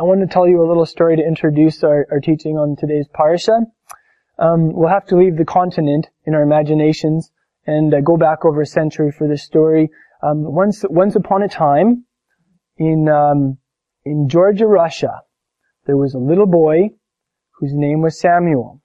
I 0.00 0.02
want 0.02 0.22
to 0.22 0.26
tell 0.26 0.48
you 0.48 0.64
a 0.64 0.66
little 0.66 0.86
story 0.86 1.16
to 1.16 1.22
introduce 1.22 1.84
our, 1.84 2.06
our 2.10 2.20
teaching 2.20 2.56
on 2.56 2.74
today's 2.74 3.06
parsha. 3.08 3.66
Um, 4.38 4.72
we'll 4.72 4.88
have 4.88 5.04
to 5.08 5.16
leave 5.16 5.36
the 5.36 5.44
continent 5.44 6.08
in 6.24 6.34
our 6.34 6.40
imaginations 6.40 7.30
and 7.66 7.92
uh, 7.92 8.00
go 8.00 8.16
back 8.16 8.46
over 8.46 8.62
a 8.62 8.66
century 8.66 9.12
for 9.12 9.28
this 9.28 9.42
story. 9.42 9.90
Um, 10.22 10.44
once, 10.54 10.86
once 10.88 11.16
upon 11.16 11.42
a 11.42 11.48
time, 11.48 12.06
in 12.78 13.10
um, 13.10 13.58
in 14.06 14.26
Georgia, 14.26 14.66
Russia, 14.66 15.20
there 15.84 15.98
was 15.98 16.14
a 16.14 16.18
little 16.18 16.46
boy 16.46 16.88
whose 17.58 17.74
name 17.74 18.00
was 18.00 18.18
Samuel, 18.18 18.80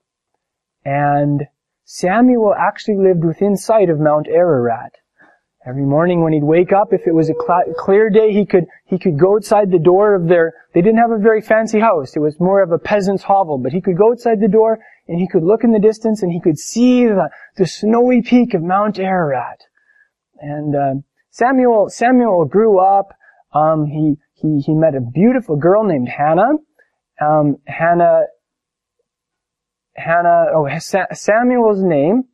and 0.83 1.45
Samuel 1.85 2.53
actually 2.53 2.97
lived 2.97 3.23
within 3.23 3.55
sight 3.55 3.89
of 3.89 4.01
Mount 4.01 4.27
Ararat. 4.27 4.91
Every 5.67 5.83
morning 5.83 6.21
when 6.21 6.31
he'd 6.31 6.43
wake 6.43 6.71
up, 6.71 6.93
if 6.93 7.07
it 7.07 7.13
was 7.13 7.29
a 7.29 7.33
cl- 7.33 7.73
clear 7.75 8.11
day, 8.11 8.31
he 8.31 8.45
could, 8.45 8.65
he 8.85 8.99
could 8.99 9.17
go 9.17 9.35
outside 9.35 9.71
the 9.71 9.79
door 9.79 10.13
of 10.13 10.27
their, 10.27 10.53
they 10.75 10.81
didn't 10.81 10.99
have 10.99 11.09
a 11.09 11.17
very 11.17 11.41
fancy 11.41 11.79
house. 11.79 12.15
It 12.15 12.19
was 12.19 12.39
more 12.39 12.61
of 12.61 12.71
a 12.71 12.77
peasant's 12.77 13.23
hovel, 13.23 13.57
but 13.57 13.73
he 13.73 13.81
could 13.81 13.97
go 13.97 14.11
outside 14.11 14.39
the 14.39 14.47
door 14.47 14.77
and 15.07 15.19
he 15.19 15.27
could 15.27 15.43
look 15.43 15.63
in 15.63 15.71
the 15.71 15.79
distance 15.79 16.21
and 16.21 16.31
he 16.31 16.39
could 16.39 16.59
see 16.59 17.05
the, 17.05 17.29
the 17.57 17.65
snowy 17.65 18.21
peak 18.21 18.53
of 18.53 18.61
Mount 18.61 18.99
Ararat. 18.99 19.61
And, 20.39 20.75
uh, 20.75 20.93
Samuel, 21.31 21.89
Samuel 21.89 22.45
grew 22.45 22.79
up, 22.79 23.13
um, 23.51 23.87
he, 23.87 24.17
he, 24.35 24.59
he 24.59 24.73
met 24.73 24.93
a 24.93 25.01
beautiful 25.01 25.55
girl 25.55 25.83
named 25.83 26.09
Hannah. 26.09 26.59
Um, 27.19 27.57
Hannah, 27.65 28.25
Hannah, 29.95 30.45
oh, 30.53 30.69
Samuel's 31.11 31.81
name 31.81 32.25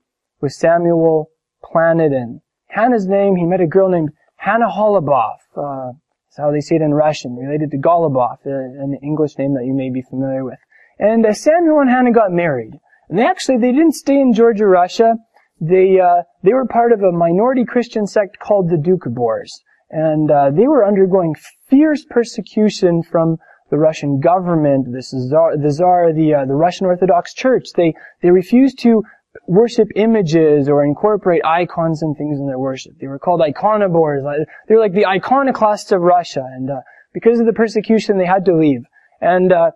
was 0.41 0.57
Samuel 0.57 1.29
Planadin. 1.63 2.41
Hannah's 2.71 3.05
name, 3.05 3.35
he 3.35 3.45
met 3.45 3.59
a 3.59 3.67
girl 3.67 3.89
named 3.89 4.11
Hannah 4.37 4.69
Holubov. 4.69 5.35
Uh, 5.55 5.91
that's 6.27 6.37
how 6.37 6.51
they 6.51 6.61
say 6.61 6.77
it 6.77 6.81
in 6.81 6.93
Russian, 6.93 7.35
related 7.35 7.71
to 7.71 7.77
Golubov, 7.77 8.37
uh, 8.45 8.49
an 8.49 8.97
English 9.03 9.37
name 9.37 9.53
that 9.55 9.65
you 9.65 9.73
may 9.73 9.89
be 9.89 10.01
familiar 10.01 10.45
with. 10.45 10.57
And 10.97 11.25
uh, 11.25 11.33
Samuel 11.33 11.81
and 11.81 11.89
Hannah 11.89 12.13
got 12.13 12.31
married. 12.31 12.79
And 13.09 13.19
they 13.19 13.25
actually, 13.25 13.57
they 13.57 13.73
didn't 13.73 13.95
stay 13.95 14.19
in 14.19 14.33
Georgia, 14.33 14.65
Russia. 14.65 15.15
They, 15.59 15.99
uh, 15.99 16.23
they 16.43 16.53
were 16.53 16.65
part 16.65 16.93
of 16.93 17.01
a 17.01 17.11
minority 17.11 17.65
Christian 17.65 18.07
sect 18.07 18.39
called 18.39 18.69
the 18.69 18.77
Doukhobors. 18.77 19.51
And 19.89 20.31
uh, 20.31 20.51
they 20.51 20.67
were 20.67 20.87
undergoing 20.87 21.35
fierce 21.69 22.05
persecution 22.09 23.03
from 23.03 23.37
the 23.69 23.77
Russian 23.77 24.21
government, 24.21 24.91
the 24.91 25.01
Tsar, 25.01 25.57
the, 25.57 25.71
Tsar, 25.71 26.13
the, 26.13 26.33
uh, 26.33 26.45
the 26.45 26.55
Russian 26.55 26.87
Orthodox 26.87 27.33
Church. 27.33 27.65
They, 27.75 27.93
they 28.21 28.31
refused 28.31 28.79
to 28.79 29.03
worship 29.47 29.87
images 29.95 30.67
or 30.67 30.83
incorporate 30.83 31.43
icons 31.45 32.01
and 32.01 32.17
things 32.17 32.39
in 32.39 32.47
their 32.47 32.59
worship. 32.59 32.93
They 32.99 33.07
were 33.07 33.19
called 33.19 33.41
iconobores. 33.41 34.23
They 34.67 34.75
were 34.75 34.81
like 34.81 34.93
the 34.93 35.07
iconoclasts 35.07 35.91
of 35.91 36.01
Russia. 36.01 36.43
And 36.45 36.69
uh, 36.69 36.81
because 37.13 37.39
of 37.39 37.45
the 37.45 37.53
persecution, 37.53 38.17
they 38.17 38.25
had 38.25 38.45
to 38.45 38.55
leave. 38.55 38.83
And, 39.21 39.51
uh, 39.51 39.71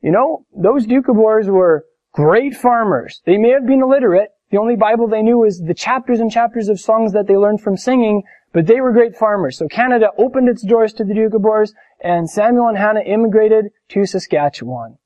you 0.00 0.10
know, 0.10 0.46
those 0.56 0.86
Doukhobors 0.86 1.48
were 1.48 1.84
great 2.12 2.54
farmers. 2.54 3.20
They 3.26 3.36
may 3.36 3.50
have 3.50 3.66
been 3.66 3.82
illiterate. 3.82 4.30
The 4.50 4.58
only 4.58 4.76
Bible 4.76 5.08
they 5.08 5.22
knew 5.22 5.38
was 5.38 5.58
the 5.58 5.74
chapters 5.74 6.20
and 6.20 6.30
chapters 6.30 6.68
of 6.68 6.78
songs 6.78 7.12
that 7.12 7.26
they 7.26 7.36
learned 7.36 7.60
from 7.60 7.76
singing, 7.76 8.22
but 8.52 8.66
they 8.66 8.80
were 8.80 8.92
great 8.92 9.16
farmers. 9.16 9.58
So 9.58 9.66
Canada 9.66 10.10
opened 10.16 10.48
its 10.48 10.62
doors 10.62 10.92
to 10.94 11.04
the 11.04 11.12
Doukhobors, 11.12 11.72
and 12.02 12.30
Samuel 12.30 12.68
and 12.68 12.78
Hannah 12.78 13.00
immigrated 13.00 13.66
to 13.88 14.06
Saskatchewan. 14.06 14.96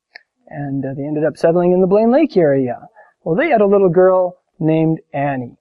And 0.49 0.85
uh, 0.85 0.95
they 0.95 1.05
ended 1.05 1.25
up 1.25 1.37
settling 1.37 1.73
in 1.73 1.81
the 1.81 1.87
Blaine 1.87 2.11
Lake 2.11 2.37
area. 2.37 2.89
Well, 3.24 3.36
they 3.36 3.50
had 3.50 3.61
a 3.61 3.66
little 3.66 3.91
girl 3.91 4.38
named 4.58 5.00
Annie. 5.12 5.56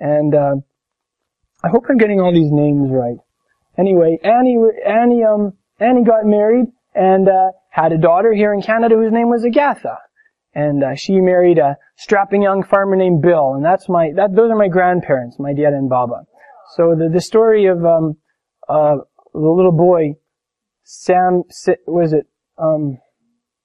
And, 0.00 0.34
uh, 0.34 0.56
I 1.62 1.68
hope 1.68 1.84
I'm 1.88 1.98
getting 1.98 2.20
all 2.20 2.32
these 2.32 2.52
names 2.52 2.90
right. 2.90 3.18
Anyway, 3.76 4.18
Annie, 4.22 4.58
Annie, 4.86 5.24
um, 5.24 5.54
Annie 5.80 6.04
got 6.04 6.24
married 6.24 6.66
and, 6.94 7.28
uh, 7.28 7.52
had 7.70 7.92
a 7.92 7.98
daughter 7.98 8.32
here 8.32 8.52
in 8.52 8.62
Canada 8.62 8.96
whose 8.96 9.12
name 9.12 9.28
was 9.28 9.44
Agatha. 9.44 9.98
And, 10.54 10.82
uh, 10.82 10.94
she 10.94 11.20
married 11.20 11.58
a 11.58 11.76
strapping 11.96 12.42
young 12.42 12.62
farmer 12.62 12.96
named 12.96 13.22
Bill. 13.22 13.54
And 13.54 13.64
that's 13.64 13.88
my, 13.88 14.12
that, 14.16 14.34
those 14.34 14.50
are 14.50 14.56
my 14.56 14.68
grandparents, 14.68 15.38
my 15.38 15.52
dad 15.52 15.72
and 15.72 15.88
Baba. 15.88 16.26
So 16.76 16.94
the, 16.94 17.08
the 17.12 17.20
story 17.20 17.66
of, 17.66 17.84
um, 17.84 18.16
uh, 18.68 18.96
the 19.32 19.38
little 19.38 19.72
boy, 19.72 20.14
Sam, 20.82 21.42
was 21.86 22.12
it, 22.12 22.26
um, 22.56 22.98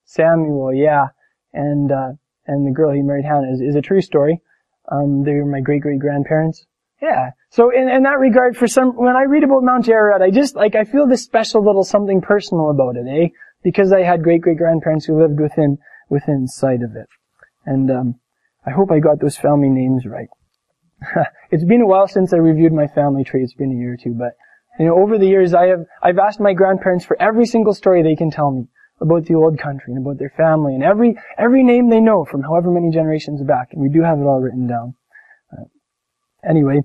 Samuel, 0.06 0.74
yeah. 0.74 1.08
And, 1.54 1.92
uh, 1.92 2.12
and 2.48 2.68
the 2.68 2.72
girl 2.72 2.94
he 2.94 3.02
married, 3.02 3.26
Hannah, 3.26 3.52
is, 3.52 3.62
is 3.62 3.76
a 3.76 3.82
true 3.82 4.02
story. 4.02 4.42
Um, 4.92 5.24
they 5.24 5.34
were 5.34 5.46
my 5.46 5.62
great 5.62 5.82
great 5.82 6.00
grandparents. 6.00 6.66
Yeah. 7.04 7.32
So 7.50 7.70
in, 7.70 7.90
in 7.90 8.04
that 8.04 8.20
regard, 8.20 8.56
for 8.56 8.66
some, 8.66 8.96
when 8.96 9.16
I 9.18 9.24
read 9.24 9.44
about 9.44 9.64
Mount 9.64 9.90
Ararat, 9.90 10.22
I 10.22 10.32
just, 10.32 10.56
like, 10.56 10.74
I 10.76 10.86
feel 10.86 11.06
this 11.06 11.22
special 11.22 11.64
little 11.64 11.84
something 11.84 12.22
personal 12.22 12.70
about 12.70 12.96
it, 12.96 13.06
eh? 13.10 13.28
Because 13.62 13.92
I 13.92 14.04
had 14.04 14.24
great 14.24 14.42
great 14.42 14.58
grandparents 14.58 15.06
who 15.06 15.22
lived 15.22 15.38
within, 15.38 15.80
within 16.10 16.48
sight 16.48 16.82
of 16.82 16.96
it. 16.96 17.08
And, 17.66 17.92
um, 17.92 18.16
I 18.66 18.72
hope 18.72 18.90
I 18.90 19.00
got 19.00 19.20
those 19.20 19.36
family 19.36 19.68
names 19.68 20.06
right. 20.06 20.30
it's 21.52 21.66
been 21.66 21.82
a 21.82 21.86
while 21.86 22.08
since 22.08 22.32
I 22.32 22.38
reviewed 22.38 22.72
my 22.72 22.88
family 22.88 23.26
tree. 23.26 23.44
It's 23.44 23.54
been 23.54 23.74
a 23.74 23.76
year 23.76 23.96
or 23.96 23.98
two, 23.98 24.16
but, 24.18 24.38
you 24.80 24.86
know, 24.86 24.96
over 24.96 25.18
the 25.18 25.28
years 25.28 25.54
I 25.54 25.68
have, 25.68 25.86
I've 26.02 26.20
asked 26.20 26.40
my 26.40 26.54
grandparents 26.54 27.04
for 27.04 27.22
every 27.22 27.46
single 27.46 27.74
story 27.74 28.02
they 28.02 28.16
can 28.16 28.32
tell 28.32 28.52
me 28.52 28.70
about 29.04 29.26
the 29.26 29.36
old 29.36 29.60
country 29.60 29.94
and 29.94 30.04
about 30.04 30.18
their 30.18 30.34
family 30.36 30.74
and 30.74 30.84
every 30.84 31.16
every 31.38 31.62
name 31.62 31.90
they 31.90 32.00
know 32.00 32.26
from 32.26 32.42
however 32.42 32.72
many 32.72 32.90
generations 32.90 33.44
back, 33.44 33.70
and 33.74 33.82
we 33.82 33.90
do 33.90 34.02
have 34.02 34.18
it 34.18 34.24
all 34.24 34.40
written 34.40 34.66
down. 34.66 34.96
Uh, 35.52 35.66
anyway, 36.50 36.82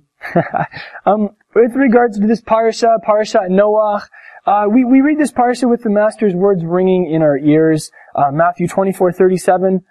um, 1.06 1.30
with 1.54 1.74
regards 1.74 2.18
to 2.18 2.26
this 2.26 2.42
parsha, 2.42 2.96
parsha 3.06 3.48
Noah, 3.48 4.06
uh, 4.44 4.66
we 4.70 4.84
we 4.84 5.00
read 5.00 5.18
this 5.18 5.32
parsha 5.32 5.70
with 5.70 5.82
the 5.82 5.90
Master's 5.90 6.34
words 6.34 6.64
ringing 6.64 7.10
in 7.10 7.22
our 7.22 7.38
ears. 7.38 7.90
Uh, 8.14 8.30
Matthew 8.32 8.66
twenty 8.66 8.92
four 8.92 9.12
thirty 9.12 9.38
seven, 9.38 9.84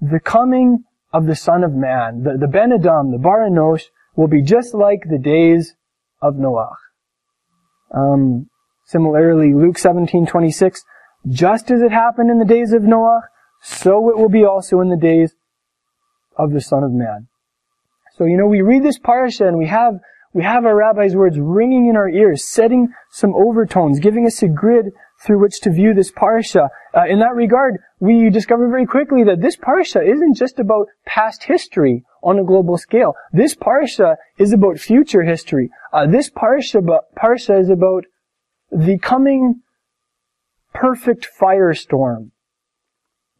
the 0.00 0.20
coming 0.20 0.84
of 1.12 1.26
the 1.26 1.36
Son 1.36 1.62
of 1.62 1.72
Man, 1.72 2.24
the 2.24 2.36
the 2.38 2.48
Ben 2.48 2.72
Adam, 2.72 3.12
the 3.12 3.18
Bar 3.18 3.48
Enosh, 3.48 3.84
will 4.16 4.28
be 4.28 4.42
just 4.42 4.74
like 4.74 5.02
the 5.08 5.18
days 5.18 5.74
of 6.20 6.36
Noah. 6.36 6.76
Um, 7.94 8.48
similarly, 8.86 9.54
Luke 9.54 9.78
seventeen 9.78 10.26
twenty 10.26 10.50
six. 10.50 10.82
Just 11.28 11.70
as 11.70 11.80
it 11.80 11.90
happened 11.90 12.30
in 12.30 12.38
the 12.38 12.44
days 12.44 12.72
of 12.72 12.82
Noah, 12.82 13.22
so 13.62 14.10
it 14.10 14.16
will 14.18 14.28
be 14.28 14.44
also 14.44 14.80
in 14.80 14.90
the 14.90 14.96
days 14.96 15.34
of 16.36 16.52
the 16.52 16.60
Son 16.60 16.82
of 16.82 16.92
Man. 16.92 17.28
So, 18.16 18.24
you 18.24 18.36
know, 18.36 18.46
we 18.46 18.60
read 18.60 18.84
this 18.84 18.98
parasha 18.98 19.46
and 19.48 19.58
we 19.58 19.66
have, 19.66 19.94
we 20.32 20.42
have 20.42 20.64
our 20.64 20.76
rabbi's 20.76 21.16
words 21.16 21.38
ringing 21.38 21.88
in 21.88 21.96
our 21.96 22.08
ears, 22.08 22.46
setting 22.46 22.92
some 23.10 23.34
overtones, 23.34 24.00
giving 24.00 24.26
us 24.26 24.42
a 24.42 24.48
grid 24.48 24.92
through 25.24 25.40
which 25.40 25.60
to 25.60 25.70
view 25.70 25.94
this 25.94 26.12
parasha. 26.14 26.68
Uh, 26.94 27.06
in 27.08 27.18
that 27.20 27.34
regard, 27.34 27.78
we 27.98 28.28
discover 28.30 28.68
very 28.68 28.86
quickly 28.86 29.24
that 29.24 29.40
this 29.40 29.56
parasha 29.56 30.02
isn't 30.02 30.36
just 30.36 30.58
about 30.58 30.88
past 31.06 31.44
history 31.44 32.04
on 32.22 32.38
a 32.38 32.44
global 32.44 32.76
scale. 32.76 33.14
This 33.32 33.54
parasha 33.54 34.16
is 34.38 34.52
about 34.52 34.78
future 34.78 35.22
history. 35.22 35.70
Uh, 35.92 36.06
this 36.06 36.30
parasha, 36.30 36.82
parasha 37.16 37.56
is 37.56 37.70
about 37.70 38.04
the 38.70 38.98
coming 38.98 39.62
perfect 40.74 41.28
firestorm 41.40 42.30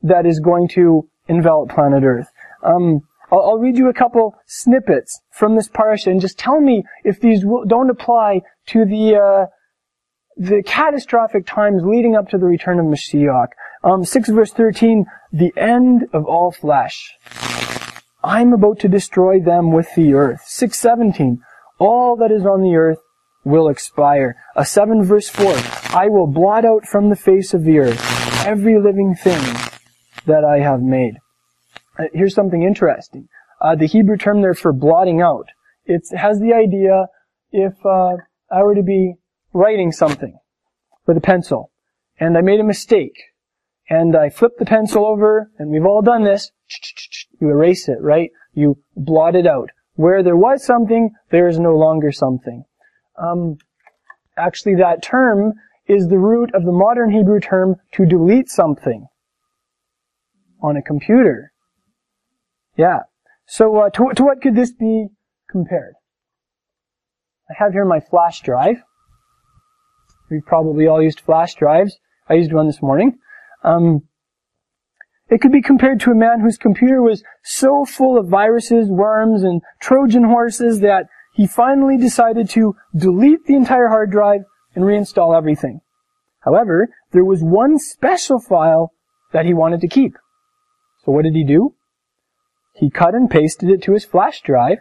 that 0.02 0.24
is 0.24 0.40
going 0.40 0.68
to 0.68 1.08
envelop 1.28 1.70
planet 1.70 2.04
Earth. 2.04 2.28
Um, 2.62 3.00
I'll, 3.30 3.42
I'll, 3.42 3.58
read 3.58 3.76
you 3.76 3.88
a 3.88 3.94
couple 3.94 4.36
snippets 4.46 5.20
from 5.30 5.56
this 5.56 5.68
parsha 5.68 6.08
and 6.08 6.20
just 6.20 6.38
tell 6.38 6.60
me 6.60 6.84
if 7.02 7.20
these 7.20 7.44
don't 7.66 7.90
apply 7.90 8.42
to 8.66 8.84
the 8.84 9.16
uh, 9.16 9.46
the 10.36 10.62
catastrophic 10.64 11.46
times 11.46 11.82
leading 11.84 12.16
up 12.16 12.28
to 12.30 12.38
the 12.38 12.46
return 12.46 12.78
of 12.78 12.86
Mashiach. 12.86 13.48
Um, 13.82 14.04
6 14.04 14.30
verse 14.30 14.52
13, 14.52 15.04
the 15.32 15.52
end 15.56 16.06
of 16.12 16.24
all 16.24 16.50
flesh. 16.50 17.12
I'm 18.22 18.52
about 18.52 18.78
to 18.80 18.88
destroy 18.88 19.40
them 19.40 19.72
with 19.72 19.94
the 19.94 20.14
earth. 20.14 20.42
617, 20.46 21.42
all 21.78 22.16
that 22.16 22.32
is 22.32 22.46
on 22.46 22.62
the 22.62 22.74
earth 22.74 22.98
will 23.44 23.68
expire. 23.68 24.36
A 24.56 24.64
7 24.64 25.04
verse 25.04 25.28
4, 25.28 25.54
I 25.96 26.08
will 26.08 26.26
blot 26.26 26.64
out 26.64 26.86
from 26.86 27.10
the 27.10 27.16
face 27.16 27.54
of 27.54 27.64
the 27.64 27.78
earth 27.78 28.00
every 28.46 28.78
living 28.78 29.14
thing 29.14 29.42
that 30.26 30.44
I 30.44 30.60
have 30.60 30.80
made. 30.80 31.14
Uh, 31.98 32.04
here's 32.12 32.34
something 32.34 32.62
interesting. 32.62 33.28
Uh, 33.60 33.76
the 33.76 33.86
Hebrew 33.86 34.16
term 34.16 34.42
there 34.42 34.54
for 34.54 34.72
blotting 34.72 35.20
out, 35.20 35.46
it 35.84 36.02
has 36.16 36.40
the 36.40 36.52
idea 36.52 37.06
if 37.52 37.74
uh, 37.84 38.16
I 38.50 38.62
were 38.62 38.74
to 38.74 38.82
be 38.82 39.14
writing 39.52 39.92
something 39.92 40.38
with 41.06 41.16
a 41.16 41.20
pencil 41.20 41.70
and 42.18 42.36
I 42.36 42.40
made 42.40 42.60
a 42.60 42.64
mistake 42.64 43.16
and 43.88 44.16
I 44.16 44.30
flip 44.30 44.52
the 44.58 44.64
pencil 44.64 45.06
over 45.06 45.50
and 45.58 45.70
we've 45.70 45.84
all 45.84 46.02
done 46.02 46.24
this, 46.24 46.50
you 47.40 47.48
erase 47.48 47.88
it, 47.88 47.98
right? 48.00 48.30
You 48.54 48.78
blot 48.96 49.36
it 49.36 49.46
out. 49.46 49.70
Where 49.94 50.22
there 50.22 50.36
was 50.36 50.64
something, 50.64 51.10
there 51.30 51.46
is 51.46 51.58
no 51.58 51.76
longer 51.76 52.10
something. 52.10 52.64
Um, 53.20 53.58
actually, 54.36 54.76
that 54.76 55.02
term 55.02 55.52
is 55.86 56.08
the 56.08 56.18
root 56.18 56.54
of 56.54 56.64
the 56.64 56.72
modern 56.72 57.10
Hebrew 57.10 57.40
term 57.40 57.76
to 57.92 58.06
delete 58.06 58.48
something 58.48 59.06
on 60.62 60.76
a 60.76 60.82
computer. 60.82 61.52
Yeah. 62.76 63.00
So, 63.46 63.76
uh, 63.76 63.90
to, 63.90 64.12
to 64.16 64.24
what 64.24 64.40
could 64.40 64.56
this 64.56 64.72
be 64.72 65.08
compared? 65.50 65.94
I 67.50 67.54
have 67.58 67.72
here 67.72 67.84
my 67.84 68.00
flash 68.00 68.40
drive. 68.40 68.82
We've 70.30 70.44
probably 70.46 70.86
all 70.86 71.02
used 71.02 71.20
flash 71.20 71.54
drives. 71.54 71.98
I 72.28 72.34
used 72.34 72.52
one 72.52 72.66
this 72.66 72.80
morning. 72.80 73.18
Um, 73.62 74.02
it 75.28 75.40
could 75.40 75.52
be 75.52 75.62
compared 75.62 76.00
to 76.00 76.10
a 76.10 76.14
man 76.14 76.40
whose 76.40 76.56
computer 76.56 77.02
was 77.02 77.22
so 77.42 77.84
full 77.84 78.18
of 78.18 78.28
viruses, 78.28 78.88
worms, 78.88 79.42
and 79.42 79.62
Trojan 79.80 80.24
horses 80.24 80.80
that 80.80 81.06
he 81.34 81.46
finally 81.46 81.98
decided 81.98 82.48
to 82.50 82.76
delete 82.96 83.44
the 83.46 83.56
entire 83.56 83.88
hard 83.88 84.10
drive 84.10 84.42
and 84.74 84.84
reinstall 84.84 85.36
everything. 85.36 85.80
However, 86.40 86.88
there 87.12 87.24
was 87.24 87.42
one 87.42 87.78
special 87.78 88.38
file 88.38 88.92
that 89.32 89.44
he 89.44 89.52
wanted 89.52 89.80
to 89.80 89.88
keep. 89.88 90.16
So 91.04 91.12
what 91.12 91.24
did 91.24 91.34
he 91.34 91.44
do? 91.44 91.74
He 92.74 92.88
cut 92.88 93.14
and 93.14 93.28
pasted 93.28 93.68
it 93.68 93.82
to 93.82 93.92
his 93.92 94.04
flash 94.04 94.42
drive, 94.42 94.78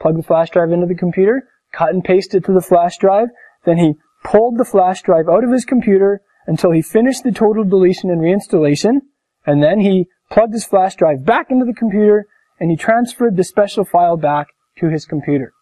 plugged 0.00 0.18
the 0.18 0.22
flash 0.22 0.50
drive 0.50 0.70
into 0.70 0.86
the 0.86 0.94
computer, 0.94 1.48
cut 1.72 1.90
and 1.90 2.04
pasted 2.04 2.42
it 2.42 2.46
to 2.46 2.52
the 2.52 2.60
flash 2.60 2.98
drive, 2.98 3.28
then 3.64 3.78
he 3.78 3.94
pulled 4.22 4.58
the 4.58 4.64
flash 4.64 5.02
drive 5.02 5.28
out 5.28 5.44
of 5.44 5.52
his 5.52 5.64
computer 5.64 6.20
until 6.46 6.72
he 6.72 6.82
finished 6.82 7.24
the 7.24 7.32
total 7.32 7.64
deletion 7.64 8.10
and 8.10 8.20
reinstallation, 8.20 9.00
and 9.46 9.62
then 9.62 9.80
he 9.80 10.06
plugged 10.30 10.52
his 10.52 10.64
flash 10.64 10.94
drive 10.96 11.24
back 11.24 11.50
into 11.50 11.64
the 11.64 11.74
computer 11.74 12.26
and 12.58 12.70
he 12.70 12.76
transferred 12.76 13.36
the 13.36 13.44
special 13.44 13.84
file 13.84 14.16
back 14.16 14.48
to 14.78 14.88
his 14.88 15.04
computer. 15.04 15.52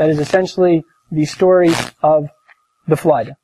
That 0.00 0.08
is 0.08 0.18
essentially 0.18 0.82
the 1.12 1.26
story 1.26 1.74
of 2.02 2.30
the 2.88 2.96
flood 2.96 3.34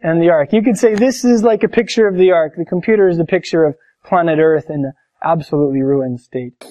and 0.00 0.22
the 0.22 0.30
ark. 0.30 0.52
You 0.52 0.62
could 0.62 0.76
say 0.76 0.94
this 0.94 1.24
is 1.24 1.42
like 1.42 1.64
a 1.64 1.68
picture 1.68 2.06
of 2.06 2.16
the 2.16 2.30
ark. 2.30 2.52
The 2.56 2.64
computer 2.64 3.08
is 3.08 3.18
a 3.18 3.24
picture 3.24 3.64
of 3.64 3.74
planet 4.04 4.38
Earth 4.38 4.70
in 4.70 4.84
an 4.84 4.92
absolutely 5.24 5.82
ruined 5.82 6.20
state. 6.20 6.64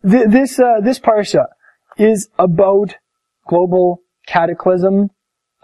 This, 0.00 0.60
uh, 0.60 0.80
this 0.80 1.00
parsha 1.00 1.46
is 1.98 2.28
about 2.38 2.94
global 3.48 3.98
cataclysm, 4.28 5.10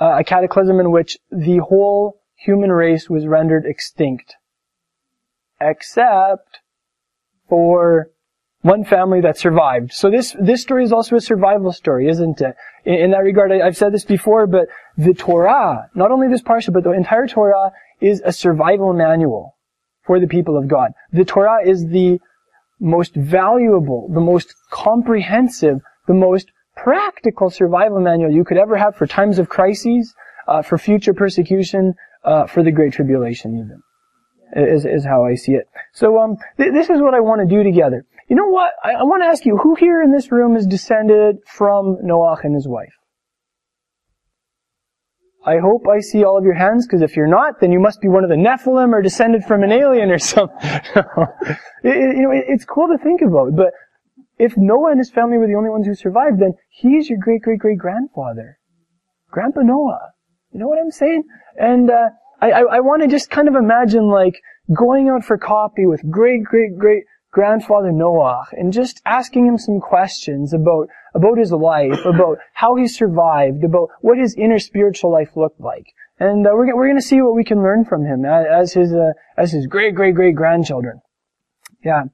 uh, 0.00 0.16
a 0.18 0.24
cataclysm 0.24 0.80
in 0.80 0.90
which 0.90 1.18
the 1.30 1.58
whole 1.58 2.20
human 2.34 2.72
race 2.72 3.08
was 3.08 3.28
rendered 3.28 3.64
extinct 3.64 4.34
except 5.60 6.58
for 7.48 8.10
one 8.62 8.84
family 8.84 9.20
that 9.20 9.36
survived. 9.36 9.92
So 9.92 10.10
this, 10.10 10.34
this 10.40 10.62
story 10.62 10.84
is 10.84 10.92
also 10.92 11.16
a 11.16 11.20
survival 11.20 11.72
story, 11.72 12.08
isn't 12.08 12.40
it? 12.40 12.54
In, 12.84 12.94
in 12.94 13.10
that 13.10 13.18
regard, 13.18 13.52
I, 13.52 13.64
have 13.64 13.76
said 13.76 13.92
this 13.92 14.04
before, 14.04 14.46
but 14.46 14.68
the 14.96 15.14
Torah, 15.14 15.90
not 15.94 16.10
only 16.10 16.28
this 16.28 16.42
parsha, 16.42 16.72
but 16.72 16.84
the 16.84 16.92
entire 16.92 17.26
Torah 17.26 17.72
is 18.00 18.22
a 18.24 18.32
survival 18.32 18.92
manual 18.92 19.56
for 20.04 20.20
the 20.20 20.28
people 20.28 20.56
of 20.56 20.68
God. 20.68 20.92
The 21.12 21.24
Torah 21.24 21.68
is 21.68 21.86
the 21.86 22.20
most 22.80 23.14
valuable, 23.14 24.08
the 24.12 24.20
most 24.20 24.54
comprehensive, 24.70 25.80
the 26.06 26.14
most 26.14 26.50
practical 26.76 27.50
survival 27.50 28.00
manual 28.00 28.32
you 28.32 28.44
could 28.44 28.58
ever 28.58 28.76
have 28.76 28.96
for 28.96 29.06
times 29.06 29.38
of 29.38 29.48
crises, 29.48 30.14
uh, 30.48 30.62
for 30.62 30.78
future 30.78 31.14
persecution, 31.14 31.94
uh, 32.24 32.46
for 32.46 32.62
the 32.62 32.70
Great 32.70 32.92
Tribulation 32.92 33.58
even 33.58 33.82
is, 34.54 34.84
is 34.84 35.04
how 35.04 35.24
I 35.24 35.34
see 35.34 35.52
it. 35.52 35.68
So 35.92 36.18
um, 36.18 36.36
th- 36.56 36.72
this 36.72 36.90
is 36.90 37.00
what 37.00 37.14
I 37.14 37.20
want 37.20 37.40
to 37.40 37.46
do 37.46 37.62
together. 37.62 38.04
You 38.32 38.36
know 38.36 38.48
what? 38.48 38.72
I, 38.82 38.92
I 38.92 39.02
want 39.02 39.22
to 39.22 39.26
ask 39.26 39.44
you, 39.44 39.58
who 39.58 39.74
here 39.74 40.00
in 40.00 40.10
this 40.10 40.32
room 40.32 40.56
is 40.56 40.66
descended 40.66 41.36
from 41.46 41.98
Noah 42.00 42.38
and 42.42 42.54
his 42.54 42.66
wife? 42.66 42.94
I 45.44 45.58
hope 45.58 45.86
I 45.86 46.00
see 46.00 46.24
all 46.24 46.38
of 46.38 46.44
your 46.44 46.54
hands, 46.54 46.86
because 46.86 47.02
if 47.02 47.14
you're 47.14 47.26
not, 47.26 47.60
then 47.60 47.72
you 47.72 47.78
must 47.78 48.00
be 48.00 48.08
one 48.08 48.24
of 48.24 48.30
the 48.30 48.36
Nephilim 48.36 48.94
or 48.94 49.02
descended 49.02 49.44
from 49.44 49.62
an 49.62 49.70
alien 49.70 50.10
or 50.10 50.18
something. 50.34 50.56
it, 50.64 52.16
you 52.16 52.22
know, 52.22 52.30
it, 52.30 52.44
it's 52.48 52.64
cool 52.64 52.88
to 52.88 52.96
think 53.04 53.20
about, 53.20 53.54
but 53.54 53.74
if 54.38 54.54
Noah 54.56 54.92
and 54.92 54.98
his 54.98 55.10
family 55.10 55.36
were 55.36 55.46
the 55.46 55.56
only 55.58 55.68
ones 55.68 55.86
who 55.86 55.94
survived, 55.94 56.40
then 56.40 56.54
he's 56.70 57.10
your 57.10 57.18
great 57.18 57.42
great 57.42 57.58
great 57.58 57.76
grandfather, 57.76 58.58
Grandpa 59.30 59.60
Noah. 59.60 60.12
You 60.52 60.60
know 60.60 60.68
what 60.68 60.78
I'm 60.78 60.90
saying? 60.90 61.24
And 61.58 61.90
uh, 61.90 62.08
I, 62.40 62.50
I, 62.50 62.60
I 62.76 62.80
want 62.80 63.02
to 63.02 63.08
just 63.08 63.28
kind 63.28 63.46
of 63.46 63.56
imagine 63.56 64.08
like 64.08 64.40
going 64.74 65.10
out 65.10 65.22
for 65.22 65.36
coffee 65.36 65.84
with 65.84 66.00
great, 66.10 66.44
great, 66.44 66.78
great 66.78 67.04
grandfather 67.32 67.90
Noah 67.90 68.44
and 68.52 68.72
just 68.72 69.00
asking 69.04 69.46
him 69.46 69.58
some 69.58 69.80
questions 69.80 70.52
about, 70.52 70.88
about 71.14 71.38
his 71.38 71.50
life, 71.50 72.04
about 72.04 72.38
how 72.52 72.76
he 72.76 72.86
survived, 72.86 73.64
about 73.64 73.88
what 74.00 74.18
his 74.18 74.34
inner 74.36 74.58
spiritual 74.58 75.10
life 75.10 75.30
looked 75.34 75.60
like. 75.60 75.86
And 76.20 76.46
uh, 76.46 76.50
we're, 76.52 76.76
we're 76.76 76.86
going 76.86 77.00
to 77.00 77.02
see 77.02 77.20
what 77.20 77.34
we 77.34 77.42
can 77.42 77.62
learn 77.62 77.84
from 77.84 78.04
him 78.04 78.24
as 78.24 78.74
his, 78.74 78.92
uh, 78.92 79.12
as 79.36 79.52
his 79.52 79.66
great, 79.66 79.94
great, 79.94 80.14
great 80.14 80.36
grandchildren. 80.36 81.00
Yeah. 81.84 82.04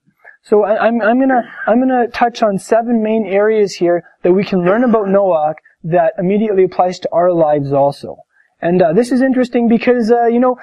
So 0.42 0.64
I'm, 0.64 1.02
I'm 1.02 1.20
gonna, 1.20 1.42
I'm 1.66 1.80
gonna 1.80 2.06
touch 2.08 2.42
on 2.42 2.58
seven 2.58 3.02
main 3.02 3.26
areas 3.26 3.74
here 3.74 4.04
that 4.22 4.32
we 4.32 4.44
can 4.44 4.64
learn 4.64 4.84
about 4.84 5.08
Noah 5.08 5.54
that 5.82 6.14
immediately 6.16 6.64
applies 6.64 6.98
to 7.00 7.08
our 7.12 7.32
lives 7.32 7.72
also. 7.72 8.16
And 8.62 8.80
uh, 8.80 8.92
this 8.92 9.12
is 9.12 9.20
interesting 9.20 9.68
because, 9.68 10.10
uh, 10.10 10.26
you 10.26 10.40
know, 10.40 10.56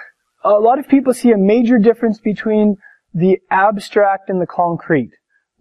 a 0.44 0.52
lot 0.52 0.80
of 0.80 0.88
people 0.88 1.14
see 1.14 1.32
a 1.32 1.38
major 1.38 1.78
difference 1.78 2.20
between 2.20 2.78
the 3.16 3.40
abstract 3.50 4.30
and 4.30 4.42
the 4.42 4.46
concrete, 4.46 5.14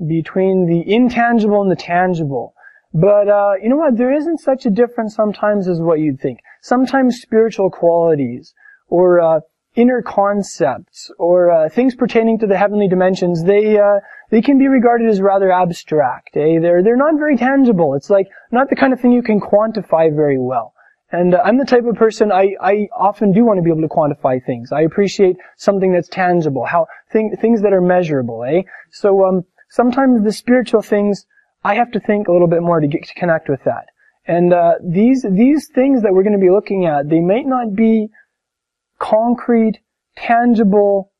between 0.04 0.66
the 0.66 0.82
intangible 0.92 1.62
and 1.62 1.70
the 1.70 1.76
tangible. 1.76 2.52
But, 2.92 3.28
uh, 3.28 3.52
you 3.62 3.68
know 3.68 3.76
what? 3.76 3.96
There 3.96 4.12
isn't 4.12 4.38
such 4.38 4.66
a 4.66 4.70
difference 4.70 5.14
sometimes 5.14 5.68
as 5.68 5.80
what 5.80 6.00
you'd 6.00 6.20
think. 6.20 6.40
Sometimes 6.62 7.20
spiritual 7.20 7.70
qualities, 7.70 8.54
or, 8.88 9.20
uh, 9.20 9.40
inner 9.76 10.02
concepts, 10.02 11.10
or, 11.18 11.50
uh, 11.50 11.68
things 11.68 11.94
pertaining 11.94 12.38
to 12.40 12.46
the 12.46 12.58
heavenly 12.58 12.88
dimensions, 12.88 13.44
they, 13.44 13.78
uh, 13.78 14.00
they 14.30 14.42
can 14.42 14.58
be 14.58 14.68
regarded 14.68 15.08
as 15.08 15.20
rather 15.20 15.50
abstract, 15.52 16.36
eh? 16.36 16.58
They're, 16.60 16.82
they're 16.82 16.96
not 16.96 17.18
very 17.18 17.36
tangible. 17.36 17.94
It's 17.94 18.10
like, 18.10 18.26
not 18.50 18.68
the 18.68 18.76
kind 18.76 18.92
of 18.92 19.00
thing 19.00 19.12
you 19.12 19.22
can 19.22 19.40
quantify 19.40 20.14
very 20.14 20.38
well. 20.38 20.73
And 21.14 21.34
uh, 21.34 21.42
I'm 21.44 21.58
the 21.58 21.64
type 21.64 21.84
of 21.84 21.94
person, 21.94 22.32
I, 22.32 22.56
I 22.60 22.88
often 22.96 23.30
do 23.32 23.44
want 23.44 23.58
to 23.58 23.62
be 23.62 23.70
able 23.70 23.82
to 23.82 23.94
quantify 23.94 24.44
things. 24.44 24.72
I 24.72 24.80
appreciate 24.80 25.36
something 25.56 25.92
that's 25.92 26.08
tangible, 26.08 26.64
how 26.64 26.86
thing, 27.12 27.36
things 27.40 27.62
that 27.62 27.72
are 27.72 27.80
measurable, 27.80 28.42
eh? 28.42 28.62
So 28.90 29.24
um, 29.24 29.44
sometimes 29.70 30.24
the 30.24 30.32
spiritual 30.32 30.82
things, 30.82 31.24
I 31.62 31.74
have 31.76 31.92
to 31.92 32.00
think 32.00 32.26
a 32.26 32.32
little 32.32 32.48
bit 32.48 32.62
more 32.62 32.80
to 32.80 32.88
get 32.88 33.04
to 33.04 33.14
connect 33.14 33.48
with 33.48 33.62
that. 33.64 33.86
And 34.26 34.52
uh, 34.52 34.74
these 34.82 35.24
these 35.30 35.68
things 35.68 36.02
that 36.02 36.12
we're 36.12 36.22
going 36.22 36.40
to 36.40 36.46
be 36.46 36.50
looking 36.50 36.86
at, 36.86 37.08
they 37.08 37.20
might 37.20 37.46
not 37.46 37.76
be 37.76 38.08
concrete, 38.98 39.78
tangible 40.16 41.12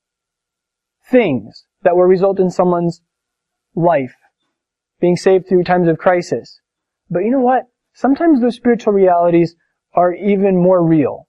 things 1.09 1.67
that 1.83 1.95
will 1.95 2.05
result 2.05 2.41
in 2.41 2.51
someone's 2.51 3.01
life 3.77 4.17
being 5.01 5.17
saved 5.17 5.47
through 5.49 5.65
times 5.65 5.87
of 5.87 5.99
crisis. 5.99 6.61
But 7.11 7.21
you 7.21 7.31
know 7.31 7.41
what? 7.41 7.65
Sometimes 7.93 8.41
those 8.41 8.57
spiritual 8.57 8.95
realities 8.95 9.55
are 9.95 10.13
even 10.13 10.57
more 10.57 10.85
real 10.85 11.29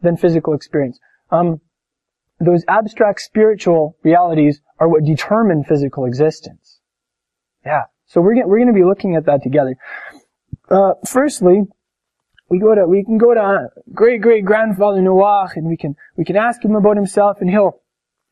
than 0.00 0.16
physical 0.16 0.54
experience. 0.54 0.98
Um, 1.30 1.60
those 2.38 2.64
abstract 2.68 3.20
spiritual 3.20 3.96
realities 4.02 4.60
are 4.78 4.88
what 4.88 5.04
determine 5.04 5.64
physical 5.64 6.04
existence. 6.04 6.80
Yeah. 7.64 7.84
So 8.06 8.20
we're 8.20 8.34
gonna, 8.34 8.46
we're 8.46 8.58
going 8.58 8.68
to 8.68 8.74
be 8.74 8.84
looking 8.84 9.16
at 9.16 9.24
that 9.26 9.42
together. 9.42 9.76
Uh, 10.70 10.92
firstly, 11.04 11.62
we 12.48 12.58
go 12.58 12.74
to 12.74 12.86
we 12.86 13.04
can 13.04 13.18
go 13.18 13.34
to 13.34 13.68
great 13.92 14.20
great 14.20 14.44
grandfather 14.44 15.02
Noah 15.02 15.48
and 15.56 15.66
we 15.66 15.76
can 15.76 15.96
we 16.16 16.24
can 16.24 16.36
ask 16.36 16.64
him 16.64 16.76
about 16.76 16.96
himself 16.96 17.38
and 17.40 17.50
he'll 17.50 17.80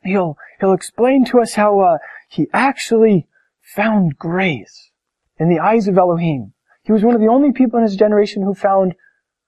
he'll 0.02 0.37
he'll 0.60 0.72
explain 0.72 1.25
to 1.26 1.40
us 1.40 1.54
how 1.54 1.80
uh, 1.80 1.98
he 2.28 2.46
actually 2.52 3.26
found 3.60 4.16
grace 4.16 4.90
in 5.38 5.48
the 5.48 5.58
eyes 5.58 5.88
of 5.88 5.98
Elohim. 5.98 6.52
He 6.84 6.92
was 6.92 7.02
one 7.02 7.14
of 7.14 7.20
the 7.20 7.28
only 7.28 7.50
people 7.52 7.78
in 7.78 7.84
his 7.84 7.96
generation 7.96 8.42
who 8.42 8.54
found 8.54 8.94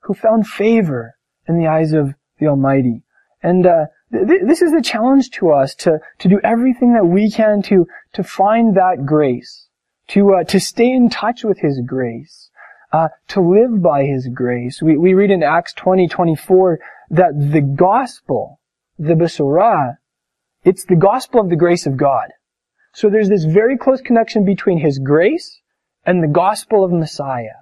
who 0.06 0.14
found 0.14 0.46
favor 0.46 1.16
in 1.48 1.58
the 1.58 1.66
eyes 1.66 1.92
of 1.92 2.14
the 2.38 2.46
Almighty. 2.46 3.02
And 3.42 3.66
uh, 3.66 3.86
th- 4.12 4.42
this 4.46 4.62
is 4.62 4.72
the 4.72 4.82
challenge 4.82 5.30
to 5.32 5.50
us 5.50 5.74
to 5.76 5.98
to 6.18 6.28
do 6.28 6.40
everything 6.42 6.94
that 6.94 7.06
we 7.06 7.30
can 7.30 7.62
to 7.62 7.86
to 8.14 8.22
find 8.22 8.76
that 8.76 9.04
grace, 9.04 9.68
to 10.08 10.34
uh, 10.34 10.44
to 10.44 10.58
stay 10.58 10.90
in 10.90 11.08
touch 11.08 11.44
with 11.44 11.58
His 11.58 11.80
grace, 11.86 12.50
uh, 12.92 13.08
to 13.28 13.40
live 13.40 13.82
by 13.82 14.04
His 14.04 14.28
grace. 14.28 14.82
We 14.82 14.96
we 14.96 15.14
read 15.14 15.30
in 15.30 15.42
Acts 15.42 15.72
twenty 15.74 16.08
twenty 16.08 16.36
four 16.36 16.78
that 17.10 17.32
the 17.38 17.60
gospel, 17.60 18.60
the 18.98 19.14
Besorah, 19.14 19.96
it's 20.64 20.84
the 20.84 20.96
gospel 20.96 21.40
of 21.40 21.50
the 21.50 21.56
grace 21.56 21.86
of 21.86 21.96
God. 21.96 22.28
So 22.94 23.10
there's 23.10 23.28
this 23.28 23.44
very 23.44 23.76
close 23.76 24.00
connection 24.00 24.44
between 24.44 24.78
His 24.80 24.98
grace 24.98 25.60
and 26.04 26.22
the 26.22 26.28
gospel 26.28 26.84
of 26.84 26.90
Messiah. 26.92 27.60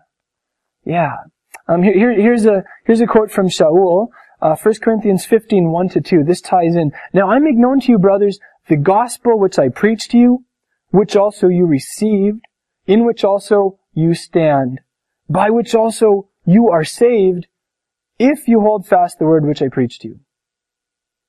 Yeah. 0.84 1.16
Um, 1.66 1.82
here, 1.82 2.12
here's 2.14 2.44
a 2.46 2.64
here's 2.84 3.00
a 3.00 3.06
quote 3.06 3.30
from 3.30 3.48
Shaul, 3.48 4.08
uh, 4.42 4.56
1 4.56 4.74
Corinthians 4.82 5.24
15, 5.24 5.70
1 5.70 5.88
to 5.90 6.00
2. 6.00 6.24
This 6.24 6.40
ties 6.40 6.76
in. 6.76 6.92
Now 7.12 7.30
I 7.30 7.38
make 7.38 7.56
known 7.56 7.80
to 7.80 7.92
you, 7.92 7.98
brothers, 7.98 8.38
the 8.68 8.76
gospel 8.76 9.38
which 9.38 9.58
I 9.58 9.68
preached 9.68 10.10
to 10.10 10.18
you, 10.18 10.44
which 10.90 11.16
also 11.16 11.48
you 11.48 11.66
received, 11.66 12.42
in 12.86 13.06
which 13.06 13.24
also 13.24 13.78
you 13.94 14.14
stand, 14.14 14.80
by 15.28 15.50
which 15.50 15.74
also 15.74 16.28
you 16.44 16.68
are 16.68 16.84
saved, 16.84 17.46
if 18.18 18.46
you 18.46 18.60
hold 18.60 18.86
fast 18.86 19.18
the 19.18 19.24
word 19.24 19.46
which 19.46 19.62
I 19.62 19.68
preached 19.68 20.02
to 20.02 20.08
you. 20.08 20.20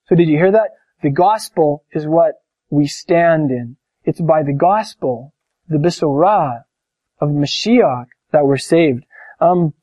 So 0.08 0.16
did 0.16 0.28
you 0.28 0.38
hear 0.38 0.52
that? 0.52 0.72
The 1.02 1.10
gospel 1.10 1.84
is 1.92 2.06
what 2.06 2.36
we 2.70 2.88
stand 2.88 3.52
in. 3.52 3.78
It's 4.04 4.22
by 4.22 4.44
the 4.44 4.54
gospel, 4.54 5.34
the 5.68 5.78
Besorah 5.78 6.64
of 7.20 7.30
Mashiach, 7.30 8.08
that 8.32 8.46
we're 8.46 8.58
saved. 8.58 9.06
Um, 9.40 9.74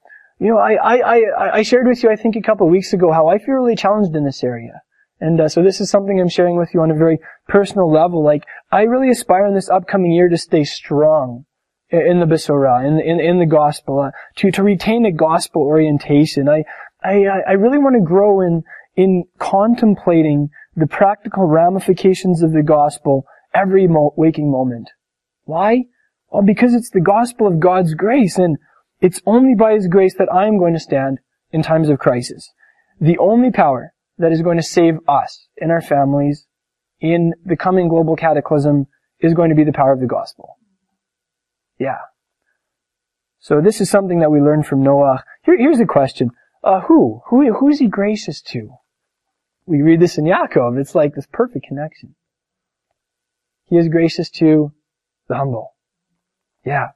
you 0.43 0.49
know, 0.49 0.59
I, 0.59 0.73
I, 0.73 0.97
I, 0.97 1.57
I 1.59 1.63
shared 1.63 1.87
with 1.87 2.03
you, 2.03 2.11
I 2.11 2.17
think 2.17 2.35
a 2.35 2.43
couple 2.43 2.67
of 2.67 2.73
weeks 2.73 2.93
ago, 2.93 3.13
how 3.13 3.29
I 3.29 3.39
feel 3.39 3.55
really 3.55 3.77
challenged 3.77 4.17
in 4.17 4.25
this 4.25 4.43
area. 4.43 4.83
And 5.21 5.41
uh, 5.41 5.49
so 5.49 5.63
this 5.63 5.81
is 5.81 5.89
something 5.89 6.21
I'm 6.21 6.29
sharing 6.29 6.57
with 6.57 6.71
you 6.75 6.81
on 6.81 6.91
a 6.91 6.97
very 6.97 7.21
personal 7.47 7.89
level. 7.89 8.25
Like, 8.25 8.45
I 8.73 8.83
really 8.83 9.09
aspire 9.09 9.47
in 9.47 9.55
this 9.55 9.71
upcoming 9.71 10.11
year 10.11 10.29
to 10.29 10.37
stay 10.37 10.65
strong 10.65 11.45
in 11.91 12.19
the 12.19 12.27
Besorah, 12.27 12.85
in, 12.85 12.99
in, 12.99 13.21
in 13.21 13.39
the 13.39 13.47
gospel, 13.47 14.01
uh, 14.01 14.11
to, 14.39 14.51
to 14.51 14.65
retain 14.65 15.07
a 15.07 15.13
gospel 15.13 15.63
orientation. 15.63 16.49
I, 16.49 16.65
I, 17.05 17.25
I 17.47 17.53
really 17.53 17.79
want 17.79 17.95
to 17.95 18.05
grow 18.05 18.41
in, 18.41 18.65
in 18.97 19.23
contemplating 19.39 20.49
the 20.75 20.89
practical 20.89 21.47
ramifications 21.47 22.43
of 22.43 22.53
the 22.53 22.65
gospel 22.65 23.27
every 23.55 23.87
mo- 23.87 24.13
waking 24.17 24.51
moment. 24.51 24.91
Why? 25.45 25.85
Well, 26.31 26.43
because 26.43 26.75
it's 26.75 26.91
the 26.91 27.01
gospel 27.01 27.47
of 27.47 27.61
God's 27.61 27.95
grace, 27.95 28.39
and 28.39 28.57
it's 29.03 29.21
only 29.27 29.55
by 29.55 29.75
His 29.75 29.89
grace 29.89 30.15
that 30.19 30.33
I 30.33 30.47
am 30.47 30.59
going 30.59 30.73
to 30.73 30.81
stand 30.81 31.19
in 31.51 31.63
times 31.63 31.91
of 31.91 31.99
crisis. 31.99 32.49
The 33.01 33.19
only 33.19 33.51
power 33.51 33.93
that 34.19 34.33
is 34.33 34.41
going 34.41 34.57
to 34.57 34.63
save 34.63 34.99
us 35.09 35.49
and 35.59 35.71
our 35.71 35.83
families 35.83 36.47
in 37.01 37.35
the 37.45 37.57
coming 37.57 37.89
global 37.89 38.15
cataclysm 38.15 38.87
is 39.21 39.35
going 39.35 39.51
to 39.51 39.57
be 39.57 39.65
the 39.65 39.73
power 39.73 39.93
of 39.93 40.01
the 40.01 40.07
gospel. 40.07 40.57
Yeah. 41.79 41.99
So 43.41 43.61
this 43.61 43.81
is 43.81 43.91
something 43.91 44.21
that 44.21 44.31
we 44.31 44.41
learned 44.41 44.67
from 44.67 44.85
Noah. 44.85 45.25
Here, 45.45 45.59
here's 45.59 45.81
a 45.81 45.87
question. 45.87 46.31
Uh, 46.63 46.81
who? 46.83 47.23
Who, 47.27 47.53
who 47.55 47.69
is 47.69 47.81
he 47.81 47.89
gracious 47.89 48.41
to? 48.43 48.71
We 49.67 49.83
read 49.83 50.01
this 50.01 50.17
in 50.17 50.25
Yaakov. 50.25 50.81
It's 50.81 50.95
like 50.95 51.15
this 51.15 51.27
perfect 51.33 51.67
connection. 51.67 52.15
He 53.67 53.77
is 53.77 53.89
gracious 53.89 54.31
to 54.31 54.73
the 55.29 55.37
humble. 55.37 55.75
Yeah. 56.65 56.89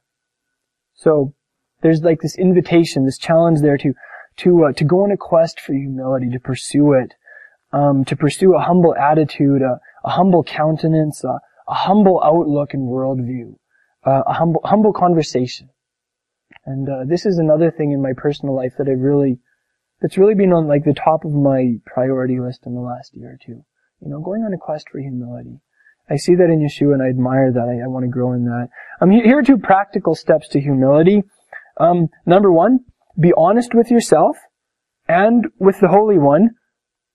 So, 0.93 1.33
there's 1.81 2.01
like 2.01 2.21
this 2.21 2.37
invitation, 2.37 3.05
this 3.05 3.17
challenge 3.17 3.61
there 3.61 3.77
to, 3.77 3.93
to, 4.37 4.65
uh, 4.65 4.71
to 4.73 4.83
go 4.83 5.03
on 5.03 5.11
a 5.11 5.17
quest 5.17 5.59
for 5.59 5.73
humility, 5.73 6.29
to 6.29 6.39
pursue 6.39 6.93
it, 6.93 7.13
um, 7.71 8.05
to 8.05 8.15
pursue 8.15 8.55
a 8.55 8.61
humble 8.61 8.95
attitude, 8.95 9.61
a, 9.61 9.79
a 10.03 10.09
humble 10.09 10.43
countenance, 10.43 11.23
a, 11.23 11.39
a 11.67 11.73
humble 11.73 12.21
outlook 12.23 12.73
and 12.73 12.87
worldview 12.87 13.55
uh, 14.07 14.23
a 14.25 14.33
humble, 14.33 14.61
humble 14.63 14.93
conversation. 14.93 15.69
And 16.65 16.87
uh, 16.87 17.03
this 17.05 17.25
is 17.25 17.37
another 17.37 17.71
thing 17.71 17.91
in 17.91 18.01
my 18.01 18.13
personal 18.15 18.55
life 18.55 18.73
that 18.77 18.87
I've 18.87 18.99
really, 18.99 19.39
that's 20.01 20.17
really 20.17 20.35
been 20.35 20.53
on 20.53 20.67
like 20.67 20.85
the 20.85 20.93
top 20.93 21.25
of 21.25 21.31
my 21.31 21.75
priority 21.85 22.39
list 22.39 22.65
in 22.65 22.73
the 22.73 22.81
last 22.81 23.15
year 23.15 23.31
or 23.31 23.39
two. 23.45 23.63
You 24.01 24.09
know, 24.09 24.19
going 24.19 24.43
on 24.43 24.53
a 24.53 24.57
quest 24.57 24.89
for 24.89 24.99
humility. 24.99 25.59
I 26.09 26.15
see 26.15 26.35
that 26.35 26.49
in 26.49 26.59
Yeshua 26.59 26.93
and 26.93 27.03
I 27.03 27.07
admire 27.07 27.51
that. 27.51 27.67
I, 27.67 27.83
I 27.83 27.87
want 27.87 28.03
to 28.03 28.11
grow 28.11 28.31
in 28.31 28.45
that. 28.45 28.69
Um, 29.01 29.11
here 29.11 29.39
are 29.39 29.43
two 29.43 29.57
practical 29.57 30.15
steps 30.15 30.47
to 30.49 30.61
humility. 30.61 31.23
Um, 31.79 32.09
number 32.25 32.51
one, 32.51 32.79
be 33.19 33.33
honest 33.35 33.73
with 33.73 33.89
yourself 33.91 34.37
and 35.07 35.47
with 35.59 35.79
the 35.79 35.87
Holy 35.87 36.17
One 36.17 36.51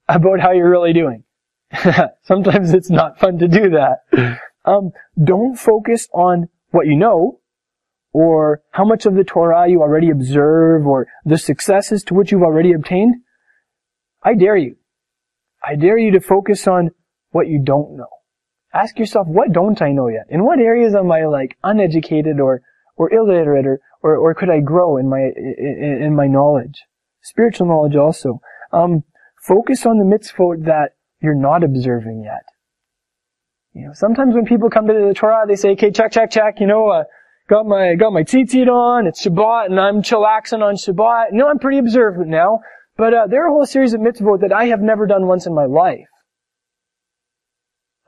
about 0.08 0.40
how 0.40 0.52
you're 0.52 0.70
really 0.70 0.92
doing. 0.92 1.24
Sometimes 2.22 2.72
it's 2.72 2.90
not 2.90 3.18
fun 3.18 3.38
to 3.38 3.48
do 3.48 3.70
that. 3.70 4.38
Um, 4.64 4.90
don't 5.22 5.56
focus 5.56 6.08
on 6.12 6.48
what 6.70 6.86
you 6.86 6.96
know, 6.96 7.40
or 8.12 8.62
how 8.70 8.84
much 8.84 9.06
of 9.06 9.14
the 9.14 9.24
Torah 9.24 9.68
you 9.68 9.80
already 9.80 10.10
observe, 10.10 10.86
or 10.86 11.06
the 11.24 11.38
successes 11.38 12.02
to 12.04 12.14
which 12.14 12.30
you've 12.30 12.42
already 12.42 12.72
obtained, 12.72 13.16
I 14.22 14.34
dare 14.34 14.56
you. 14.56 14.76
I 15.64 15.76
dare 15.76 15.98
you 15.98 16.12
to 16.12 16.20
focus 16.20 16.66
on 16.66 16.90
what 17.30 17.48
you 17.48 17.60
don't 17.62 17.96
know. 17.96 18.08
Ask 18.74 18.98
yourself, 18.98 19.26
what 19.26 19.52
don't 19.52 19.80
I 19.82 19.92
know 19.92 20.08
yet? 20.08 20.26
In 20.28 20.44
what 20.44 20.58
areas 20.58 20.94
am 20.94 21.10
I 21.10 21.26
like 21.26 21.56
uneducated 21.62 22.40
or, 22.40 22.62
or 23.02 23.12
illiterate 23.12 23.66
or, 24.02 24.16
or, 24.16 24.34
could 24.34 24.48
I 24.48 24.60
grow 24.60 24.96
in 24.96 25.08
my, 25.08 25.18
in, 25.36 26.02
in 26.02 26.14
my 26.14 26.28
knowledge? 26.28 26.84
Spiritual 27.22 27.66
knowledge 27.66 27.96
also. 27.96 28.40
Um, 28.72 29.02
focus 29.42 29.84
on 29.86 29.98
the 29.98 30.04
mitzvot 30.04 30.64
that 30.66 30.90
you're 31.20 31.34
not 31.34 31.64
observing 31.64 32.22
yet. 32.24 32.44
You 33.74 33.86
know, 33.86 33.92
sometimes 33.92 34.34
when 34.34 34.44
people 34.44 34.70
come 34.70 34.86
to 34.86 34.92
the 34.92 35.14
Torah, 35.14 35.46
they 35.48 35.56
say, 35.56 35.70
okay, 35.70 35.90
check, 35.90 36.12
check, 36.12 36.30
check, 36.30 36.60
you 36.60 36.66
know, 36.66 36.88
uh, 36.88 37.04
got 37.48 37.66
my, 37.66 37.94
got 37.96 38.12
my 38.12 38.22
tzitzit 38.22 38.68
on, 38.68 39.06
it's 39.06 39.24
Shabbat, 39.24 39.66
and 39.66 39.80
I'm 39.80 40.02
chillaxing 40.02 40.62
on 40.62 40.74
Shabbat. 40.74 41.32
Know, 41.32 41.48
I'm 41.48 41.58
pretty 41.58 41.78
observant 41.78 42.28
now. 42.28 42.60
But, 42.96 43.14
uh, 43.14 43.26
there 43.28 43.44
are 43.44 43.48
a 43.48 43.52
whole 43.52 43.66
series 43.66 43.94
of 43.94 44.00
mitzvot 44.00 44.42
that 44.42 44.52
I 44.52 44.66
have 44.66 44.80
never 44.80 45.06
done 45.06 45.26
once 45.26 45.46
in 45.46 45.54
my 45.54 45.64
life. 45.64 46.06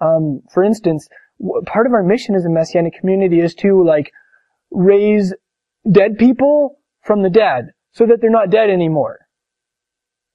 Um, 0.00 0.42
for 0.52 0.62
instance, 0.62 1.08
part 1.66 1.86
of 1.86 1.92
our 1.92 2.02
mission 2.02 2.34
as 2.34 2.44
a 2.44 2.50
Messianic 2.50 2.94
community 3.00 3.40
is 3.40 3.54
to, 3.56 3.82
like, 3.84 4.12
raise 4.74 5.32
dead 5.90 6.18
people 6.18 6.78
from 7.02 7.22
the 7.22 7.30
dead, 7.30 7.70
so 7.92 8.06
that 8.06 8.20
they're 8.20 8.30
not 8.30 8.50
dead 8.50 8.70
anymore. 8.70 9.20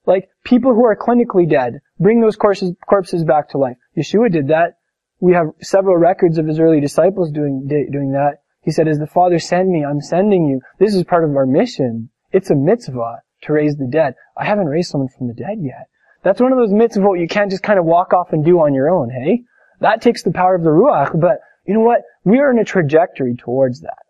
Like, 0.05 0.29
people 0.43 0.73
who 0.73 0.85
are 0.85 0.95
clinically 0.95 1.47
dead, 1.47 1.81
bring 1.99 2.21
those 2.21 2.35
corpses, 2.35 2.73
corpses 2.87 3.23
back 3.23 3.49
to 3.49 3.57
life. 3.57 3.77
Yeshua 3.97 4.31
did 4.31 4.47
that. 4.47 4.77
We 5.19 5.33
have 5.33 5.47
several 5.61 5.97
records 5.97 6.37
of 6.37 6.47
his 6.47 6.59
early 6.59 6.79
disciples 6.79 7.31
doing, 7.31 7.67
doing 7.67 8.13
that. 8.13 8.37
He 8.61 8.71
said, 8.71 8.87
as 8.87 8.99
the 8.99 9.07
Father 9.07 9.39
sent 9.39 9.67
me, 9.67 9.83
I'm 9.83 10.01
sending 10.01 10.45
you. 10.45 10.61
This 10.79 10.95
is 10.95 11.03
part 11.03 11.23
of 11.23 11.35
our 11.35 11.45
mission. 11.45 12.09
It's 12.31 12.49
a 12.49 12.55
mitzvah 12.55 13.21
to 13.43 13.53
raise 13.53 13.75
the 13.77 13.87
dead. 13.87 14.15
I 14.37 14.45
haven't 14.45 14.67
raised 14.67 14.91
someone 14.91 15.09
from 15.09 15.27
the 15.27 15.33
dead 15.33 15.59
yet. 15.59 15.87
That's 16.23 16.41
one 16.41 16.51
of 16.51 16.57
those 16.57 16.71
mitzvot 16.71 17.19
you 17.19 17.27
can't 17.27 17.51
just 17.51 17.63
kind 17.63 17.79
of 17.79 17.85
walk 17.85 18.13
off 18.13 18.33
and 18.33 18.43
do 18.43 18.59
on 18.59 18.73
your 18.73 18.89
own, 18.89 19.09
hey? 19.09 19.43
That 19.79 20.01
takes 20.01 20.23
the 20.23 20.31
power 20.31 20.55
of 20.55 20.63
the 20.63 20.69
Ruach, 20.69 21.19
but 21.19 21.39
you 21.65 21.73
know 21.73 21.79
what? 21.81 22.01
We 22.23 22.39
are 22.39 22.51
in 22.51 22.59
a 22.59 22.65
trajectory 22.65 23.35
towards 23.35 23.81
that. 23.81 24.03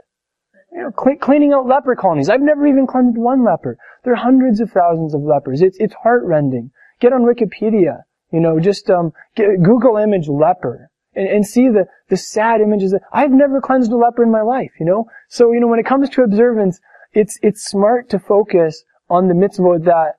You 0.72 0.84
know, 0.84 0.92
cl- 0.98 1.18
cleaning 1.18 1.54
out 1.54 1.66
leper 1.66 1.96
colonies. 1.96 2.30
I've 2.30 2.42
never 2.42 2.68
even 2.68 2.88
cleansed 2.88 3.18
one 3.18 3.44
leper. 3.44 3.78
There 4.04 4.14
are 4.14 4.18
hundreds 4.18 4.60
of 4.60 4.72
thousands 4.72 5.14
of 5.14 5.22
lepers. 5.22 5.62
It's, 5.62 5.78
it's 5.80 5.96
heartrending. 6.04 6.72
Get 7.00 7.14
on 7.14 7.24
Wikipedia. 7.24 8.04
You 8.32 8.40
know, 8.40 8.60
just, 8.60 8.90
um, 8.90 9.12
get, 9.36 9.62
Google 9.64 9.98
image 9.98 10.28
leper 10.28 10.90
and, 11.16 11.28
and 11.28 11.48
see 11.48 11.70
the, 11.70 11.86
the 12.10 12.18
sad 12.18 12.62
images. 12.62 12.92
That, 12.92 13.02
I've 13.12 13.32
never 13.32 13.62
cleansed 13.62 13.92
a 13.92 13.98
leper 13.98 14.24
in 14.24 14.32
my 14.32 14.42
life, 14.42 14.72
you 14.80 14.86
know? 14.86 15.06
So, 15.28 15.52
you 15.52 15.60
know, 15.60 15.68
when 15.68 15.80
it 15.80 15.86
comes 15.86 16.10
to 16.12 16.22
observance, 16.22 16.80
it's, 17.14 17.40
it's 17.42 17.64
smart 17.64 18.10
to 18.12 18.20
focus 18.20 18.84
on 19.10 19.28
the 19.28 19.34
mitzvot 19.34 19.86
that 19.86 20.18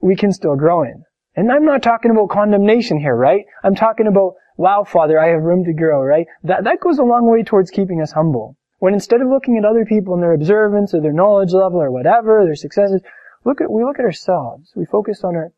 we 0.00 0.14
can 0.14 0.32
still 0.32 0.54
grow 0.54 0.84
in. 0.84 1.04
And 1.34 1.50
I'm 1.50 1.64
not 1.64 1.82
talking 1.82 2.10
about 2.10 2.28
condemnation 2.28 3.00
here, 3.00 3.16
right? 3.16 3.46
I'm 3.64 3.74
talking 3.74 4.06
about, 4.06 4.34
wow, 4.56 4.84
Father, 4.84 5.18
I 5.18 5.28
have 5.28 5.42
room 5.42 5.64
to 5.64 5.72
grow, 5.72 6.02
right? 6.02 6.26
That, 6.44 6.64
that 6.64 6.80
goes 6.80 6.98
a 6.98 7.04
long 7.04 7.28
way 7.28 7.42
towards 7.42 7.70
keeping 7.70 8.00
us 8.00 8.12
humble. 8.12 8.56
When 8.82 8.94
instead 8.94 9.20
of 9.20 9.28
looking 9.28 9.56
at 9.58 9.64
other 9.64 9.84
people 9.84 10.14
and 10.14 10.20
their 10.20 10.32
observance 10.32 10.92
or 10.92 11.00
their 11.00 11.12
knowledge 11.12 11.52
level 11.52 11.80
or 11.80 11.92
whatever, 11.92 12.42
their 12.44 12.56
successes, 12.56 13.00
look 13.44 13.60
at, 13.60 13.70
we 13.70 13.84
look 13.84 14.00
at 14.00 14.04
ourselves. 14.04 14.72
We 14.74 14.86
focus 14.86 15.22
on 15.22 15.36
our, 15.36 15.52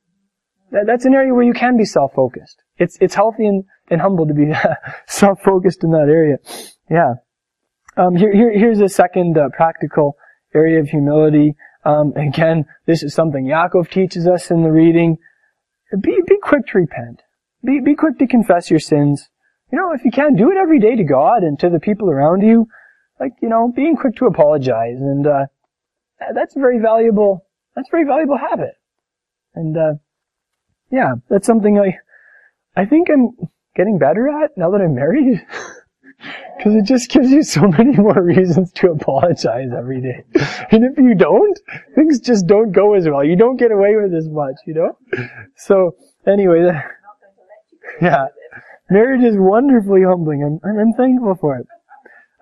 that, 0.73 0.85
that's 0.87 1.07
an 1.07 1.15
area 1.15 1.33
where 1.33 1.43
you 1.43 1.55
can 1.55 1.79
be 1.79 1.87
self-focused. 1.87 2.63
It's, 2.77 2.99
it's 3.01 3.15
healthy 3.15 3.47
and, 3.47 3.65
and 3.89 4.03
humble 4.03 4.27
to 4.27 4.35
be 4.35 4.53
self-focused 5.07 5.85
in 5.85 5.93
that 5.93 6.11
area. 6.11 6.37
Yeah. 6.91 7.15
Um, 7.97 8.15
here, 8.15 8.31
here, 8.31 8.53
here's 8.53 8.81
a 8.81 8.91
second 8.91 9.39
uh, 9.39 9.49
practical 9.57 10.19
area 10.55 10.79
of 10.81 10.89
humility. 10.89 11.55
Um, 11.83 12.13
again, 12.17 12.67
this 12.85 13.03
is 13.03 13.15
something 13.15 13.47
Yaakov 13.47 13.89
teaches 13.89 14.27
us 14.27 14.51
in 14.51 14.65
the 14.65 14.71
reading. 14.71 15.17
Be, 15.99 16.21
be 16.27 16.37
quick 16.43 16.67
to 16.67 16.79
repent. 16.79 17.23
Be, 17.65 17.81
be 17.81 17.95
quick 17.95 18.19
to 18.19 18.27
confess 18.27 18.71
your 18.71 18.81
sins. 18.81 19.31
You 19.73 19.79
know, 19.79 19.95
if 19.95 20.05
you 20.05 20.11
can, 20.11 20.37
do 20.37 20.51
it 20.51 20.59
every 20.59 20.79
day 20.79 20.95
to 20.95 21.05
God 21.05 21.43
and 21.43 21.59
to 21.61 21.71
the 21.71 21.81
people 21.81 22.11
around 22.11 22.43
you. 22.43 22.69
Like, 23.25 23.41
you 23.41 23.49
know, 23.49 23.73
being 23.75 23.97
quick 23.97 24.17
to 24.17 24.27
apologize. 24.27 24.99
And, 25.01 25.27
uh, 25.27 25.47
that's 26.35 26.57
a 26.57 26.59
very 26.59 26.79
valuable, 26.79 27.47
that's 27.75 27.89
a 27.89 27.91
very 27.91 28.05
valuable 28.05 28.37
habit. 28.37 28.75
And, 29.55 29.75
uh, 29.75 29.95
yeah, 30.91 31.15
that's 31.31 31.47
something 31.47 31.79
I, 31.79 31.97
I 32.77 32.85
think 32.85 33.09
I'm 33.11 33.31
getting 33.75 33.97
better 33.97 34.29
at 34.29 34.51
now 34.59 34.71
that 34.73 34.83
I'm 34.83 34.95
married. 34.95 35.41
Cause 36.63 36.75
it 36.75 36.85
just 36.85 37.11
gives 37.11 37.31
you 37.31 37.43
so 37.43 37.63
many 37.63 37.93
more 37.97 38.23
reasons 38.23 38.71
to 38.73 38.91
apologize 38.91 39.71
every 39.75 40.03
day. 40.03 40.25
And 40.71 40.85
if 40.85 40.99
you 40.99 41.15
don't, 41.15 41.59
things 41.95 42.21
just 42.21 42.47
don't 42.47 42.73
go 42.73 42.93
as 42.93 43.09
well. 43.09 43.25
You 43.25 43.37
don't 43.37 43.57
get 43.57 43.73
away 43.73 43.97
with 43.97 44.13
as 44.13 44.29
much, 44.29 44.57
you 44.67 44.75
know? 44.75 44.99
So, 45.57 45.97
anyway, 46.27 46.79
yeah. 48.03 48.27
Marriage 48.91 49.25
is 49.25 49.37
wonderfully 49.39 50.03
humbling. 50.03 50.61
I'm, 50.63 50.79
I'm 50.79 50.93
thankful 50.93 51.37
for 51.41 51.57
it. 51.57 51.67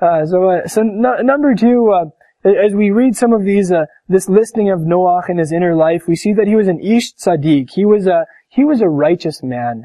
Uh, 0.02 0.26
so, 0.26 0.50
uh, 0.50 0.66
so 0.66 0.80
n- 0.80 1.25
number 1.25 1.54
two, 1.54 1.92
uh, 1.94 2.06
as 2.44 2.75
we 2.75 2.90
read 2.90 3.14
some 3.14 3.32
of 3.32 3.44
these, 3.44 3.71
uh, 3.71 3.85
this 4.09 4.28
listing 4.28 4.68
of 4.68 4.80
Noach 4.80 5.28
and 5.28 5.38
his 5.38 5.52
inner 5.52 5.76
life, 5.76 6.09
we 6.09 6.16
see 6.16 6.32
that 6.32 6.49
he 6.49 6.56
was 6.56 6.66
an 6.66 6.80
Ish 6.80 7.14
Tzaddik. 7.14 7.71
He 7.71 7.85
was 7.85 8.09
a, 8.09 8.26
he 8.49 8.64
was 8.64 8.80
a 8.80 8.88
righteous 8.88 9.44
man. 9.44 9.85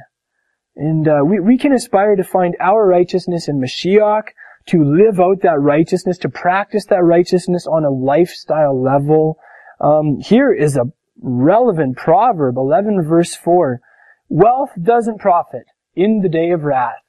And 0.76 1.08
uh, 1.08 1.20
we, 1.24 1.40
we 1.40 1.58
can 1.60 1.72
aspire 1.72 2.16
to 2.16 2.24
find 2.24 2.56
our 2.60 2.88
righteousness 2.88 3.48
in 3.48 3.62
Mashiach, 3.62 4.24
to 4.68 4.84
live 4.84 5.20
out 5.20 5.42
that 5.44 5.60
righteousness, 5.60 6.18
to 6.20 6.30
practice 6.30 6.86
that 6.86 7.04
righteousness 7.04 7.68
on 7.68 7.86
a 7.86 7.92
lifestyle 7.92 8.82
level. 8.82 9.38
Um, 9.80 10.20
here 10.20 10.52
is 10.52 10.78
a 10.78 10.92
relevant 11.22 11.96
proverb, 11.96 12.58
11 12.58 13.04
verse 13.08 13.36
4. 13.36 13.82
Wealth 14.30 14.72
doesn't 14.82 15.20
profit 15.20 15.66
in 15.96 16.22
the 16.22 16.30
day 16.30 16.50
of 16.52 16.64
wrath. 16.64 17.04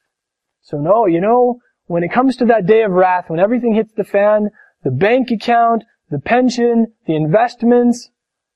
So 0.61 0.77
no, 0.77 1.07
you 1.07 1.21
know, 1.21 1.59
when 1.89 2.03
it 2.03 2.11
comes 2.11 2.35
to 2.35 2.45
that 2.45 2.67
day 2.67 2.83
of 2.83 2.91
wrath, 2.91 3.31
when 3.31 3.39
everything 3.39 3.73
hits 3.73 3.91
the 3.97 4.03
fan, 4.03 4.51
the 4.83 4.91
bank 4.91 5.31
account, 5.31 5.83
the 6.11 6.19
pension, 6.19 6.93
the 7.07 7.15
investments, 7.15 8.11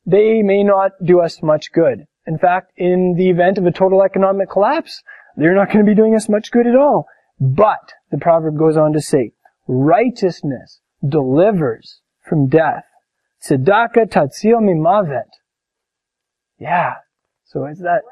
they 0.06 0.44
may 0.44 0.63
not 0.63 0.92
do 1.04 1.20
us 1.20 1.42
much 1.42 1.72
good. 1.74 2.06
In 2.28 2.38
fact, 2.38 2.74
in 2.78 3.16
the 3.18 3.32
event 3.32 3.58
of 3.58 3.66
a 3.66 3.72
total 3.72 4.04
economic 4.04 4.52
collapse, 4.52 5.02
they're 5.36 5.56
not 5.56 5.72
going 5.72 5.84
to 5.84 5.92
be 5.92 5.96
doing 5.96 6.13
us 6.13 6.30
much 6.30 6.52
good 6.52 6.68
at 6.68 6.75
all. 6.75 7.08
But, 7.40 7.94
the 8.12 8.20
proverb 8.20 8.56
goes 8.56 8.78
on 8.78 8.94
to 8.94 9.02
say, 9.02 9.32
righteousness 9.68 10.82
delivers 11.04 12.02
from 12.22 12.50
death. 12.50 12.86
Tzedakah 13.44 14.12
tatzil 14.12 14.62
mimavet. 14.62 15.30
Yeah. 16.60 16.98
So 17.46 17.66
it's 17.66 17.80
that. 17.80 18.04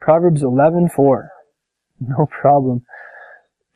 Proverbs 0.00 0.42
11:4. 0.42 1.28
No 2.00 2.26
problem. 2.26 2.86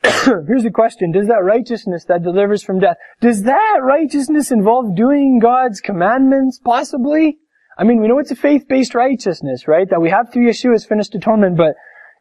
Here's 0.46 0.62
the 0.62 0.70
question. 0.70 1.10
Does 1.10 1.26
that 1.26 1.42
righteousness 1.42 2.04
that 2.04 2.22
delivers 2.22 2.62
from 2.62 2.78
death, 2.78 2.96
does 3.20 3.42
that 3.42 3.78
righteousness 3.82 4.52
involve 4.52 4.94
doing 4.94 5.40
God's 5.40 5.80
commandments? 5.80 6.60
Possibly. 6.64 7.38
I 7.76 7.84
mean, 7.84 8.00
we 8.00 8.08
know 8.08 8.18
it's 8.18 8.30
a 8.30 8.36
faith-based 8.36 8.94
righteousness, 8.94 9.66
right? 9.66 9.88
That 9.90 10.00
we 10.00 10.10
have 10.10 10.32
through 10.32 10.48
Yeshua's 10.48 10.86
finished 10.86 11.14
atonement, 11.14 11.56
but 11.56 11.74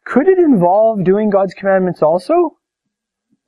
could 0.04 0.28
it 0.28 0.38
involve 0.38 1.04
doing 1.04 1.30
God's 1.30 1.54
commandments 1.54 2.02
also? 2.02 2.58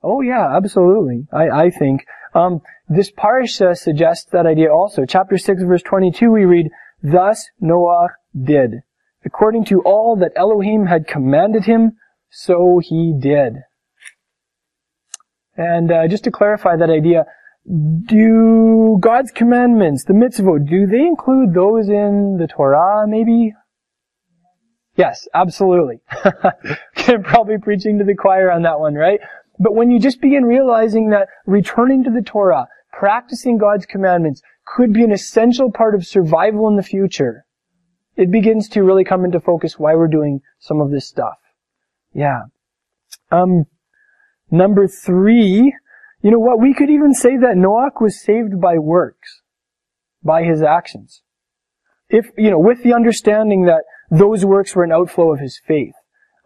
Oh 0.02 0.20
yeah, 0.20 0.56
absolutely. 0.56 1.26
I, 1.32 1.48
I 1.48 1.70
think. 1.70 2.04
Um, 2.34 2.60
this 2.88 3.10
parsha 3.10 3.76
suggests 3.76 4.30
that 4.30 4.46
idea 4.46 4.72
also. 4.72 5.04
Chapter 5.04 5.36
6 5.36 5.62
verse 5.64 5.82
22 5.82 6.30
we 6.30 6.44
read, 6.44 6.68
Thus 7.02 7.48
Noah 7.60 8.10
did. 8.40 8.82
According 9.24 9.64
to 9.66 9.80
all 9.82 10.16
that 10.20 10.32
Elohim 10.36 10.86
had 10.86 11.08
commanded 11.08 11.64
him, 11.64 11.92
so 12.30 12.80
he 12.82 13.14
did. 13.18 13.64
And 15.58 15.90
uh, 15.90 16.08
just 16.08 16.24
to 16.24 16.30
clarify 16.30 16.76
that 16.76 16.88
idea, 16.88 17.24
do 17.66 18.96
God's 19.00 19.32
commandments, 19.32 20.04
the 20.04 20.14
mitzvot, 20.14 20.70
do 20.70 20.86
they 20.86 21.04
include 21.04 21.52
those 21.52 21.88
in 21.88 22.38
the 22.38 22.46
Torah, 22.46 23.06
maybe? 23.06 23.54
Yes, 24.96 25.26
absolutely. 25.34 26.00
Probably 27.24 27.58
preaching 27.58 27.98
to 27.98 28.04
the 28.04 28.14
choir 28.14 28.50
on 28.50 28.62
that 28.62 28.78
one, 28.78 28.94
right? 28.94 29.20
But 29.58 29.74
when 29.74 29.90
you 29.90 29.98
just 29.98 30.20
begin 30.20 30.44
realizing 30.44 31.10
that 31.10 31.28
returning 31.44 32.04
to 32.04 32.10
the 32.10 32.22
Torah, 32.22 32.68
practicing 32.92 33.58
God's 33.58 33.84
commandments, 33.84 34.40
could 34.64 34.92
be 34.92 35.02
an 35.02 35.12
essential 35.12 35.72
part 35.72 35.94
of 35.96 36.06
survival 36.06 36.68
in 36.68 36.76
the 36.76 36.82
future, 36.84 37.44
it 38.16 38.30
begins 38.30 38.68
to 38.70 38.82
really 38.82 39.04
come 39.04 39.24
into 39.24 39.40
focus 39.40 39.78
why 39.78 39.96
we're 39.96 40.08
doing 40.08 40.40
some 40.60 40.80
of 40.80 40.90
this 40.90 41.06
stuff. 41.06 41.38
Yeah. 42.14 42.42
Um, 43.32 43.66
number 44.50 44.86
three, 44.86 45.74
you 46.22 46.30
know 46.30 46.38
what? 46.38 46.60
We 46.60 46.74
could 46.74 46.90
even 46.90 47.14
say 47.14 47.36
that 47.36 47.56
Noah 47.56 47.90
was 48.00 48.22
saved 48.22 48.60
by 48.60 48.78
works, 48.78 49.42
by 50.22 50.42
his 50.42 50.62
actions. 50.62 51.22
If, 52.08 52.30
you 52.36 52.50
know, 52.50 52.58
with 52.58 52.82
the 52.82 52.94
understanding 52.94 53.66
that 53.66 53.84
those 54.10 54.44
works 54.44 54.74
were 54.74 54.84
an 54.84 54.92
outflow 54.92 55.32
of 55.32 55.40
his 55.40 55.60
faith. 55.66 55.94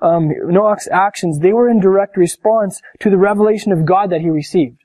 Um, 0.00 0.30
Noah's 0.46 0.88
actions, 0.90 1.38
they 1.38 1.52
were 1.52 1.68
in 1.68 1.80
direct 1.80 2.16
response 2.16 2.80
to 3.00 3.08
the 3.08 3.16
revelation 3.16 3.70
of 3.70 3.86
God 3.86 4.10
that 4.10 4.20
he 4.20 4.30
received. 4.30 4.80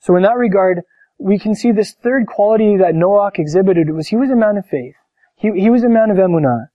So 0.00 0.16
in 0.16 0.22
that 0.22 0.36
regard, 0.36 0.80
we 1.18 1.38
can 1.38 1.54
see 1.54 1.70
this 1.70 1.94
third 2.02 2.26
quality 2.26 2.76
that 2.78 2.94
Noah 2.94 3.30
exhibited 3.34 3.90
was 3.90 4.08
he 4.08 4.16
was 4.16 4.30
a 4.30 4.36
man 4.36 4.56
of 4.56 4.66
faith. 4.66 4.94
He, 5.36 5.50
he 5.54 5.70
was 5.70 5.84
a 5.84 5.88
man 5.88 6.10
of 6.10 6.16
emunah. 6.16 6.68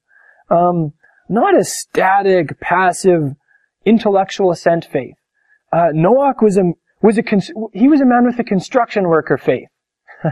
Um, 0.49 0.93
not 1.29 1.59
a 1.59 1.63
static, 1.63 2.59
passive, 2.59 3.35
intellectual 3.85 4.51
assent 4.51 4.85
faith. 4.85 5.15
Uh, 5.71 5.89
Noah 5.93 6.33
was 6.41 6.57
a, 6.57 6.71
was 7.01 7.17
a, 7.17 7.23
he 7.73 7.87
was 7.87 8.01
a 8.01 8.05
man 8.05 8.25
with 8.25 8.39
a 8.39 8.43
construction 8.43 9.07
worker 9.07 9.37
faith. 9.37 9.69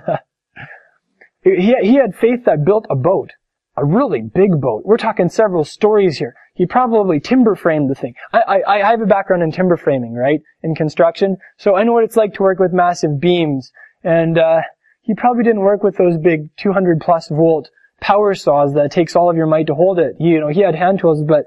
he, 1.43 1.75
he 1.81 1.95
had 1.95 2.15
faith 2.15 2.45
that 2.45 2.65
built 2.65 2.85
a 2.89 2.95
boat. 2.95 3.31
A 3.79 3.85
really 3.85 4.21
big 4.21 4.59
boat. 4.59 4.81
We're 4.85 4.97
talking 4.97 5.29
several 5.29 5.63
stories 5.63 6.17
here. 6.17 6.35
He 6.55 6.65
probably 6.65 7.19
timber 7.19 7.53
framed 7.53 7.91
the 7.91 7.95
thing. 7.95 8.15
I, 8.33 8.39
I, 8.39 8.77
I 8.77 8.89
have 8.89 9.01
a 9.01 9.05
background 9.05 9.43
in 9.43 9.51
timber 9.51 9.77
framing, 9.77 10.15
right? 10.15 10.41
In 10.63 10.73
construction. 10.73 11.37
So 11.57 11.75
I 11.75 11.83
know 11.83 11.93
what 11.93 12.03
it's 12.03 12.17
like 12.17 12.33
to 12.35 12.43
work 12.43 12.57
with 12.57 12.73
massive 12.73 13.19
beams. 13.19 13.71
And, 14.03 14.39
uh, 14.39 14.61
he 15.07 15.13
probably 15.13 15.43
didn't 15.43 15.61
work 15.61 15.83
with 15.83 15.95
those 15.95 16.17
big 16.17 16.49
200 16.57 16.99
plus 16.99 17.29
volt 17.29 17.69
power 18.01 18.35
saws 18.35 18.73
that 18.73 18.91
takes 18.91 19.15
all 19.15 19.29
of 19.29 19.37
your 19.37 19.47
might 19.47 19.67
to 19.67 19.73
hold 19.73 19.99
it. 19.99 20.17
You 20.19 20.41
know, 20.41 20.49
he 20.49 20.59
had 20.59 20.75
hand 20.75 20.99
tools, 20.99 21.23
but 21.23 21.45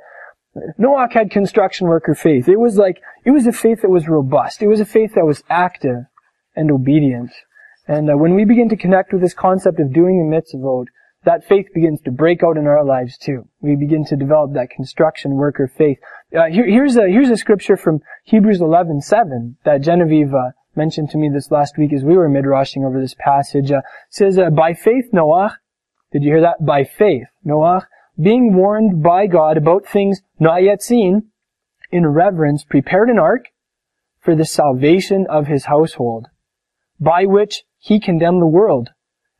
Noah 0.78 1.08
had 1.10 1.30
construction 1.30 1.86
worker 1.86 2.14
faith. 2.14 2.48
It 2.48 2.58
was 2.58 2.76
like, 2.76 3.00
it 3.24 3.30
was 3.30 3.46
a 3.46 3.52
faith 3.52 3.82
that 3.82 3.90
was 3.90 4.08
robust. 4.08 4.62
It 4.62 4.68
was 4.68 4.80
a 4.80 4.86
faith 4.86 5.14
that 5.14 5.24
was 5.24 5.42
active 5.48 6.06
and 6.56 6.70
obedient. 6.70 7.30
And 7.86 8.10
uh, 8.10 8.16
when 8.16 8.34
we 8.34 8.44
begin 8.44 8.68
to 8.70 8.76
connect 8.76 9.12
with 9.12 9.22
this 9.22 9.34
concept 9.34 9.80
of 9.80 9.92
doing 9.92 10.18
the 10.18 10.36
mitzvot, 10.36 10.86
that 11.24 11.46
faith 11.46 11.66
begins 11.74 12.00
to 12.02 12.10
break 12.10 12.42
out 12.42 12.56
in 12.56 12.66
our 12.66 12.84
lives 12.84 13.18
too. 13.18 13.46
We 13.60 13.76
begin 13.76 14.04
to 14.06 14.16
develop 14.16 14.54
that 14.54 14.70
construction 14.70 15.32
worker 15.32 15.68
faith. 15.68 15.98
Uh, 16.34 16.46
here, 16.46 16.66
here's 16.66 16.96
a 16.96 17.08
here's 17.08 17.28
a 17.28 17.36
scripture 17.36 17.76
from 17.76 18.00
Hebrews 18.24 18.60
11:7 18.60 19.56
that 19.64 19.82
Genevieve 19.82 20.32
uh, 20.32 20.52
mentioned 20.74 21.10
to 21.10 21.18
me 21.18 21.28
this 21.28 21.50
last 21.50 21.76
week 21.76 21.92
as 21.92 22.04
we 22.04 22.16
were 22.16 22.28
midrashing 22.28 22.86
over 22.86 22.98
this 22.98 23.14
passage. 23.18 23.70
Uh, 23.70 23.82
says, 24.08 24.38
uh, 24.38 24.48
"By 24.48 24.72
faith 24.72 25.12
Noah, 25.12 25.58
did 26.10 26.22
you 26.22 26.30
hear 26.30 26.40
that? 26.40 26.64
By 26.64 26.84
faith 26.84 27.26
Noah, 27.44 27.86
being 28.20 28.54
warned 28.54 29.02
by 29.02 29.26
God 29.26 29.56
about 29.56 29.87
things 29.87 30.20
not 30.38 30.62
yet 30.62 30.83
seen, 30.83 31.30
in 31.90 32.06
reverence 32.06 32.64
prepared 32.64 33.09
an 33.09 33.18
ark 33.18 33.46
for 34.20 34.35
the 34.35 34.44
salvation 34.44 35.26
of 35.28 35.46
his 35.46 35.64
household, 35.64 36.28
by 36.98 37.24
which 37.24 37.64
he 37.78 37.98
condemned 37.98 38.42
the 38.42 38.46
world 38.46 38.90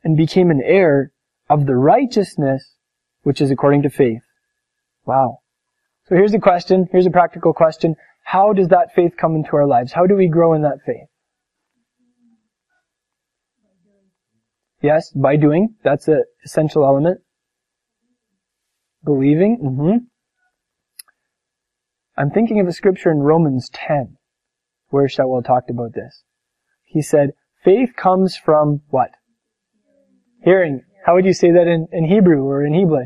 and 0.03 0.17
became 0.17 0.49
an 0.49 0.61
heir 0.63 1.11
of 1.49 1.65
the 1.65 1.75
righteousness 1.75 2.75
which 3.23 3.39
is 3.39 3.51
according 3.51 3.83
to 3.83 3.89
faith. 3.89 4.23
Wow. 5.05 5.39
So 6.07 6.15
here's 6.15 6.33
a 6.33 6.39
question, 6.39 6.87
here's 6.91 7.05
a 7.05 7.11
practical 7.11 7.53
question. 7.53 7.95
How 8.23 8.53
does 8.53 8.69
that 8.69 8.93
faith 8.95 9.13
come 9.17 9.35
into 9.35 9.55
our 9.55 9.67
lives? 9.67 9.93
How 9.93 10.07
do 10.07 10.15
we 10.15 10.27
grow 10.27 10.53
in 10.53 10.61
that 10.63 10.79
faith? 10.85 11.07
Yes, 14.81 15.11
by 15.11 15.35
doing. 15.35 15.75
That's 15.83 16.07
an 16.07 16.23
essential 16.43 16.83
element. 16.83 17.21
Believing. 19.03 19.59
Mm-hmm. 19.63 19.97
I'm 22.17 22.29
thinking 22.29 22.59
of 22.59 22.67
a 22.67 22.71
scripture 22.73 23.11
in 23.11 23.19
Romans 23.19 23.69
10, 23.73 24.17
where 24.89 25.07
Shaul 25.07 25.43
talked 25.43 25.69
about 25.69 25.93
this. 25.93 26.23
He 26.85 27.01
said, 27.01 27.31
faith 27.63 27.95
comes 27.95 28.35
from 28.35 28.81
what? 28.89 29.11
Hearing. 30.43 30.83
How 31.05 31.15
would 31.15 31.25
you 31.25 31.33
say 31.33 31.51
that 31.51 31.67
in, 31.67 31.87
in 31.91 32.05
Hebrew 32.05 32.43
or 32.43 32.65
in 32.65 32.73
Hebrew? 32.73 33.05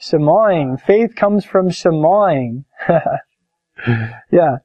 Shemaing. 0.00 0.80
Faith 0.80 1.14
comes 1.16 1.44
from 1.44 1.70
shemaing. 1.70 2.64
yeah. 4.30 4.56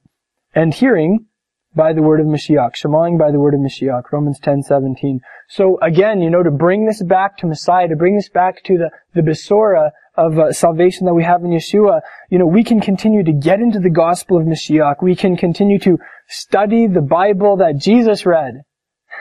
And 0.53 0.73
hearing 0.73 1.27
by 1.75 1.93
the 1.93 2.01
word 2.01 2.19
of 2.19 2.27
Mashiach. 2.27 2.75
Shemaing 2.75 3.17
by 3.17 3.31
the 3.31 3.39
word 3.39 3.53
of 3.53 3.59
Mashiach. 3.59 4.11
Romans 4.11 4.39
10, 4.39 4.63
17. 4.63 5.19
So 5.47 5.77
again, 5.81 6.21
you 6.21 6.29
know, 6.29 6.43
to 6.43 6.51
bring 6.51 6.85
this 6.85 7.01
back 7.03 7.37
to 7.37 7.47
Messiah, 7.47 7.87
to 7.87 7.95
bring 7.95 8.15
this 8.15 8.29
back 8.29 8.63
to 8.65 8.77
the, 8.77 8.91
the 9.13 9.21
Besorah 9.21 9.91
of 10.15 10.37
uh, 10.37 10.51
salvation 10.51 11.05
that 11.05 11.13
we 11.13 11.23
have 11.23 11.43
in 11.43 11.49
Yeshua, 11.49 12.01
you 12.29 12.37
know, 12.37 12.45
we 12.45 12.63
can 12.63 12.79
continue 12.79 13.23
to 13.23 13.33
get 13.33 13.59
into 13.59 13.79
the 13.79 13.89
gospel 13.89 14.37
of 14.37 14.45
Mashiach. 14.45 15.01
We 15.01 15.15
can 15.15 15.35
continue 15.35 15.79
to 15.79 15.97
study 16.27 16.87
the 16.87 17.01
Bible 17.01 17.57
that 17.57 17.77
Jesus 17.77 18.25
read. 18.25 18.61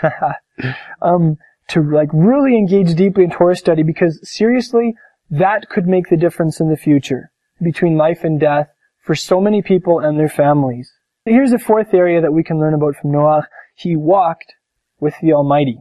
um, 1.02 1.36
to 1.68 1.82
like 1.82 2.08
really 2.12 2.56
engage 2.56 2.94
deeply 2.94 3.24
in 3.24 3.30
Torah 3.30 3.56
study 3.56 3.82
because 3.82 4.18
seriously, 4.22 4.94
that 5.30 5.68
could 5.70 5.86
make 5.86 6.08
the 6.08 6.16
difference 6.16 6.60
in 6.60 6.68
the 6.68 6.76
future 6.76 7.30
between 7.62 7.96
life 7.96 8.24
and 8.24 8.38
death 8.38 8.68
for 9.00 9.14
so 9.14 9.40
many 9.40 9.62
people 9.62 9.98
and 9.98 10.18
their 10.18 10.28
families. 10.28 10.92
Here's 11.24 11.52
a 11.52 11.58
fourth 11.58 11.94
area 11.94 12.20
that 12.20 12.32
we 12.32 12.42
can 12.42 12.58
learn 12.58 12.74
about 12.74 12.96
from 13.00 13.12
Noah. 13.12 13.46
He 13.76 13.94
walked 13.94 14.54
with 14.98 15.14
the 15.22 15.32
Almighty. 15.32 15.78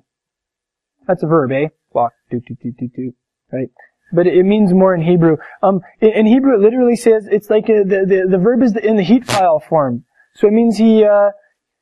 That's 1.07 1.23
a 1.23 1.27
verb, 1.27 1.51
eh? 1.51 1.69
Walk, 1.93 2.13
do, 2.29 2.39
do, 2.47 2.55
do, 2.61 2.71
do, 2.77 2.89
do, 2.95 3.11
right? 3.51 3.69
But 4.13 4.27
it 4.27 4.43
means 4.43 4.71
more 4.73 4.93
in 4.93 5.01
Hebrew. 5.01 5.37
Um, 5.63 5.81
in 5.99 6.27
Hebrew, 6.27 6.55
it 6.55 6.61
literally 6.61 6.95
says 6.95 7.27
it's 7.31 7.49
like 7.49 7.69
a, 7.69 7.83
the, 7.83 8.05
the 8.05 8.27
the 8.29 8.37
verb 8.37 8.61
is 8.61 8.75
in 8.75 8.97
the 8.97 9.03
hitpael 9.03 9.63
form. 9.67 10.03
So 10.35 10.47
it 10.47 10.51
means 10.51 10.77
he 10.77 11.05
uh, 11.05 11.31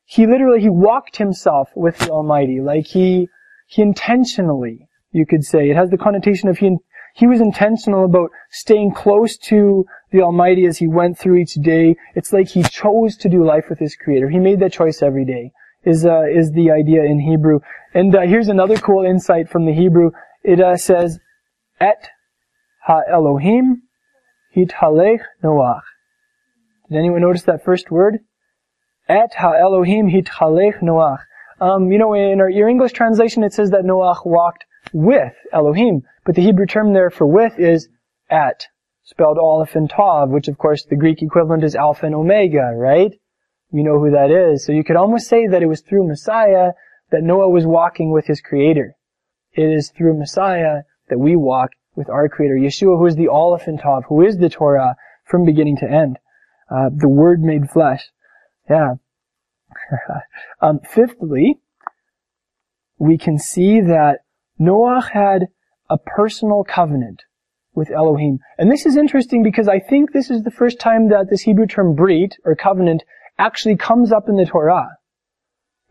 he 0.05 0.25
literally 0.25 0.61
he 0.61 0.69
walked 0.69 1.17
himself 1.17 1.69
with 1.75 1.97
the 1.97 2.11
Almighty, 2.11 2.61
like 2.61 2.85
he 2.85 3.27
he 3.67 3.81
intentionally, 3.81 4.87
you 5.11 5.25
could 5.25 5.43
say, 5.43 5.69
it 5.69 5.75
has 5.75 5.89
the 5.89 5.97
connotation 5.97 6.49
of 6.49 6.57
he 6.59 6.77
he 7.19 7.27
was 7.27 7.41
intentional 7.41 8.05
about 8.05 8.29
staying 8.49 8.93
close 8.93 9.37
to 9.37 9.85
the 10.11 10.21
Almighty 10.21 10.65
as 10.65 10.77
he 10.77 10.87
went 10.87 11.17
through 11.19 11.35
each 11.35 11.55
day. 11.55 11.95
It's 12.15 12.31
like 12.31 12.47
he 12.47 12.63
chose 12.63 13.17
to 13.17 13.29
do 13.29 13.45
life 13.45 13.65
with 13.69 13.79
his 13.79 13.95
Creator. 13.95 14.29
He 14.29 14.39
made 14.39 14.61
that 14.61 14.71
choice 14.71 15.01
every 15.01 15.25
day. 15.25 15.51
Is 15.83 16.05
uh, 16.05 16.23
is 16.33 16.51
the 16.51 16.71
idea 16.71 17.03
in 17.03 17.19
Hebrew? 17.19 17.59
And 17.93 18.15
uh, 18.15 18.21
here's 18.21 18.47
another 18.47 18.77
cool 18.77 19.03
insight 19.05 19.49
from 19.49 19.65
the 19.65 19.73
Hebrew. 19.73 20.11
It 20.43 20.61
uh, 20.61 20.77
says, 20.77 21.19
"Et 21.81 22.09
ha 22.85 23.01
Elohim 23.11 23.83
hithalech 24.55 25.21
Noach." 25.43 25.81
Did 26.89 26.97
anyone 26.97 27.21
notice 27.21 27.43
that 27.43 27.63
first 27.63 27.91
word? 27.91 28.19
Et 29.07 29.33
ha-Elohim 29.37 30.09
hithalech 30.09 30.81
Noach. 30.81 31.19
Um, 31.61 31.91
you 31.91 31.97
know, 31.97 32.13
in 32.13 32.39
our, 32.39 32.49
your 32.49 32.69
English 32.69 32.93
translation, 32.93 33.43
it 33.43 33.53
says 33.53 33.71
that 33.71 33.83
Noach 33.83 34.25
walked 34.25 34.65
with 34.93 35.33
Elohim, 35.53 36.03
but 36.25 36.35
the 36.35 36.41
Hebrew 36.41 36.65
term 36.65 36.93
there 36.93 37.09
for 37.09 37.27
with 37.27 37.59
is 37.59 37.89
at, 38.29 38.65
spelled 39.03 39.37
Aleph 39.37 39.75
and 39.75 39.89
Tav, 39.89 40.29
which 40.29 40.47
of 40.47 40.57
course 40.57 40.85
the 40.85 40.95
Greek 40.95 41.21
equivalent 41.21 41.63
is 41.63 41.75
Alpha 41.75 42.05
and 42.05 42.15
Omega, 42.15 42.71
right? 42.75 43.11
You 43.71 43.83
know 43.83 43.99
who 43.99 44.11
that 44.11 44.31
is. 44.31 44.65
So 44.65 44.71
you 44.71 44.83
could 44.83 44.95
almost 44.95 45.27
say 45.27 45.47
that 45.47 45.61
it 45.61 45.67
was 45.67 45.81
through 45.81 46.07
Messiah 46.07 46.71
that 47.11 47.23
Noah 47.23 47.49
was 47.49 47.65
walking 47.65 48.11
with 48.11 48.25
his 48.25 48.41
Creator. 48.41 48.95
It 49.53 49.63
is 49.63 49.91
through 49.95 50.17
Messiah 50.17 50.83
that 51.09 51.19
we 51.19 51.35
walk 51.35 51.71
with 51.95 52.09
our 52.09 52.29
Creator, 52.29 52.55
Yeshua, 52.55 52.97
who 52.97 53.05
is 53.05 53.15
the 53.15 53.27
Aleph 53.27 53.67
and 53.67 53.79
Tav, 53.79 54.05
who 54.07 54.25
is 54.25 54.37
the 54.37 54.49
Torah 54.49 54.95
from 55.25 55.45
beginning 55.45 55.77
to 55.77 55.89
end. 55.89 56.17
Uh, 56.69 56.89
the 56.95 57.09
Word 57.09 57.41
made 57.41 57.69
flesh. 57.69 58.01
Yeah. 58.69 58.95
um, 60.61 60.79
fifthly, 60.79 61.59
we 62.97 63.17
can 63.17 63.37
see 63.37 63.81
that 63.81 64.19
Noah 64.59 65.09
had 65.13 65.47
a 65.89 65.97
personal 65.97 66.63
covenant 66.63 67.23
with 67.73 67.89
Elohim. 67.89 68.39
And 68.57 68.69
this 68.69 68.85
is 68.85 68.97
interesting 68.97 69.41
because 69.41 69.67
I 69.67 69.79
think 69.79 70.11
this 70.11 70.29
is 70.29 70.43
the 70.43 70.51
first 70.51 70.79
time 70.79 71.09
that 71.09 71.29
this 71.29 71.41
Hebrew 71.41 71.65
term 71.65 71.95
brit, 71.95 72.35
or 72.43 72.55
covenant, 72.55 73.03
actually 73.37 73.77
comes 73.77 74.11
up 74.11 74.27
in 74.27 74.35
the 74.35 74.45
Torah. 74.45 74.89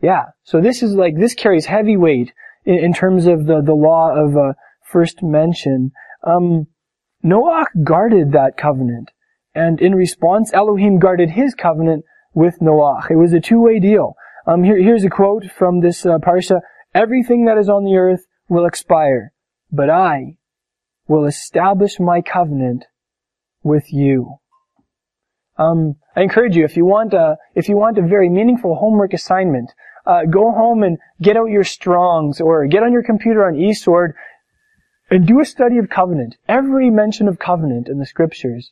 Yeah. 0.01 0.25
So 0.43 0.61
this 0.61 0.83
is 0.83 0.93
like, 0.93 1.17
this 1.17 1.33
carries 1.33 1.65
heavy 1.65 1.97
weight 1.97 2.31
in, 2.63 2.75
in 2.75 2.93
terms 2.93 3.25
of 3.25 3.47
the, 3.47 3.61
the 3.65 3.73
law 3.73 4.11
of 4.15 4.37
uh, 4.37 4.53
first 4.83 5.23
mention. 5.23 5.91
Um, 6.23 6.67
Noah 7.23 7.65
guarded 7.83 8.31
that 8.31 8.55
covenant. 8.55 9.11
And 9.55 9.81
in 9.81 9.95
response, 9.95 10.53
Elohim 10.53 10.99
guarded 10.99 11.31
his 11.31 11.55
covenant 11.55 12.05
with 12.33 12.61
Noah. 12.61 13.07
It 13.09 13.15
was 13.15 13.33
a 13.33 13.41
two-way 13.41 13.79
deal. 13.79 14.13
Um, 14.45 14.63
here, 14.63 14.81
here's 14.81 15.03
a 15.03 15.09
quote 15.09 15.45
from 15.51 15.81
this 15.81 16.05
uh, 16.05 16.19
parsha. 16.19 16.61
Everything 16.93 17.45
that 17.45 17.57
is 17.57 17.67
on 17.67 17.83
the 17.83 17.95
earth 17.95 18.25
will 18.49 18.65
expire, 18.65 19.31
but 19.71 19.89
I 19.89 20.37
will 21.07 21.25
establish 21.25 21.99
my 21.99 22.21
covenant 22.21 22.85
with 23.63 23.93
you. 23.93 24.39
Um, 25.57 25.95
I 26.15 26.21
encourage 26.21 26.55
you, 26.55 26.65
if 26.65 26.77
you 26.77 26.85
want 26.85 27.13
a, 27.13 27.37
if 27.55 27.69
you 27.69 27.77
want 27.77 27.97
a 27.97 28.01
very 28.01 28.29
meaningful 28.29 28.75
homework 28.75 29.13
assignment, 29.13 29.71
uh, 30.05 30.23
go 30.25 30.51
home 30.51 30.83
and 30.83 30.97
get 31.21 31.37
out 31.37 31.49
your 31.49 31.63
Strongs 31.63 32.41
or 32.41 32.65
get 32.67 32.83
on 32.83 32.91
your 32.91 33.03
computer 33.03 33.45
on 33.45 33.55
eSword 33.55 34.13
and 35.09 35.27
do 35.27 35.39
a 35.39 35.45
study 35.45 35.77
of 35.77 35.89
covenant. 35.89 36.37
Every 36.47 36.89
mention 36.89 37.27
of 37.27 37.39
covenant 37.39 37.87
in 37.89 37.99
the 37.99 38.05
scriptures. 38.05 38.71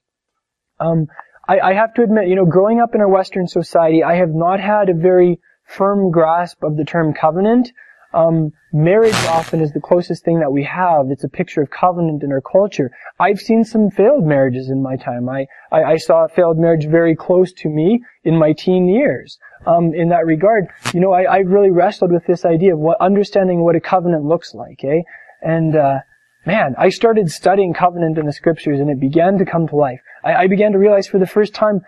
Um, 0.80 1.08
I, 1.48 1.60
I 1.60 1.74
have 1.74 1.94
to 1.96 2.04
admit, 2.04 2.28
you 2.28 2.36
know, 2.36 2.46
growing 2.46 2.80
up 2.80 2.96
in 2.96 3.02
our 3.02 3.08
Western 3.10 3.48
society, 3.48 4.04
I 4.04 4.16
have 4.16 4.34
not 4.34 4.60
had 4.60 4.90
a 4.90 4.94
very 4.94 5.40
firm 5.66 6.12
grasp 6.12 6.64
of 6.64 6.78
the 6.78 6.86
term 6.86 7.14
covenant. 7.14 7.72
Um, 8.14 8.54
marriage 8.72 9.16
often 9.28 9.62
is 9.62 9.72
the 9.74 9.82
closest 9.82 10.24
thing 10.24 10.40
that 10.40 10.52
we 10.52 10.64
have. 10.64 11.12
It's 11.12 11.24
a 11.24 11.30
picture 11.30 11.62
of 11.62 11.70
covenant 11.70 12.24
in 12.24 12.32
our 12.32 12.42
culture. 12.42 12.92
I've 13.20 13.40
seen 13.40 13.64
some 13.64 13.90
failed 13.90 14.26
marriages 14.26 14.70
in 14.70 14.82
my 14.82 14.96
time. 14.96 15.28
I, 15.30 15.48
I, 15.72 15.84
I 15.84 15.98
saw 15.98 16.26
a 16.26 16.30
failed 16.30 16.58
marriage 16.58 16.88
very 16.88 17.16
close 17.16 17.52
to 17.54 17.70
me 17.70 18.04
in 18.24 18.38
my 18.38 18.54
teen 18.54 18.88
years. 18.88 19.38
Um, 19.66 19.94
in 19.94 20.10
that 20.10 20.26
regard, 20.26 20.68
you 20.94 21.00
know, 21.00 21.12
I, 21.12 21.24
I 21.24 21.38
really 21.40 21.72
wrestled 21.72 22.12
with 22.12 22.26
this 22.26 22.46
idea 22.46 22.74
of 22.74 22.80
what 22.80 23.00
understanding 23.02 23.62
what 23.62 23.76
a 23.76 23.82
covenant 23.82 24.24
looks 24.24 24.54
like, 24.54 24.84
eh? 24.84 25.02
And 25.42 25.76
uh, 25.76 26.00
man, 26.46 26.76
I 26.78 26.90
started 26.90 27.30
studying 27.30 27.74
covenant 27.74 28.18
in 28.18 28.26
the 28.26 28.34
scriptures, 28.34 28.80
and 28.80 28.90
it 28.90 29.00
began 29.00 29.38
to 29.38 29.46
come 29.46 29.68
to 29.68 29.76
life. 29.76 30.00
I, 30.24 30.36
I 30.36 30.48
began 30.48 30.72
to 30.72 30.78
realize 30.78 31.08
for 31.08 31.20
the 31.20 31.28
first 31.28 31.54
time 31.54 31.82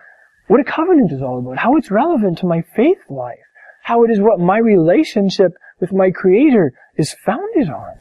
what 0.47 0.59
a 0.59 0.63
covenant 0.65 1.11
is 1.11 1.21
all 1.21 1.39
about, 1.39 1.59
how 1.59 1.77
it's 1.77 1.91
relevant 1.91 2.39
to 2.39 2.45
my 2.45 2.63
faith 2.75 2.99
life, 3.09 3.37
how 3.83 4.03
it 4.03 4.11
is 4.11 4.19
what 4.19 4.39
my 4.39 4.57
relationship 4.57 5.53
with 5.79 5.93
my 5.93 6.11
Creator 6.11 6.73
is 6.97 7.13
founded 7.13 7.69
on. 7.69 7.99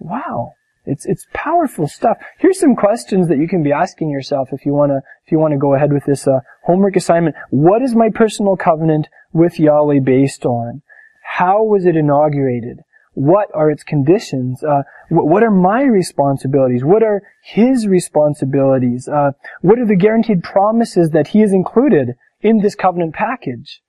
Wow. 0.00 0.54
It's, 0.86 1.06
it's 1.06 1.26
powerful 1.32 1.86
stuff. 1.86 2.16
Here's 2.38 2.58
some 2.58 2.74
questions 2.74 3.28
that 3.28 3.38
you 3.38 3.46
can 3.46 3.62
be 3.62 3.70
asking 3.70 4.10
yourself 4.10 4.48
if 4.50 4.64
you 4.64 4.72
wanna, 4.72 5.00
if 5.24 5.30
you 5.30 5.38
wanna 5.38 5.58
go 5.58 5.74
ahead 5.74 5.92
with 5.92 6.04
this, 6.04 6.26
uh, 6.26 6.40
homework 6.64 6.96
assignment. 6.96 7.36
What 7.50 7.82
is 7.82 7.94
my 7.94 8.08
personal 8.12 8.56
covenant 8.56 9.06
with 9.32 9.60
Yahweh 9.60 10.00
based 10.00 10.44
on? 10.44 10.82
How 11.22 11.62
was 11.62 11.86
it 11.86 11.96
inaugurated? 11.96 12.80
What 13.14 13.48
are 13.54 13.70
its 13.70 13.84
conditions? 13.84 14.64
Uh, 14.64 14.82
what 15.10 15.44
are 15.44 15.50
my 15.50 15.82
responsibilities? 15.82 16.82
What 16.84 17.04
are 17.04 17.22
His 17.42 17.86
responsibilities? 17.86 19.06
Uh, 19.06 19.32
what 19.60 19.78
are 19.78 19.86
the 19.86 19.96
guaranteed 19.96 20.42
promises 20.42 21.10
that 21.10 21.28
He 21.28 21.40
has 21.40 21.52
included 21.52 22.16
in 22.40 22.58
this 22.58 22.74
covenant 22.74 23.14
package? 23.14 23.80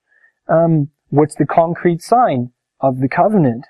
Um, 0.48 0.90
what's 1.08 1.34
the 1.34 1.46
concrete 1.46 2.00
sign? 2.00 2.51
Of 2.82 2.98
the 2.98 3.08
covenant. 3.08 3.64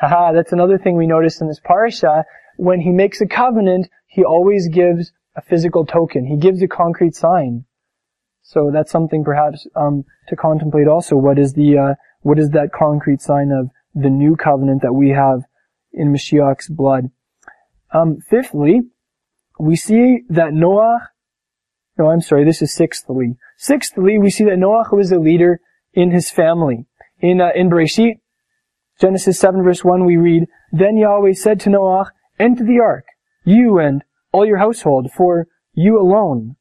Haha, 0.00 0.32
that's 0.32 0.52
another 0.52 0.78
thing 0.78 0.96
we 0.96 1.06
notice 1.06 1.40
in 1.40 1.46
this 1.46 1.60
parsha. 1.60 2.24
When 2.56 2.80
he 2.80 2.90
makes 2.90 3.20
a 3.20 3.26
covenant, 3.26 3.88
he 4.06 4.24
always 4.24 4.68
gives 4.68 5.12
a 5.36 5.42
physical 5.42 5.86
token. 5.86 6.26
He 6.26 6.36
gives 6.36 6.62
a 6.62 6.68
concrete 6.68 7.14
sign. 7.14 7.64
So 8.42 8.70
that's 8.72 8.90
something 8.90 9.24
perhaps 9.24 9.66
um, 9.74 10.04
to 10.28 10.36
contemplate 10.36 10.88
also. 10.88 11.16
What 11.16 11.38
is 11.38 11.52
the 11.54 11.78
uh, 11.78 11.94
what 12.20 12.38
is 12.38 12.50
that 12.50 12.72
concrete 12.72 13.20
sign 13.20 13.50
of 13.50 13.70
the 13.94 14.10
new 14.10 14.36
covenant 14.36 14.82
that 14.82 14.92
we 14.92 15.10
have 15.10 15.42
in 15.92 16.12
Mashiach's 16.12 16.68
blood? 16.68 17.10
Um, 17.92 18.18
fifthly, 18.28 18.80
we 19.58 19.76
see 19.76 20.20
that 20.28 20.52
Noah. 20.52 21.10
No, 21.96 22.10
I'm 22.10 22.20
sorry. 22.20 22.44
This 22.44 22.60
is 22.60 22.74
sixthly. 22.74 23.36
Sixthly, 23.56 24.18
we 24.18 24.30
see 24.30 24.44
that 24.44 24.58
Noah 24.58 24.84
was 24.92 25.12
a 25.12 25.18
leader 25.18 25.60
in 25.92 26.10
his 26.10 26.30
family. 26.30 26.86
In 27.20 27.40
uh, 27.40 27.50
in 27.54 27.70
Bereshit, 27.70 28.20
Genesis 29.00 29.38
7 29.38 29.62
verse 29.62 29.84
1 29.84 30.04
we 30.04 30.16
read, 30.16 30.46
Then 30.72 30.96
Yahweh 30.96 31.32
said 31.32 31.60
to 31.60 31.70
Noah, 31.70 32.12
Enter 32.38 32.64
the 32.64 32.80
ark, 32.80 33.06
you 33.44 33.78
and 33.78 34.04
all 34.32 34.46
your 34.46 34.58
household, 34.58 35.10
for 35.16 35.46
you 35.72 36.00
alone, 36.00 36.56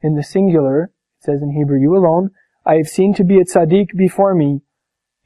in 0.00 0.14
the 0.14 0.22
singular, 0.22 0.84
it 0.84 1.24
says 1.24 1.42
in 1.42 1.52
Hebrew, 1.52 1.80
you 1.80 1.96
alone, 1.96 2.30
I 2.64 2.74
have 2.76 2.88
seen 2.88 3.14
to 3.14 3.24
be 3.24 3.38
a 3.38 3.44
tzaddik 3.44 3.96
before 3.96 4.34
me 4.34 4.60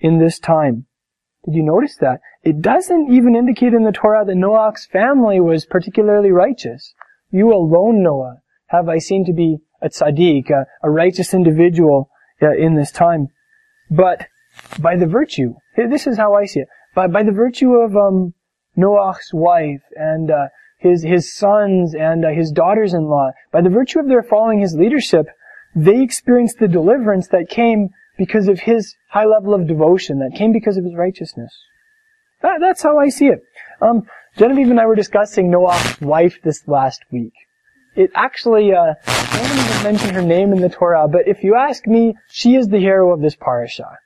in 0.01 0.19
this 0.19 0.39
time. 0.39 0.87
Did 1.45 1.55
you 1.55 1.63
notice 1.63 1.97
that? 2.01 2.21
It 2.43 2.61
doesn't 2.61 3.13
even 3.13 3.35
indicate 3.35 3.75
in 3.75 3.83
the 3.83 3.93
Torah 3.93 4.25
that 4.25 4.35
Noah's 4.35 4.87
family 4.87 5.41
was 5.41 5.67
particularly 5.67 6.31
righteous. 6.31 6.95
You 7.31 7.53
alone, 7.53 8.03
Noah, 8.03 8.43
have 8.69 8.89
I 8.89 8.99
seen 8.99 9.25
to 9.27 9.33
be 9.33 9.59
a 9.81 9.89
tzaddik, 9.89 10.51
a, 10.51 10.67
a 10.83 10.91
righteous 10.91 11.35
individual 11.35 12.11
uh, 12.41 12.53
in 12.57 12.77
this 12.77 12.93
time. 12.93 13.29
But 13.91 14.29
by 14.79 14.97
the 14.97 15.07
virtue, 15.07 15.55
this 15.77 16.07
is 16.07 16.17
how 16.17 16.35
I 16.35 16.47
see 16.47 16.61
it, 16.61 16.69
by, 16.95 17.07
by 17.07 17.23
the 17.23 17.33
virtue 17.33 17.73
of 17.75 17.97
um, 17.97 18.35
Noah's 18.77 19.31
wife 19.33 19.83
and 19.97 20.31
uh, 20.31 20.47
his 20.79 21.03
his 21.03 21.35
sons 21.35 21.95
and 21.95 22.25
uh, 22.25 22.31
his 22.31 22.51
daughters-in-law, 22.51 23.31
by 23.53 23.61
the 23.63 23.71
virtue 23.71 24.01
of 24.01 24.09
their 24.09 24.23
following 24.23 24.61
his 24.61 24.75
leadership, 24.75 25.27
they 25.75 26.03
experienced 26.03 26.59
the 26.59 26.69
deliverance 26.69 27.29
that 27.29 27.49
came 27.49 27.89
because 28.19 28.49
of 28.49 28.61
his 28.61 28.95
high 29.11 29.25
level 29.25 29.55
of 29.55 29.67
devotion, 29.67 30.19
that 30.19 30.37
came 30.37 30.53
because 30.53 30.77
of 30.77 30.85
his 30.85 30.95
righteousness. 30.95 31.53
That, 32.43 32.59
that's 32.61 32.83
how 32.83 32.99
I 32.99 33.09
see 33.09 33.27
it. 33.27 33.41
Um, 33.81 34.03
Genevieve 34.37 34.71
and 34.71 34.81
I 34.81 34.87
were 34.87 34.97
discussing 34.97 35.51
Noah's 35.51 36.01
wife 36.01 36.39
this 36.43 36.67
last 36.67 37.03
week. 37.11 37.33
It 37.95 38.11
actually, 38.15 38.73
uh, 38.73 38.95
I 39.07 39.11
haven't 39.11 39.65
even 39.65 39.83
mentioned 39.83 40.13
her 40.13 40.23
name 40.23 40.53
in 40.53 40.61
the 40.61 40.69
Torah, 40.69 41.09
but 41.09 41.29
if 41.29 41.45
you 41.45 41.55
ask 41.55 41.87
me, 41.87 42.15
she 42.31 42.57
is 42.57 42.69
the 42.69 42.79
hero 42.79 43.13
of 43.13 43.21
this 43.21 43.37
parasha. 43.37 43.99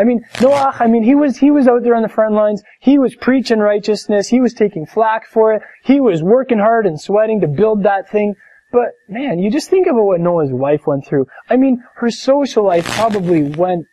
I 0.00 0.04
mean, 0.04 0.24
Noah, 0.40 0.74
I 0.80 0.86
mean, 0.86 1.02
he 1.02 1.14
was, 1.14 1.36
he 1.36 1.50
was 1.50 1.68
out 1.68 1.82
there 1.82 1.94
on 1.94 2.00
the 2.00 2.08
front 2.08 2.34
lines. 2.34 2.62
He 2.80 2.98
was 2.98 3.14
preaching 3.14 3.58
righteousness. 3.58 4.28
He 4.28 4.40
was 4.40 4.54
taking 4.54 4.86
flack 4.86 5.26
for 5.26 5.52
it. 5.52 5.62
He 5.84 6.00
was 6.00 6.22
working 6.22 6.58
hard 6.58 6.86
and 6.86 6.98
sweating 6.98 7.42
to 7.42 7.46
build 7.46 7.82
that 7.82 8.08
thing. 8.08 8.34
But 8.72 8.94
man, 9.10 9.40
you 9.40 9.50
just 9.50 9.68
think 9.68 9.86
about 9.86 10.04
what 10.04 10.20
Noah's 10.20 10.52
wife 10.52 10.86
went 10.86 11.06
through. 11.06 11.26
I 11.50 11.58
mean, 11.58 11.84
her 11.96 12.10
social 12.10 12.64
life 12.64 12.86
probably 12.86 13.42
went 13.42 13.84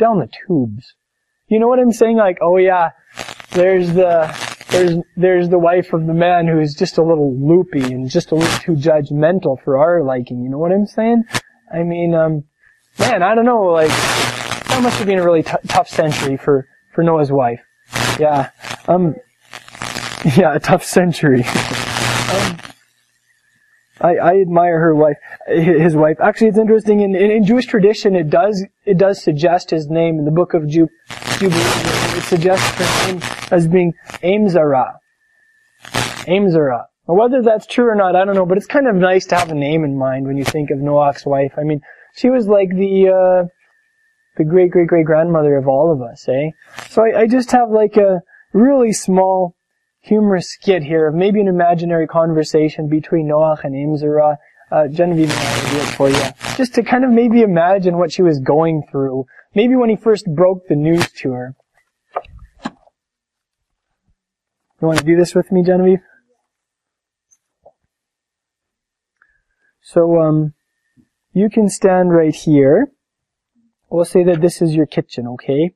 down 0.00 0.18
the 0.18 0.28
tubes. 0.48 0.94
You 1.46 1.60
know 1.60 1.68
what 1.68 1.78
I'm 1.78 1.92
saying? 1.92 2.16
Like, 2.16 2.38
oh 2.42 2.56
yeah, 2.56 2.90
there's 3.52 3.92
the, 3.92 4.34
there's, 4.70 4.96
there's 5.14 5.48
the 5.50 5.58
wife 5.58 5.92
of 5.92 6.08
the 6.08 6.14
man 6.14 6.48
who's 6.48 6.74
just 6.74 6.98
a 6.98 7.04
little 7.04 7.32
loopy 7.38 7.92
and 7.92 8.10
just 8.10 8.32
a 8.32 8.34
little 8.34 8.58
too 8.58 8.72
judgmental 8.72 9.62
for 9.62 9.78
our 9.78 10.02
liking. 10.02 10.42
You 10.42 10.50
know 10.50 10.58
what 10.58 10.72
I'm 10.72 10.86
saying? 10.86 11.24
I 11.72 11.84
mean, 11.84 12.12
um, 12.12 12.42
man, 12.98 13.22
I 13.22 13.36
don't 13.36 13.44
know, 13.44 13.62
like, 13.62 13.92
must 14.80 14.98
have 14.98 15.06
been 15.06 15.18
a 15.18 15.24
really 15.24 15.42
t- 15.42 15.52
tough 15.68 15.88
century 15.88 16.36
for, 16.36 16.66
for 16.94 17.02
Noah's 17.02 17.30
wife. 17.30 17.60
Yeah. 18.18 18.50
Um, 18.86 19.14
yeah, 20.36 20.54
a 20.54 20.60
tough 20.60 20.84
century. 20.84 21.44
um, 21.44 22.58
I, 24.00 24.16
I 24.16 24.40
admire 24.40 24.80
her 24.80 24.94
wife, 24.94 25.18
his 25.46 25.94
wife. 25.94 26.16
Actually, 26.20 26.48
it's 26.48 26.58
interesting. 26.58 27.00
In, 27.00 27.14
in, 27.14 27.30
in, 27.30 27.44
Jewish 27.44 27.66
tradition, 27.66 28.16
it 28.16 28.30
does 28.30 28.64
it 28.86 28.96
does 28.96 29.22
suggest 29.22 29.70
his 29.70 29.88
name 29.88 30.18
in 30.18 30.24
the 30.24 30.30
book 30.30 30.54
of 30.54 30.66
Jubilee. 30.66 30.88
It 31.40 32.22
suggests 32.22 32.66
her 32.76 33.12
name 33.12 33.22
as 33.50 33.68
being 33.68 33.92
Amzara. 34.22 34.94
Amzara. 36.26 36.84
Now, 37.06 37.14
whether 37.14 37.42
that's 37.42 37.66
true 37.66 37.88
or 37.88 37.94
not, 37.94 38.16
I 38.16 38.24
don't 38.24 38.34
know. 38.34 38.46
But 38.46 38.56
it's 38.56 38.66
kind 38.66 38.88
of 38.88 38.94
nice 38.94 39.26
to 39.26 39.36
have 39.36 39.50
a 39.50 39.54
name 39.54 39.84
in 39.84 39.98
mind 39.98 40.26
when 40.26 40.38
you 40.38 40.44
think 40.44 40.70
of 40.70 40.78
Noah's 40.78 41.26
wife. 41.26 41.52
I 41.58 41.64
mean, 41.64 41.82
she 42.14 42.30
was 42.30 42.46
like 42.46 42.70
the, 42.70 43.08
uh, 43.08 43.48
the 44.40 44.44
great 44.46 44.70
great 44.70 44.88
great 44.88 45.04
grandmother 45.04 45.58
of 45.58 45.68
all 45.68 45.92
of 45.92 46.00
us, 46.00 46.26
eh? 46.26 46.50
So 46.88 47.04
I, 47.04 47.20
I 47.20 47.26
just 47.26 47.52
have 47.52 47.70
like 47.70 47.98
a 47.98 48.22
really 48.54 48.90
small 48.90 49.54
humorous 50.00 50.48
skit 50.48 50.82
here 50.82 51.06
of 51.06 51.14
maybe 51.14 51.42
an 51.42 51.46
imaginary 51.46 52.06
conversation 52.06 52.88
between 52.88 53.28
Noach 53.28 53.64
and 53.64 53.74
Imzerah. 53.74 54.36
Uh, 54.72 54.86
Genevieve 54.88 55.28
and 55.28 55.38
I 55.38 55.62
will 55.62 55.70
do 55.70 55.76
it 55.78 55.94
for 55.94 56.08
you. 56.08 56.56
Just 56.56 56.74
to 56.76 56.82
kind 56.82 57.04
of 57.04 57.10
maybe 57.10 57.42
imagine 57.42 57.98
what 57.98 58.12
she 58.12 58.22
was 58.22 58.38
going 58.38 58.82
through. 58.90 59.26
Maybe 59.52 59.74
when 59.74 59.90
he 59.90 59.96
first 59.96 60.26
broke 60.26 60.68
the 60.68 60.76
news 60.76 61.10
to 61.18 61.32
her. 61.32 61.56
You 64.80 64.86
want 64.86 65.00
to 65.00 65.04
do 65.04 65.16
this 65.16 65.34
with 65.34 65.50
me, 65.52 65.64
Genevieve? 65.64 65.98
So, 69.82 70.20
um, 70.20 70.54
you 71.32 71.50
can 71.50 71.68
stand 71.68 72.14
right 72.14 72.34
here. 72.34 72.92
We'll 73.90 74.04
say 74.04 74.22
that 74.24 74.40
this 74.40 74.62
is 74.62 74.74
your 74.74 74.86
kitchen, 74.86 75.26
okay? 75.26 75.74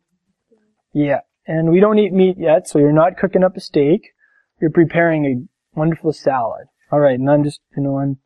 Yeah. 0.93 1.21
And 1.47 1.71
we 1.71 1.81
don't 1.81 1.99
eat 1.99 2.13
meat 2.13 2.37
yet, 2.39 2.69
so 2.69 2.79
you're 2.79 2.93
not 2.93 3.17
cooking 3.17 3.45
up 3.45 3.57
a 3.57 3.61
steak. 3.61 4.13
You're 4.61 4.71
preparing 4.71 5.27
a 5.27 5.79
wonderful 5.79 6.13
salad. 6.13 6.67
Alright, 6.93 7.19
and 7.19 7.29
I'm 7.29 7.43
just, 7.43 7.61
you 7.77 7.83
know, 7.83 7.99
I'm, 7.99 8.19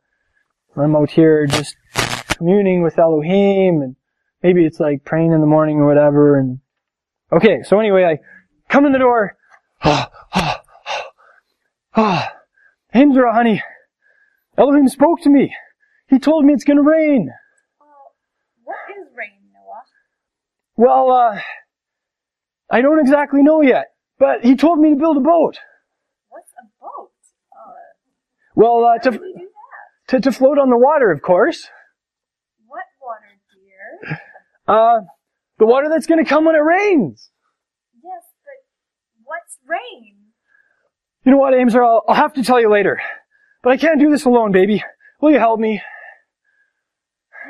I'm 0.76 0.94
out 0.94 1.10
here 1.10 1.46
just 1.46 1.74
communing 2.28 2.82
with 2.82 2.98
Elohim, 2.98 3.80
and 3.82 3.96
maybe 4.42 4.64
it's 4.64 4.78
like 4.78 5.04
praying 5.04 5.32
in 5.32 5.40
the 5.40 5.46
morning 5.46 5.78
or 5.78 5.86
whatever, 5.86 6.38
and, 6.38 6.60
okay, 7.32 7.62
so 7.64 7.80
anyway, 7.80 8.04
I 8.04 8.18
come 8.68 8.84
in 8.84 8.92
the 8.92 8.98
door, 8.98 9.36
ah, 9.82 10.10
ah, 10.34 10.62
ah, 11.94 12.32
Himzerah, 12.94 13.32
honey, 13.32 13.62
Elohim 14.56 14.88
spoke 14.88 15.20
to 15.22 15.30
me. 15.30 15.54
He 16.08 16.18
told 16.18 16.44
me 16.44 16.52
it's 16.52 16.64
gonna 16.64 16.82
rain. 16.82 17.30
Uh, 17.80 17.84
what 18.64 18.76
is 18.90 19.06
rain, 19.16 19.50
Noah? 19.52 19.84
Well, 20.78 21.10
uh, 21.10 21.40
I 22.70 22.80
don't 22.82 23.00
exactly 23.00 23.42
know 23.42 23.62
yet, 23.62 23.86
but 24.20 24.44
he 24.44 24.54
told 24.54 24.78
me 24.78 24.90
to 24.90 24.96
build 24.96 25.16
a 25.16 25.20
boat. 25.20 25.58
What's 26.28 26.52
a 26.52 26.64
boat? 26.80 27.10
Uh, 27.52 27.72
Well, 28.54 28.84
uh, 28.84 28.98
to, 28.98 29.20
to, 30.08 30.20
to 30.20 30.30
float 30.30 30.56
on 30.56 30.70
the 30.70 30.78
water, 30.78 31.10
of 31.10 31.20
course. 31.20 31.66
What 32.68 32.84
water, 33.02 33.26
dear? 34.06 34.18
Uh, 34.68 35.00
the 35.58 35.66
water 35.66 35.88
that's 35.88 36.06
gonna 36.06 36.24
come 36.24 36.44
when 36.44 36.54
it 36.54 36.58
rains. 36.60 37.28
yes, 38.00 38.22
but 38.44 39.24
what's 39.24 39.58
rain? 39.66 40.14
You 41.24 41.32
know 41.32 41.38
what, 41.38 41.54
Amesar, 41.54 41.82
I'll, 41.82 42.04
I'll 42.08 42.14
have 42.14 42.34
to 42.34 42.44
tell 42.44 42.60
you 42.60 42.70
later. 42.70 43.00
But 43.64 43.70
I 43.70 43.76
can't 43.78 43.98
do 43.98 44.10
this 44.10 44.24
alone, 44.26 44.52
baby. 44.52 44.84
Will 45.20 45.32
you 45.32 45.40
help 45.40 45.58
me? 45.58 45.82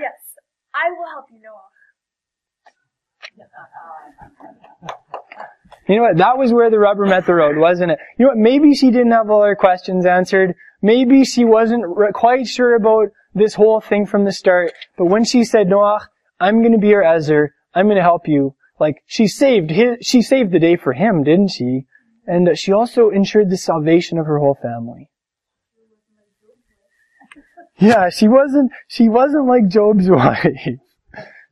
Yes, 0.01 0.15
I 0.75 0.89
will 0.99 1.11
help 1.13 1.27
you, 1.31 1.41
Noah. 1.43 1.68
You 5.89 5.97
know 5.97 6.03
what? 6.03 6.19
That 6.19 6.37
was 6.37 6.53
where 6.53 6.71
the 6.71 6.79
rubber 6.79 7.07
met 7.07 7.25
the 7.25 7.35
road, 7.35 7.57
wasn't 7.57 7.93
it? 7.93 7.99
You 8.19 8.27
know 8.27 8.31
what? 8.31 8.39
Maybe 8.39 8.75
she 8.75 8.91
didn't 8.91 9.13
have 9.13 9.31
all 9.31 9.43
her 9.43 9.57
questions 9.57 10.05
answered. 10.05 10.55
Maybe 10.83 11.25
she 11.25 11.45
wasn't 11.45 11.85
quite 12.15 12.47
sure 12.47 12.77
about 12.77 13.09
this 13.35 13.55
whole 13.55 13.81
thing 13.81 14.05
from 14.05 14.25
the 14.25 14.33
start. 14.33 14.73
But 14.99 15.07
when 15.07 15.25
she 15.25 15.45
said, 15.45 15.69
Noah, 15.69 16.09
I'm 16.39 16.61
going 16.61 16.73
to 16.73 16.79
be 16.79 16.89
your 16.89 17.03
Ezer. 17.03 17.55
I'm 17.75 17.87
going 17.87 17.97
to 17.97 18.03
help 18.03 18.29
you. 18.29 18.55
Like, 18.79 19.03
she 19.07 19.27
saved 19.27 19.71
his, 19.71 19.97
she 20.03 20.23
saved 20.23 20.53
the 20.53 20.59
day 20.59 20.77
for 20.77 20.93
him, 20.93 21.25
didn't 21.25 21.49
she? 21.49 21.87
And 22.27 22.57
she 22.57 22.73
also 22.73 23.09
ensured 23.09 23.51
the 23.51 23.57
salvation 23.57 24.19
of 24.19 24.27
her 24.27 24.39
whole 24.39 24.59
family. 24.61 25.11
Yeah, 27.79 28.11
she 28.11 28.29
wasn't, 28.29 28.73
she 28.89 29.09
wasn't 29.09 29.47
like 29.47 29.69
Job's 29.69 30.09
wife. 30.11 30.45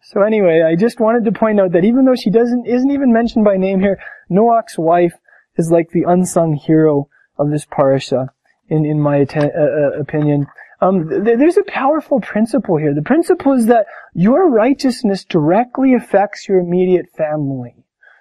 So 0.09 0.23
anyway, 0.23 0.63
I 0.63 0.77
just 0.77 1.01
wanted 1.01 1.25
to 1.25 1.33
point 1.33 1.59
out 1.59 1.73
that 1.73 1.85
even 1.85 2.05
though 2.05 2.15
she 2.15 2.31
doesn't, 2.31 2.65
isn't 2.65 2.93
even 2.93 3.13
mentioned 3.13 3.45
by 3.45 3.57
name 3.57 3.81
here, 3.81 3.99
Noach's 4.29 4.79
wife 4.79 5.15
is 5.57 5.73
like 5.73 5.91
the 5.91 6.05
unsung 6.07 6.55
hero 6.55 7.09
of 7.37 7.51
this 7.51 7.65
parasha, 7.65 8.29
in, 8.69 8.85
in 8.85 9.01
my 9.01 9.17
atten- 9.17 9.51
uh, 9.51 9.97
uh, 9.97 10.01
opinion. 10.01 10.47
Um, 10.81 11.09
th- 11.09 11.39
there's 11.39 11.57
a 11.57 11.65
powerful 11.65 12.21
principle 12.21 12.77
here. 12.77 12.95
The 12.95 13.03
principle 13.03 13.55
is 13.55 13.67
that 13.67 13.87
your 14.15 14.49
righteousness 14.49 15.25
directly 15.25 15.93
affects 15.93 16.49
your 16.49 16.61
immediate 16.61 17.07
family. 17.19 17.75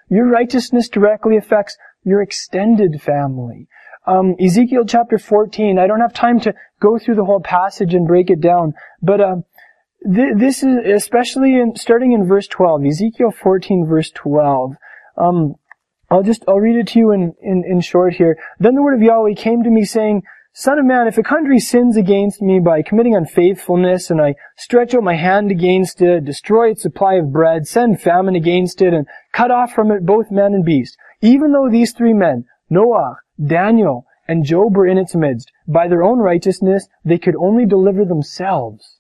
Your 0.10 0.28
righteousness 0.28 0.90
directly 0.90 1.38
affects 1.38 1.78
your 2.04 2.20
extended 2.20 3.00
family. 3.00 3.68
Um, 4.08 4.36
Ezekiel 4.40 4.86
chapter 4.88 5.20
14, 5.20 5.78
I 5.78 5.86
don't 5.86 6.02
have 6.02 6.14
time 6.14 6.40
to 6.42 6.56
go 6.80 6.98
through 6.98 7.16
the 7.16 7.26
whole 7.26 7.42
passage 7.42 7.94
and 7.94 8.08
break 8.08 8.32
it 8.32 8.42
down, 8.42 8.74
but, 9.04 9.22
um, 9.22 9.44
th- 10.14 10.38
this 10.38 10.64
is, 10.64 10.78
especially 10.86 11.56
in, 11.60 11.76
starting 11.76 12.12
in 12.12 12.28
verse 12.28 12.48
12, 12.48 12.86
Ezekiel 12.86 13.32
14 13.32 13.86
verse 13.88 14.12
12, 14.12 14.76
um, 15.18 15.56
I'll 16.10 16.24
just, 16.24 16.44
I'll 16.48 16.60
read 16.60 16.78
it 16.78 16.88
to 16.90 17.00
you 17.00 17.12
in, 17.12 17.34
in, 17.42 17.64
in 17.68 17.82
short 17.82 18.14
here. 18.14 18.38
Then 18.60 18.76
the 18.76 18.82
word 18.82 18.96
of 18.96 19.02
Yahweh 19.02 19.34
came 19.36 19.64
to 19.64 19.70
me 19.70 19.86
saying, 19.86 20.24
Son 20.54 20.80
of 20.80 20.86
man, 20.86 21.08
if 21.08 21.18
a 21.18 21.24
country 21.24 21.60
sins 21.60 21.98
against 21.98 22.42
me 22.42 22.62
by 22.62 22.82
committing 22.82 23.14
unfaithfulness, 23.14 24.10
and 24.10 24.22
I 24.22 24.36
stretch 24.56 24.96
out 24.96 25.04
my 25.04 25.16
hand 25.16 25.52
against 25.52 26.02
it, 26.02 26.24
destroy 26.24 26.72
its 26.72 26.82
supply 26.82 27.16
of 27.16 27.34
bread, 27.34 27.68
send 27.68 28.02
famine 28.02 28.36
against 28.36 28.82
it, 28.82 28.94
and 28.94 29.06
cut 29.34 29.52
off 29.52 29.74
from 29.74 29.92
it 29.92 30.06
both 30.06 30.32
man 30.32 30.54
and 30.54 30.64
beast, 30.64 30.96
even 31.22 31.52
though 31.52 31.70
these 31.70 31.92
three 31.92 32.14
men, 32.14 32.46
Noah, 32.70 33.18
Daniel, 33.46 34.06
and 34.30 34.46
Job 34.46 34.78
were 34.78 34.88
in 34.88 34.98
its 34.98 35.14
midst, 35.14 35.52
by 35.68 35.90
their 35.90 36.04
own 36.04 36.20
righteousness, 36.20 36.88
they 37.04 37.18
could 37.18 37.36
only 37.36 37.66
deliver 37.66 38.06
themselves, 38.06 39.00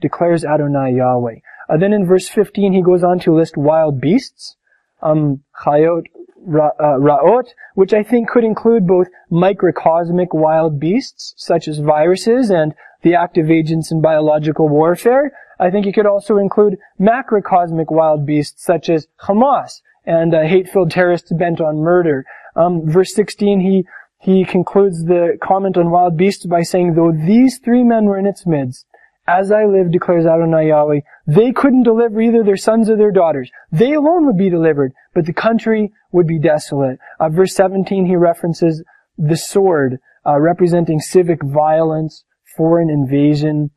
declares 0.00 0.44
Adonai 0.44 0.94
Yahweh. 0.96 1.36
Uh, 1.68 1.76
then 1.76 1.92
in 1.92 2.06
verse 2.06 2.28
15, 2.28 2.72
he 2.72 2.82
goes 2.82 3.04
on 3.04 3.18
to 3.20 3.34
list 3.34 3.56
wild 3.56 4.00
beasts, 4.00 4.56
um, 5.02 5.42
chayot, 5.64 6.04
ra, 6.46 6.70
uh, 6.80 6.98
ra'ot, 6.98 7.48
which 7.74 7.92
I 7.92 8.02
think 8.02 8.28
could 8.28 8.44
include 8.44 8.86
both 8.86 9.08
microcosmic 9.30 10.32
wild 10.32 10.80
beasts, 10.80 11.34
such 11.36 11.68
as 11.68 11.78
viruses 11.78 12.50
and 12.50 12.74
the 13.02 13.14
active 13.14 13.50
agents 13.50 13.92
in 13.92 14.00
biological 14.00 14.68
warfare. 14.68 15.32
I 15.60 15.70
think 15.70 15.86
it 15.86 15.94
could 15.94 16.06
also 16.06 16.38
include 16.38 16.78
macrocosmic 17.00 17.90
wild 17.90 18.24
beasts, 18.24 18.64
such 18.64 18.88
as 18.88 19.08
Hamas 19.22 19.82
and 20.06 20.34
uh, 20.34 20.42
hate-filled 20.42 20.90
terrorists 20.90 21.32
bent 21.32 21.60
on 21.60 21.78
murder. 21.78 22.24
Um, 22.56 22.82
verse 22.90 23.14
16, 23.14 23.60
he 23.60 23.86
he 24.20 24.44
concludes 24.44 25.04
the 25.04 25.38
comment 25.40 25.76
on 25.76 25.90
wild 25.90 26.16
beasts 26.16 26.44
by 26.44 26.62
saying, 26.62 26.94
though 26.94 27.12
these 27.12 27.58
three 27.58 27.84
men 27.84 28.06
were 28.06 28.18
in 28.18 28.26
its 28.26 28.44
midst, 28.46 28.84
as 29.28 29.52
I 29.52 29.66
live, 29.66 29.92
declares 29.92 30.24
Adonai 30.24 30.68
Yahweh, 30.68 31.00
they 31.26 31.52
couldn't 31.52 31.82
deliver 31.82 32.20
either 32.20 32.42
their 32.42 32.56
sons 32.56 32.88
or 32.88 32.96
their 32.96 33.12
daughters. 33.12 33.50
They 33.70 33.92
alone 33.92 34.26
would 34.26 34.38
be 34.38 34.48
delivered, 34.48 34.92
but 35.14 35.26
the 35.26 35.34
country 35.34 35.92
would 36.12 36.26
be 36.26 36.38
desolate. 36.38 36.98
Uh, 37.20 37.28
verse 37.28 37.54
17, 37.54 38.06
he 38.06 38.16
references 38.16 38.82
the 39.18 39.36
sword, 39.36 39.98
uh, 40.26 40.40
representing 40.40 40.98
civic 40.98 41.42
violence, 41.42 42.24
foreign 42.56 42.88
invasion, 42.88 43.70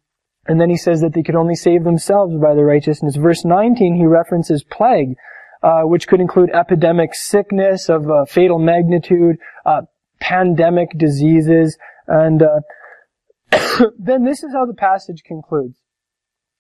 and 0.48 0.60
then 0.60 0.70
he 0.70 0.78
says 0.78 1.02
that 1.02 1.14
they 1.14 1.22
could 1.22 1.36
only 1.36 1.56
save 1.56 1.84
themselves 1.84 2.34
by 2.42 2.56
their 2.56 2.66
righteousness. 2.66 3.18
Verse 3.18 3.44
19, 3.44 3.96
he 3.96 4.06
references 4.06 4.64
plague, 4.64 5.16
uh, 5.62 5.82
which 5.82 6.08
could 6.08 6.22
include 6.22 6.50
epidemic 6.52 7.14
sickness 7.14 7.90
of 7.90 8.08
fatal 8.30 8.58
magnitude, 8.58 9.36
uh, 9.66 9.82
pandemic 10.20 10.90
diseases, 10.98 11.78
and 12.08 12.42
uh, 12.42 12.62
then 14.00 14.24
this 14.24 14.44
is 14.44 14.54
how 14.54 14.66
the 14.66 14.74
passage 14.74 15.24
concludes. 15.24 15.78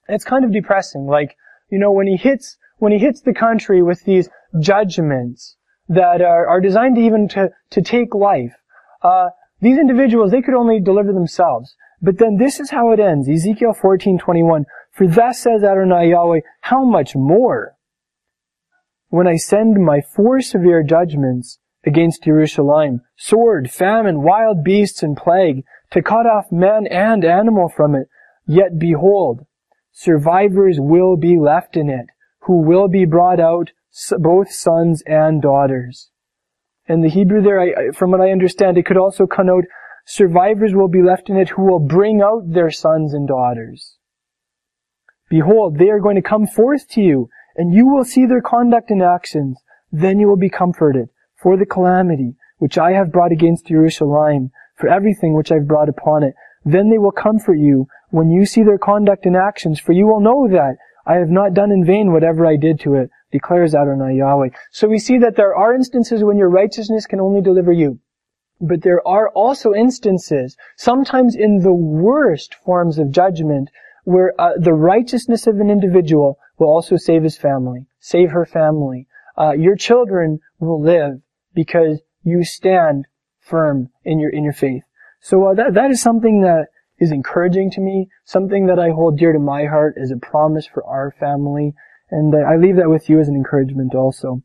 It's 0.07 0.25
kind 0.25 0.43
of 0.43 0.51
depressing. 0.51 1.05
Like, 1.05 1.37
you 1.69 1.79
know, 1.79 1.91
when 1.91 2.07
he 2.07 2.17
hits, 2.17 2.57
when 2.77 2.91
he 2.91 2.99
hits 2.99 3.21
the 3.21 3.33
country 3.33 3.81
with 3.81 4.03
these 4.03 4.29
judgments 4.59 5.57
that 5.87 6.21
are, 6.21 6.47
are 6.47 6.61
designed 6.61 6.95
to 6.95 7.01
even 7.01 7.27
to, 7.29 7.49
to 7.71 7.81
take 7.81 8.13
life, 8.13 8.53
uh, 9.03 9.29
these 9.61 9.77
individuals, 9.77 10.31
they 10.31 10.41
could 10.41 10.55
only 10.55 10.79
deliver 10.79 11.13
themselves. 11.13 11.75
But 12.01 12.17
then 12.17 12.37
this 12.37 12.59
is 12.59 12.71
how 12.71 12.91
it 12.91 12.99
ends. 12.99 13.29
Ezekiel 13.29 13.73
14:21. 13.73 14.65
For 14.91 15.07
thus 15.07 15.39
says 15.39 15.63
Adonai 15.63 16.09
Yahweh, 16.09 16.41
how 16.61 16.83
much 16.83 17.15
more 17.15 17.75
when 19.09 19.27
I 19.27 19.35
send 19.35 19.77
my 19.77 20.01
four 20.01 20.41
severe 20.41 20.83
judgments 20.83 21.59
against 21.85 22.23
Jerusalem, 22.23 23.01
sword, 23.15 23.69
famine, 23.69 24.23
wild 24.23 24.63
beasts, 24.63 25.03
and 25.03 25.15
plague, 25.15 25.63
to 25.91 26.01
cut 26.01 26.25
off 26.25 26.51
man 26.51 26.87
and 26.87 27.23
animal 27.25 27.69
from 27.69 27.95
it. 27.95 28.07
Yet 28.45 28.79
behold, 28.79 29.45
survivors 29.91 30.77
will 30.79 31.17
be 31.17 31.37
left 31.37 31.75
in 31.77 31.89
it, 31.89 32.07
who 32.41 32.61
will 32.61 32.87
be 32.87 33.05
brought 33.05 33.39
out, 33.39 33.71
both 34.19 34.51
sons 34.51 35.03
and 35.05 35.41
daughters. 35.41 36.09
In 36.87 37.01
the 37.01 37.09
Hebrew 37.09 37.41
there, 37.41 37.59
I, 37.59 37.91
from 37.91 38.11
what 38.11 38.21
I 38.21 38.31
understand, 38.31 38.77
it 38.77 38.85
could 38.85 38.97
also 38.97 39.27
connote 39.27 39.65
survivors 40.05 40.73
will 40.73 40.87
be 40.87 41.01
left 41.01 41.29
in 41.29 41.37
it 41.37 41.49
who 41.49 41.63
will 41.63 41.79
bring 41.79 42.21
out 42.21 42.51
their 42.51 42.71
sons 42.71 43.13
and 43.13 43.27
daughters. 43.27 43.97
Behold, 45.29 45.77
they 45.77 45.89
are 45.89 45.99
going 45.99 46.15
to 46.15 46.21
come 46.21 46.47
forth 46.47 46.87
to 46.89 47.01
you, 47.01 47.29
and 47.55 47.73
you 47.73 47.87
will 47.87 48.03
see 48.03 48.25
their 48.25 48.41
conduct 48.41 48.89
and 48.89 49.01
actions. 49.01 49.61
Then 49.91 50.19
you 50.19 50.27
will 50.27 50.37
be 50.37 50.49
comforted 50.49 51.09
for 51.35 51.57
the 51.57 51.65
calamity 51.65 52.35
which 52.61 52.77
I 52.77 52.91
have 52.91 53.11
brought 53.11 53.31
against 53.31 53.65
Jerusalem, 53.65 54.51
for 54.81 54.89
everything 54.89 55.33
which 55.33 55.51
I've 55.51 55.67
brought 55.67 55.87
upon 55.87 56.23
it. 56.23 56.33
Then 56.65 56.89
they 56.89 56.97
will 56.97 57.11
comfort 57.11 57.59
you 57.59 57.87
when 58.09 58.29
you 58.29 58.45
see 58.45 58.63
their 58.63 58.77
conduct 58.77 59.25
and 59.25 59.37
actions, 59.37 59.79
for 59.79 59.93
you 59.93 60.07
will 60.07 60.19
know 60.19 60.47
that 60.49 60.75
I 61.05 61.15
have 61.15 61.29
not 61.29 61.53
done 61.53 61.71
in 61.71 61.85
vain 61.85 62.11
whatever 62.11 62.45
I 62.45 62.57
did 62.57 62.79
to 62.81 62.95
it, 62.95 63.09
declares 63.31 63.73
Adonai 63.73 64.17
Yahweh. 64.17 64.49
So 64.71 64.87
we 64.87 64.99
see 64.99 65.17
that 65.19 65.35
there 65.35 65.55
are 65.55 65.73
instances 65.73 66.23
when 66.23 66.37
your 66.37 66.49
righteousness 66.49 67.05
can 67.05 67.19
only 67.19 67.41
deliver 67.41 67.71
you. 67.71 67.99
But 68.59 68.81
there 68.81 69.05
are 69.07 69.29
also 69.29 69.73
instances, 69.73 70.57
sometimes 70.77 71.35
in 71.35 71.59
the 71.59 71.73
worst 71.73 72.53
forms 72.55 72.99
of 72.99 73.11
judgment, 73.11 73.69
where 74.03 74.33
uh, 74.39 74.53
the 74.57 74.73
righteousness 74.73 75.47
of 75.47 75.59
an 75.59 75.69
individual 75.69 76.37
will 76.59 76.67
also 76.67 76.97
save 76.97 77.23
his 77.23 77.37
family, 77.37 77.87
save 77.99 78.31
her 78.31 78.45
family. 78.45 79.07
Uh, 79.37 79.53
your 79.53 79.75
children 79.75 80.39
will 80.59 80.81
live 80.81 81.21
because 81.55 82.01
you 82.23 82.43
stand 82.43 83.05
firm 83.41 83.89
in 84.05 84.19
your 84.19 84.29
in 84.29 84.43
your 84.43 84.53
faith. 84.53 84.83
So 85.19 85.47
uh, 85.47 85.53
that 85.55 85.73
that 85.73 85.91
is 85.91 86.01
something 86.01 86.41
that 86.41 86.67
is 86.99 87.11
encouraging 87.11 87.71
to 87.71 87.81
me, 87.81 88.07
something 88.25 88.67
that 88.67 88.79
I 88.79 88.89
hold 88.89 89.17
dear 89.17 89.33
to 89.33 89.39
my 89.39 89.65
heart 89.65 89.95
as 90.01 90.11
a 90.11 90.17
promise 90.17 90.67
for 90.67 90.85
our 90.85 91.11
family, 91.19 91.73
and 92.11 92.33
I 92.35 92.55
leave 92.57 92.75
that 92.77 92.89
with 92.89 93.09
you 93.09 93.19
as 93.19 93.27
an 93.27 93.35
encouragement 93.35 93.95
also. 93.95 94.41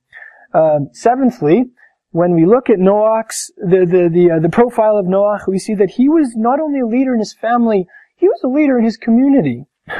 Uh, 0.55 0.81
seventhly, 0.93 1.65
when 2.11 2.35
we 2.35 2.47
look 2.47 2.71
at 2.71 2.79
Noach's 2.79 3.53
the 3.59 3.85
the 3.85 4.09
the, 4.11 4.31
uh, 4.37 4.41
the 4.41 4.49
profile 4.49 4.97
of 4.97 5.07
Noach, 5.07 5.47
we 5.47 5.59
see 5.59 5.75
that 5.75 5.91
he 5.91 6.09
was 6.09 6.35
not 6.35 6.61
only 6.61 6.81
a 6.81 6.87
leader 6.87 7.13
in 7.13 7.19
his 7.19 7.35
family, 7.35 7.87
he 8.17 8.27
was 8.27 8.41
a 8.43 8.49
leader 8.49 8.79
in 8.79 8.85
his 8.85 8.97
community. 8.97 9.67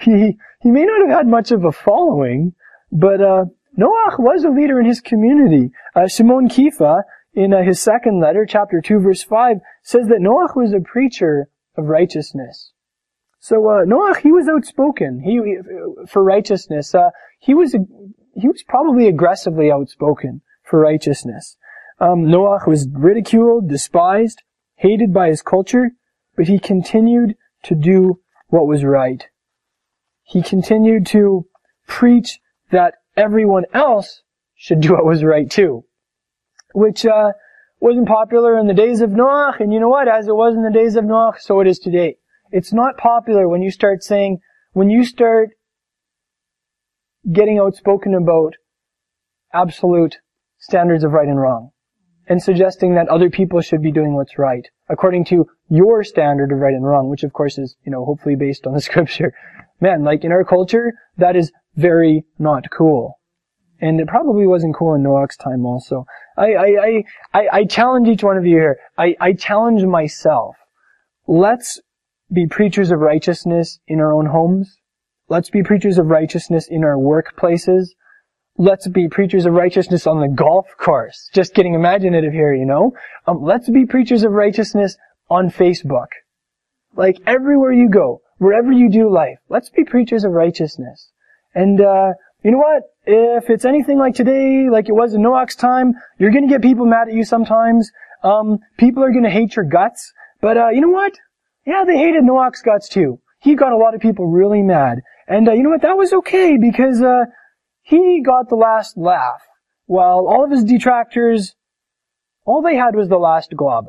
he 0.00 0.36
he 0.60 0.70
may 0.70 0.84
not 0.84 1.00
have 1.00 1.16
had 1.18 1.26
much 1.26 1.50
of 1.52 1.64
a 1.64 1.72
following, 1.72 2.52
but 2.92 3.20
uh, 3.20 3.44
Noach 3.78 4.18
was 4.18 4.44
a 4.44 4.50
leader 4.50 4.80
in 4.80 4.86
his 4.86 5.00
community. 5.00 5.70
Uh, 5.94 6.06
Shimon 6.08 6.48
Kefa, 6.48 7.02
in 7.36 7.52
uh, 7.52 7.62
his 7.62 7.80
second 7.80 8.20
letter, 8.20 8.44
chapter 8.48 8.80
two, 8.80 8.98
verse 8.98 9.22
five, 9.22 9.58
says 9.82 10.08
that 10.08 10.20
Noach 10.20 10.56
was 10.56 10.72
a 10.72 10.80
preacher 10.80 11.48
of 11.76 11.84
righteousness. 11.84 12.72
So 13.38 13.56
uh, 13.68 13.84
he 14.22 14.32
was 14.32 14.48
outspoken. 14.48 15.20
He 15.20 15.58
for 16.08 16.24
righteousness. 16.24 16.94
Uh, 16.94 17.10
he 17.38 17.54
was 17.54 17.76
he 18.34 18.48
was 18.48 18.64
probably 18.66 19.06
aggressively 19.06 19.70
outspoken 19.70 20.40
for 20.64 20.80
righteousness. 20.80 21.56
Um, 22.00 22.24
was 22.66 22.88
ridiculed, 22.92 23.68
despised, 23.68 24.42
hated 24.74 25.14
by 25.14 25.28
his 25.28 25.42
culture, 25.42 25.92
but 26.36 26.48
he 26.48 26.58
continued 26.58 27.36
to 27.62 27.74
do 27.74 28.20
what 28.48 28.66
was 28.66 28.84
right. 28.84 29.24
He 30.22 30.42
continued 30.42 31.06
to 31.06 31.46
preach 31.86 32.40
that 32.70 32.96
everyone 33.16 33.64
else 33.72 34.22
should 34.54 34.80
do 34.80 34.92
what 34.92 35.06
was 35.06 35.24
right 35.24 35.50
too, 35.50 35.84
which 36.76 37.06
uh, 37.06 37.32
wasn't 37.80 38.06
popular 38.06 38.58
in 38.58 38.66
the 38.66 38.74
days 38.74 39.00
of 39.00 39.08
Noach, 39.08 39.60
and 39.60 39.72
you 39.72 39.80
know 39.80 39.88
what? 39.88 40.08
As 40.08 40.28
it 40.28 40.36
was 40.36 40.54
in 40.54 40.62
the 40.62 40.70
days 40.70 40.94
of 40.94 41.04
Noach, 41.04 41.38
so 41.40 41.60
it 41.60 41.66
is 41.66 41.78
today. 41.78 42.16
It's 42.50 42.70
not 42.70 42.98
popular 42.98 43.48
when 43.48 43.62
you 43.62 43.70
start 43.70 44.02
saying, 44.02 44.40
when 44.74 44.90
you 44.90 45.02
start 45.02 45.52
getting 47.32 47.58
outspoken 47.58 48.12
about 48.12 48.56
absolute 49.54 50.18
standards 50.58 51.02
of 51.02 51.12
right 51.12 51.26
and 51.26 51.40
wrong, 51.40 51.70
and 52.28 52.42
suggesting 52.42 52.94
that 52.94 53.08
other 53.08 53.30
people 53.30 53.62
should 53.62 53.80
be 53.80 53.90
doing 53.90 54.14
what's 54.14 54.36
right, 54.36 54.68
according 54.90 55.24
to 55.24 55.46
your 55.70 56.04
standard 56.04 56.52
of 56.52 56.58
right 56.58 56.74
and 56.74 56.84
wrong, 56.84 57.08
which 57.08 57.24
of 57.24 57.32
course 57.32 57.56
is, 57.56 57.74
you 57.86 57.90
know, 57.90 58.04
hopefully 58.04 58.36
based 58.36 58.66
on 58.66 58.74
the 58.74 58.80
scripture. 58.88 59.32
Man, 59.80 60.04
like 60.04 60.24
in 60.24 60.32
our 60.32 60.44
culture, 60.44 60.92
that 61.16 61.36
is 61.36 61.52
very 61.74 62.26
not 62.38 62.64
cool. 62.70 63.18
And 63.80 63.98
it 63.98 64.08
probably 64.08 64.46
wasn't 64.46 64.76
cool 64.76 64.94
in 64.94 65.02
Noach's 65.02 65.38
time 65.38 65.64
also. 65.64 66.04
I, 66.36 66.54
I, 66.54 67.04
I, 67.32 67.48
I, 67.52 67.64
challenge 67.64 68.08
each 68.08 68.22
one 68.22 68.36
of 68.36 68.44
you 68.44 68.56
here. 68.56 68.78
I, 68.98 69.16
I 69.20 69.32
challenge 69.32 69.82
myself. 69.84 70.56
Let's 71.26 71.80
be 72.32 72.46
preachers 72.46 72.90
of 72.90 73.00
righteousness 73.00 73.78
in 73.88 74.00
our 74.00 74.12
own 74.12 74.26
homes. 74.26 74.78
Let's 75.28 75.50
be 75.50 75.62
preachers 75.62 75.98
of 75.98 76.06
righteousness 76.06 76.68
in 76.68 76.84
our 76.84 76.96
workplaces. 76.96 77.88
Let's 78.58 78.88
be 78.88 79.08
preachers 79.08 79.44
of 79.46 79.52
righteousness 79.52 80.06
on 80.06 80.20
the 80.20 80.28
golf 80.28 80.66
course. 80.78 81.30
Just 81.34 81.54
getting 81.54 81.74
imaginative 81.74 82.32
here, 82.32 82.54
you 82.54 82.64
know? 82.64 82.92
Um, 83.26 83.42
let's 83.42 83.68
be 83.68 83.86
preachers 83.86 84.22
of 84.22 84.32
righteousness 84.32 84.96
on 85.28 85.50
Facebook. 85.50 86.06
Like 86.94 87.18
everywhere 87.26 87.72
you 87.72 87.88
go, 87.88 88.22
wherever 88.38 88.72
you 88.72 88.90
do 88.90 89.12
life, 89.12 89.38
let's 89.48 89.70
be 89.70 89.84
preachers 89.84 90.24
of 90.24 90.32
righteousness. 90.32 91.10
And, 91.54 91.80
uh, 91.80 92.12
you 92.46 92.52
know 92.52 92.58
what? 92.58 92.84
If 93.06 93.50
it's 93.50 93.64
anything 93.64 93.98
like 93.98 94.14
today, 94.14 94.68
like 94.70 94.88
it 94.88 94.92
was 94.92 95.14
in 95.14 95.22
Noach's 95.22 95.56
time, 95.56 95.94
you're 96.16 96.30
gonna 96.30 96.46
get 96.46 96.62
people 96.62 96.86
mad 96.86 97.08
at 97.08 97.14
you 97.14 97.24
sometimes. 97.24 97.90
Um, 98.22 98.60
people 98.78 99.02
are 99.02 99.10
gonna 99.12 99.30
hate 99.30 99.56
your 99.56 99.64
guts. 99.64 100.12
But, 100.40 100.56
uh, 100.56 100.68
you 100.68 100.80
know 100.80 100.90
what? 100.90 101.18
Yeah, 101.66 101.82
they 101.84 101.96
hated 101.98 102.22
Noach's 102.22 102.62
guts 102.62 102.88
too. 102.88 103.18
He 103.40 103.56
got 103.56 103.72
a 103.72 103.76
lot 103.76 103.96
of 103.96 104.00
people 104.00 104.26
really 104.26 104.62
mad. 104.62 105.00
And, 105.26 105.48
uh, 105.48 105.54
you 105.54 105.64
know 105.64 105.70
what? 105.70 105.82
That 105.82 105.96
was 105.96 106.12
okay 106.12 106.56
because, 106.56 107.02
uh, 107.02 107.24
he 107.82 108.22
got 108.24 108.48
the 108.48 108.54
last 108.54 108.96
laugh. 108.96 109.42
While 109.86 110.28
all 110.28 110.44
of 110.44 110.52
his 110.52 110.62
detractors, 110.62 111.56
all 112.44 112.62
they 112.62 112.76
had 112.76 112.94
was 112.94 113.08
the 113.08 113.18
last 113.18 113.56
glob. 113.56 113.86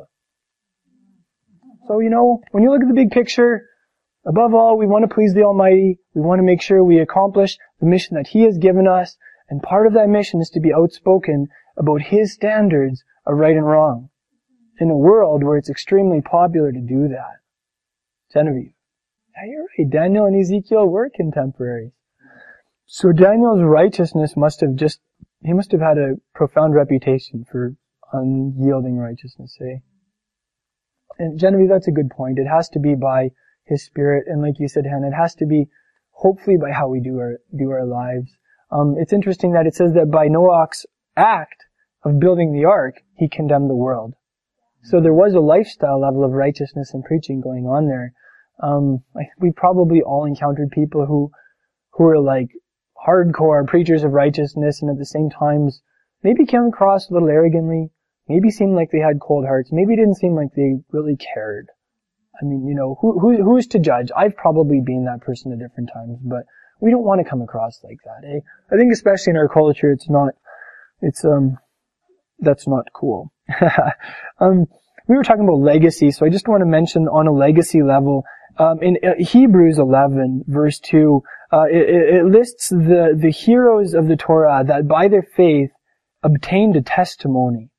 So, 1.86 2.00
you 2.00 2.10
know, 2.10 2.40
when 2.50 2.64
you 2.64 2.72
look 2.72 2.82
at 2.82 2.88
the 2.88 2.94
big 2.94 3.12
picture, 3.12 3.67
above 4.28 4.54
all, 4.54 4.76
we 4.76 4.86
want 4.86 5.08
to 5.08 5.14
please 5.14 5.34
the 5.34 5.42
Almighty. 5.42 5.98
We 6.14 6.20
want 6.20 6.38
to 6.38 6.44
make 6.44 6.62
sure 6.62 6.84
we 6.84 7.00
accomplish 7.00 7.58
the 7.80 7.86
mission 7.86 8.16
that 8.16 8.28
He 8.28 8.42
has 8.42 8.58
given 8.58 8.86
us. 8.86 9.16
And 9.48 9.62
part 9.62 9.86
of 9.86 9.94
that 9.94 10.08
mission 10.08 10.40
is 10.40 10.50
to 10.50 10.60
be 10.60 10.72
outspoken 10.72 11.48
about 11.76 12.02
His 12.02 12.32
standards 12.32 13.02
of 13.26 13.38
right 13.38 13.56
and 13.56 13.66
wrong. 13.66 14.10
In 14.78 14.90
a 14.90 14.96
world 14.96 15.42
where 15.42 15.56
it's 15.56 15.70
extremely 15.70 16.20
popular 16.20 16.70
to 16.70 16.80
do 16.80 17.08
that. 17.08 17.40
Genevieve. 18.32 18.74
Yeah, 19.34 19.50
you're 19.50 19.66
right. 19.78 19.90
Daniel 19.90 20.26
and 20.26 20.38
Ezekiel 20.38 20.86
were 20.86 21.10
contemporaries. 21.12 21.92
So 22.86 23.12
Daniel's 23.12 23.62
righteousness 23.62 24.36
must 24.36 24.60
have 24.60 24.76
just, 24.76 25.00
he 25.42 25.52
must 25.52 25.72
have 25.72 25.80
had 25.80 25.98
a 25.98 26.16
profound 26.34 26.74
reputation 26.74 27.44
for 27.50 27.74
unyielding 28.12 28.96
righteousness, 28.96 29.56
eh? 29.60 29.78
and 31.18 31.38
Genevieve, 31.38 31.68
that's 31.68 31.88
a 31.88 31.92
good 31.92 32.10
point. 32.10 32.38
It 32.38 32.46
has 32.46 32.68
to 32.70 32.78
be 32.78 32.94
by 32.94 33.30
His 33.68 33.84
Spirit, 33.84 34.26
and 34.26 34.42
like 34.42 34.58
you 34.58 34.68
said, 34.68 34.86
Hannah, 34.86 35.08
it 35.08 35.14
has 35.14 35.34
to 35.36 35.46
be 35.46 35.68
hopefully 36.10 36.56
by 36.56 36.72
how 36.72 36.88
we 36.88 37.00
do 37.00 37.18
our 37.18 37.38
do 37.56 37.70
our 37.70 37.84
lives. 37.84 38.36
Um, 38.70 38.96
it's 38.98 39.12
interesting 39.12 39.52
that 39.52 39.66
it 39.66 39.74
says 39.74 39.94
that 39.94 40.10
by 40.10 40.28
Noach's 40.28 40.86
act 41.16 41.64
of 42.04 42.20
building 42.20 42.52
the 42.52 42.64
ark, 42.64 43.02
he 43.16 43.28
condemned 43.28 43.70
the 43.70 43.76
world. 43.76 44.14
So 44.82 45.00
there 45.00 45.14
was 45.14 45.34
a 45.34 45.40
lifestyle 45.40 46.00
level 46.00 46.24
of 46.24 46.32
righteousness 46.32 46.94
and 46.94 47.04
preaching 47.04 47.40
going 47.40 47.66
on 47.66 47.88
there. 47.88 48.12
Um, 48.62 49.04
we 49.38 49.52
probably 49.52 50.02
all 50.02 50.24
encountered 50.24 50.70
people 50.70 51.06
who 51.06 51.30
who 51.92 52.04
were 52.04 52.20
like 52.20 52.48
hardcore 53.06 53.66
preachers 53.66 54.04
of 54.04 54.12
righteousness, 54.12 54.82
and 54.82 54.90
at 54.90 54.98
the 54.98 55.04
same 55.04 55.30
times 55.30 55.82
maybe 56.22 56.44
came 56.44 56.66
across 56.66 57.08
a 57.08 57.12
little 57.12 57.28
arrogantly, 57.28 57.90
maybe 58.28 58.50
seemed 58.50 58.74
like 58.74 58.90
they 58.90 58.98
had 58.98 59.20
cold 59.20 59.44
hearts. 59.44 59.70
Maybe 59.72 59.96
didn't 59.96 60.16
seem 60.16 60.34
like 60.34 60.54
they 60.54 60.80
really 60.90 61.16
cared. 61.16 61.68
I 62.40 62.44
mean, 62.44 62.66
you 62.66 62.74
know, 62.74 62.96
who, 63.00 63.18
who, 63.18 63.42
who's 63.42 63.66
to 63.68 63.78
judge? 63.78 64.10
I've 64.16 64.36
probably 64.36 64.80
been 64.84 65.04
that 65.04 65.20
person 65.20 65.52
at 65.52 65.58
different 65.58 65.90
times, 65.92 66.18
but 66.22 66.44
we 66.80 66.90
don't 66.90 67.04
want 67.04 67.20
to 67.20 67.28
come 67.28 67.42
across 67.42 67.80
like 67.82 67.98
that, 68.04 68.26
eh? 68.26 68.40
I 68.72 68.76
think 68.76 68.92
especially 68.92 69.32
in 69.32 69.36
our 69.36 69.48
culture, 69.48 69.90
it's 69.90 70.08
not, 70.08 70.34
it's, 71.00 71.24
um, 71.24 71.58
that's 72.38 72.68
not 72.68 72.86
cool. 72.94 73.32
um, 74.40 74.66
we 75.08 75.16
were 75.16 75.24
talking 75.24 75.44
about 75.44 75.60
legacy, 75.60 76.10
so 76.10 76.24
I 76.24 76.28
just 76.28 76.46
want 76.46 76.60
to 76.60 76.66
mention 76.66 77.08
on 77.08 77.26
a 77.26 77.32
legacy 77.32 77.82
level, 77.82 78.24
um, 78.58 78.82
in 78.82 78.98
uh, 79.02 79.14
Hebrews 79.18 79.78
11, 79.78 80.44
verse 80.46 80.78
2, 80.80 81.22
uh, 81.52 81.64
it, 81.70 82.16
it 82.16 82.24
lists 82.26 82.68
the, 82.68 83.16
the 83.16 83.30
heroes 83.30 83.94
of 83.94 84.06
the 84.06 84.16
Torah 84.16 84.64
that 84.66 84.86
by 84.86 85.08
their 85.08 85.22
faith 85.22 85.70
obtained 86.22 86.76
a 86.76 86.82
testimony 86.82 87.70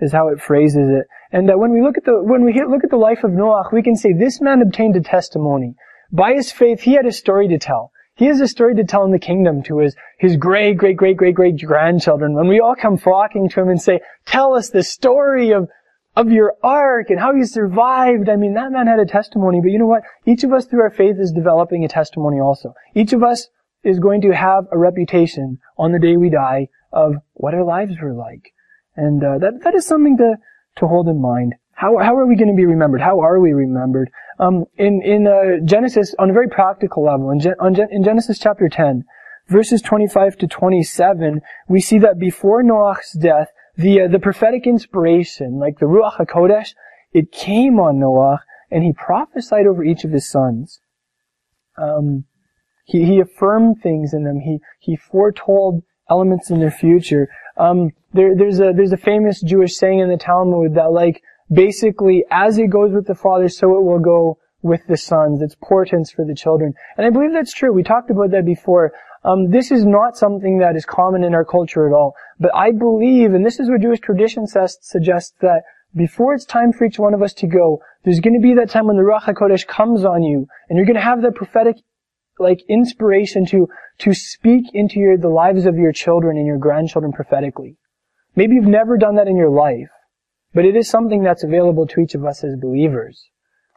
is 0.00 0.12
how 0.12 0.28
it 0.28 0.40
phrases 0.40 0.88
it. 0.88 1.06
And 1.32 1.48
that 1.48 1.58
when 1.58 1.72
we 1.72 1.82
look 1.82 1.96
at 1.96 2.04
the 2.04 2.22
when 2.22 2.44
we 2.44 2.52
look 2.52 2.84
at 2.84 2.90
the 2.90 2.96
life 2.96 3.24
of 3.24 3.30
Noach, 3.30 3.72
we 3.72 3.82
can 3.82 3.96
say 3.96 4.12
this 4.12 4.40
man 4.40 4.62
obtained 4.62 4.96
a 4.96 5.00
testimony. 5.00 5.74
By 6.12 6.34
his 6.34 6.50
faith, 6.50 6.80
he 6.80 6.94
had 6.94 7.06
a 7.06 7.12
story 7.12 7.46
to 7.48 7.58
tell. 7.58 7.92
He 8.20 8.26
has 8.26 8.40
a 8.40 8.48
story 8.48 8.74
to 8.74 8.84
tell 8.84 9.04
in 9.04 9.12
the 9.12 9.18
kingdom 9.18 9.62
to 9.62 9.78
his, 9.78 9.96
his 10.18 10.36
great, 10.36 10.76
great, 10.76 10.96
great, 10.96 11.16
great, 11.16 11.34
great 11.34 11.58
grandchildren. 11.64 12.34
When 12.34 12.48
we 12.48 12.60
all 12.60 12.74
come 12.74 12.98
flocking 12.98 13.48
to 13.48 13.60
him 13.60 13.70
and 13.70 13.80
say, 13.80 14.00
tell 14.26 14.54
us 14.54 14.68
the 14.68 14.82
story 14.82 15.52
of, 15.52 15.68
of 16.16 16.30
your 16.30 16.54
ark 16.62 17.08
and 17.08 17.18
how 17.18 17.32
you 17.32 17.46
survived. 17.46 18.28
I 18.28 18.36
mean, 18.36 18.54
that 18.54 18.72
man 18.72 18.88
had 18.88 18.98
a 18.98 19.06
testimony, 19.06 19.60
but 19.62 19.70
you 19.70 19.78
know 19.78 19.86
what? 19.86 20.02
Each 20.26 20.44
of 20.44 20.52
us 20.52 20.66
through 20.66 20.82
our 20.82 20.90
faith 20.90 21.16
is 21.18 21.32
developing 21.32 21.82
a 21.82 21.88
testimony 21.88 22.40
also. 22.40 22.74
Each 22.94 23.14
of 23.14 23.22
us 23.22 23.48
is 23.82 23.98
going 23.98 24.20
to 24.20 24.34
have 24.34 24.66
a 24.70 24.76
reputation 24.76 25.58
on 25.78 25.92
the 25.92 25.98
day 25.98 26.18
we 26.18 26.28
die 26.28 26.68
of 26.92 27.14
what 27.32 27.54
our 27.54 27.64
lives 27.64 27.94
were 28.02 28.12
like. 28.12 28.52
And 28.96 29.22
uh, 29.22 29.38
that 29.38 29.62
that 29.64 29.74
is 29.74 29.86
something 29.86 30.16
to 30.18 30.36
to 30.76 30.86
hold 30.86 31.08
in 31.08 31.20
mind. 31.20 31.54
How 31.72 31.98
how 31.98 32.16
are 32.16 32.26
we 32.26 32.36
going 32.36 32.50
to 32.50 32.56
be 32.56 32.66
remembered? 32.66 33.00
How 33.00 33.20
are 33.20 33.40
we 33.40 33.52
remembered? 33.52 34.10
Um, 34.38 34.64
in 34.76 35.00
in 35.02 35.26
uh, 35.26 35.64
Genesis, 35.64 36.14
on 36.18 36.30
a 36.30 36.32
very 36.32 36.48
practical 36.48 37.04
level, 37.04 37.30
in, 37.30 37.40
Gen- 37.40 37.54
Gen- 37.72 37.88
in 37.90 38.04
Genesis 38.04 38.38
chapter 38.38 38.68
ten, 38.68 39.04
verses 39.48 39.80
twenty 39.80 40.08
five 40.08 40.36
to 40.38 40.46
twenty 40.46 40.82
seven, 40.82 41.40
we 41.68 41.80
see 41.80 41.98
that 41.98 42.18
before 42.18 42.62
Noach's 42.62 43.12
death, 43.12 43.48
the 43.76 44.02
uh, 44.02 44.08
the 44.08 44.18
prophetic 44.18 44.66
inspiration, 44.66 45.58
like 45.58 45.78
the 45.78 45.86
Ruach 45.86 46.16
Hakodesh, 46.18 46.74
it 47.12 47.32
came 47.32 47.78
on 47.78 47.98
Noach, 47.98 48.40
and 48.70 48.82
he 48.84 48.92
prophesied 48.92 49.66
over 49.66 49.84
each 49.84 50.04
of 50.04 50.10
his 50.10 50.28
sons. 50.28 50.80
Um, 51.78 52.24
he, 52.84 53.04
he 53.04 53.20
affirmed 53.20 53.76
things 53.82 54.12
in 54.12 54.24
them. 54.24 54.40
He, 54.40 54.58
he 54.80 54.96
foretold 54.96 55.82
elements 56.10 56.50
in 56.50 56.58
their 56.58 56.70
future. 56.70 57.28
Um, 57.60 57.90
there, 58.12 58.34
there's 58.34 58.58
a, 58.58 58.72
there's 58.74 58.92
a 58.92 58.96
famous 59.12 59.40
Jewish 59.42 59.76
saying 59.76 59.98
in 59.98 60.08
the 60.08 60.16
Talmud 60.16 60.74
that 60.74 60.92
like, 60.92 61.22
basically, 61.52 62.24
as 62.30 62.58
it 62.58 62.68
goes 62.70 62.92
with 62.92 63.06
the 63.06 63.14
father, 63.14 63.48
so 63.48 63.66
it 63.78 63.84
will 63.84 63.98
go 63.98 64.38
with 64.62 64.82
the 64.88 64.96
sons. 64.96 65.42
It's 65.42 65.56
portents 65.62 66.10
for 66.10 66.24
the 66.24 66.34
children. 66.34 66.72
And 66.96 67.06
I 67.06 67.10
believe 67.10 67.32
that's 67.32 67.52
true. 67.52 67.72
We 67.72 67.82
talked 67.82 68.10
about 68.10 68.30
that 68.30 68.44
before. 68.44 68.92
Um, 69.24 69.50
this 69.50 69.70
is 69.70 69.84
not 69.84 70.16
something 70.16 70.58
that 70.58 70.76
is 70.76 70.86
common 70.86 71.22
in 71.24 71.34
our 71.34 71.44
culture 71.44 71.86
at 71.86 71.92
all. 71.92 72.14
But 72.38 72.52
I 72.54 72.72
believe, 72.72 73.34
and 73.34 73.44
this 73.44 73.60
is 73.60 73.68
what 73.68 73.82
Jewish 73.82 74.00
tradition 74.00 74.46
says, 74.46 74.78
suggests 74.80 75.34
that 75.40 75.62
before 75.94 76.34
it's 76.34 76.44
time 76.46 76.72
for 76.72 76.84
each 76.86 76.98
one 76.98 77.14
of 77.14 77.22
us 77.22 77.34
to 77.34 77.46
go, 77.46 77.82
there's 78.04 78.20
going 78.20 78.40
to 78.40 78.40
be 78.40 78.54
that 78.54 78.70
time 78.70 78.86
when 78.86 78.96
the 78.96 79.02
Ruach 79.02 79.24
HaKodesh 79.24 79.66
comes 79.66 80.04
on 80.04 80.22
you, 80.22 80.46
and 80.68 80.76
you're 80.76 80.86
going 80.86 81.02
to 81.02 81.02
have 81.02 81.20
that 81.22 81.34
prophetic, 81.34 81.76
like, 82.40 82.62
inspiration 82.68 83.46
to, 83.46 83.68
to 83.98 84.14
speak 84.14 84.64
into 84.72 84.98
your, 84.98 85.16
the 85.16 85.28
lives 85.28 85.66
of 85.66 85.76
your 85.76 85.92
children 85.92 86.36
and 86.36 86.46
your 86.46 86.58
grandchildren 86.58 87.12
prophetically. 87.12 87.76
Maybe 88.34 88.54
you've 88.54 88.64
never 88.64 88.96
done 88.96 89.16
that 89.16 89.28
in 89.28 89.36
your 89.36 89.50
life, 89.50 89.90
but 90.54 90.64
it 90.64 90.74
is 90.74 90.88
something 90.88 91.22
that's 91.22 91.44
available 91.44 91.86
to 91.88 92.00
each 92.00 92.14
of 92.14 92.24
us 92.24 92.42
as 92.42 92.56
believers. 92.56 93.28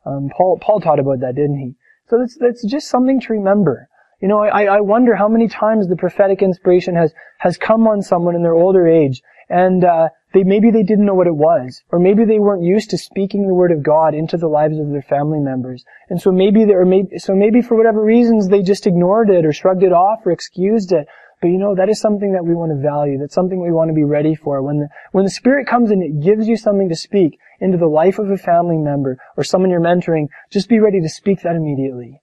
Um, 0.06 0.30
Paul, 0.36 0.60
Paul 0.62 0.80
taught 0.80 1.00
about 1.00 1.20
that, 1.20 1.36
didn't 1.36 1.60
he? 1.60 1.76
So 2.10 2.18
that's, 2.20 2.38
that's 2.40 2.66
just 2.66 2.90
something 2.90 3.20
to 3.22 3.34
remember. 3.34 3.88
You 4.22 4.28
know, 4.28 4.40
I, 4.40 4.66
I 4.66 4.80
wonder 4.80 5.16
how 5.16 5.28
many 5.28 5.48
times 5.48 5.88
the 5.88 5.98
prophetic 5.98 6.42
inspiration 6.42 6.96
has, 6.96 7.14
has 7.40 7.58
come 7.58 7.88
on 7.88 8.02
someone 8.02 8.36
in 8.36 8.44
their 8.44 8.54
older 8.54 8.88
age, 8.88 9.22
and 9.50 9.84
uh, 9.84 10.10
they 10.34 10.44
maybe 10.44 10.72
they 10.72 10.84
didn't 10.84 11.06
know 11.06 11.14
what 11.14 11.28
it 11.28 11.36
was, 11.36 11.82
or 11.92 12.00
maybe 12.00 12.26
they 12.26 12.40
weren't 12.40 12.64
used 12.64 12.90
to 12.90 12.98
speaking 12.98 13.48
the 13.48 13.54
word 13.54 13.72
of 13.72 13.84
God 13.84 14.14
into 14.16 14.38
the 14.38 14.48
lives 14.48 14.80
of 14.80 14.90
their 14.90 15.02
family 15.02 15.40
members, 15.40 15.84
and 16.10 16.22
so 16.22 16.32
maybe 16.32 16.66
they, 16.66 16.74
or 16.74 16.86
maybe 16.86 17.18
so 17.20 17.36
maybe 17.36 17.62
for 17.62 17.78
whatever 17.78 18.04
reasons 18.04 18.48
they 18.48 18.62
just 18.62 18.88
ignored 18.88 19.30
it 19.30 19.46
or 19.46 19.54
shrugged 19.54 19.84
it 19.84 19.94
off 19.94 20.20
or 20.26 20.32
excused 20.32 20.92
it. 20.92 21.08
But 21.42 21.50
you 21.50 21.58
know, 21.58 21.76
that 21.76 21.90
is 21.90 22.00
something 22.00 22.32
that 22.34 22.46
we 22.46 22.54
want 22.54 22.72
to 22.72 22.82
value. 22.82 23.18
That's 23.20 23.36
something 23.36 23.62
we 23.62 23.74
want 23.74 23.90
to 23.90 23.94
be 23.94 24.06
ready 24.06 24.34
for. 24.34 24.62
When 24.62 24.80
the, 24.80 24.88
when 25.12 25.26
the 25.26 25.30
Spirit 25.30 25.68
comes 25.68 25.92
and 25.92 26.02
it 26.02 26.24
gives 26.24 26.48
you 26.48 26.56
something 26.56 26.88
to 26.88 26.96
speak 26.96 27.38
into 27.60 27.78
the 27.78 27.86
life 27.86 28.18
of 28.18 28.32
a 28.32 28.38
family 28.38 28.78
member 28.78 29.18
or 29.36 29.44
someone 29.44 29.70
you're 29.70 29.82
mentoring, 29.82 30.28
just 30.52 30.70
be 30.70 30.80
ready 30.80 31.02
to 31.02 31.10
speak 31.10 31.42
that 31.42 31.58
immediately. 31.58 32.22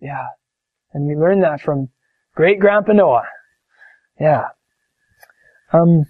Yeah. 0.00 0.28
And 0.94 1.06
we 1.06 1.14
learned 1.14 1.42
that 1.42 1.60
from 1.60 1.88
great 2.34 2.58
grandpa 2.58 2.92
Noah. 2.92 3.24
Yeah. 4.18 4.44
Um, 5.70 6.06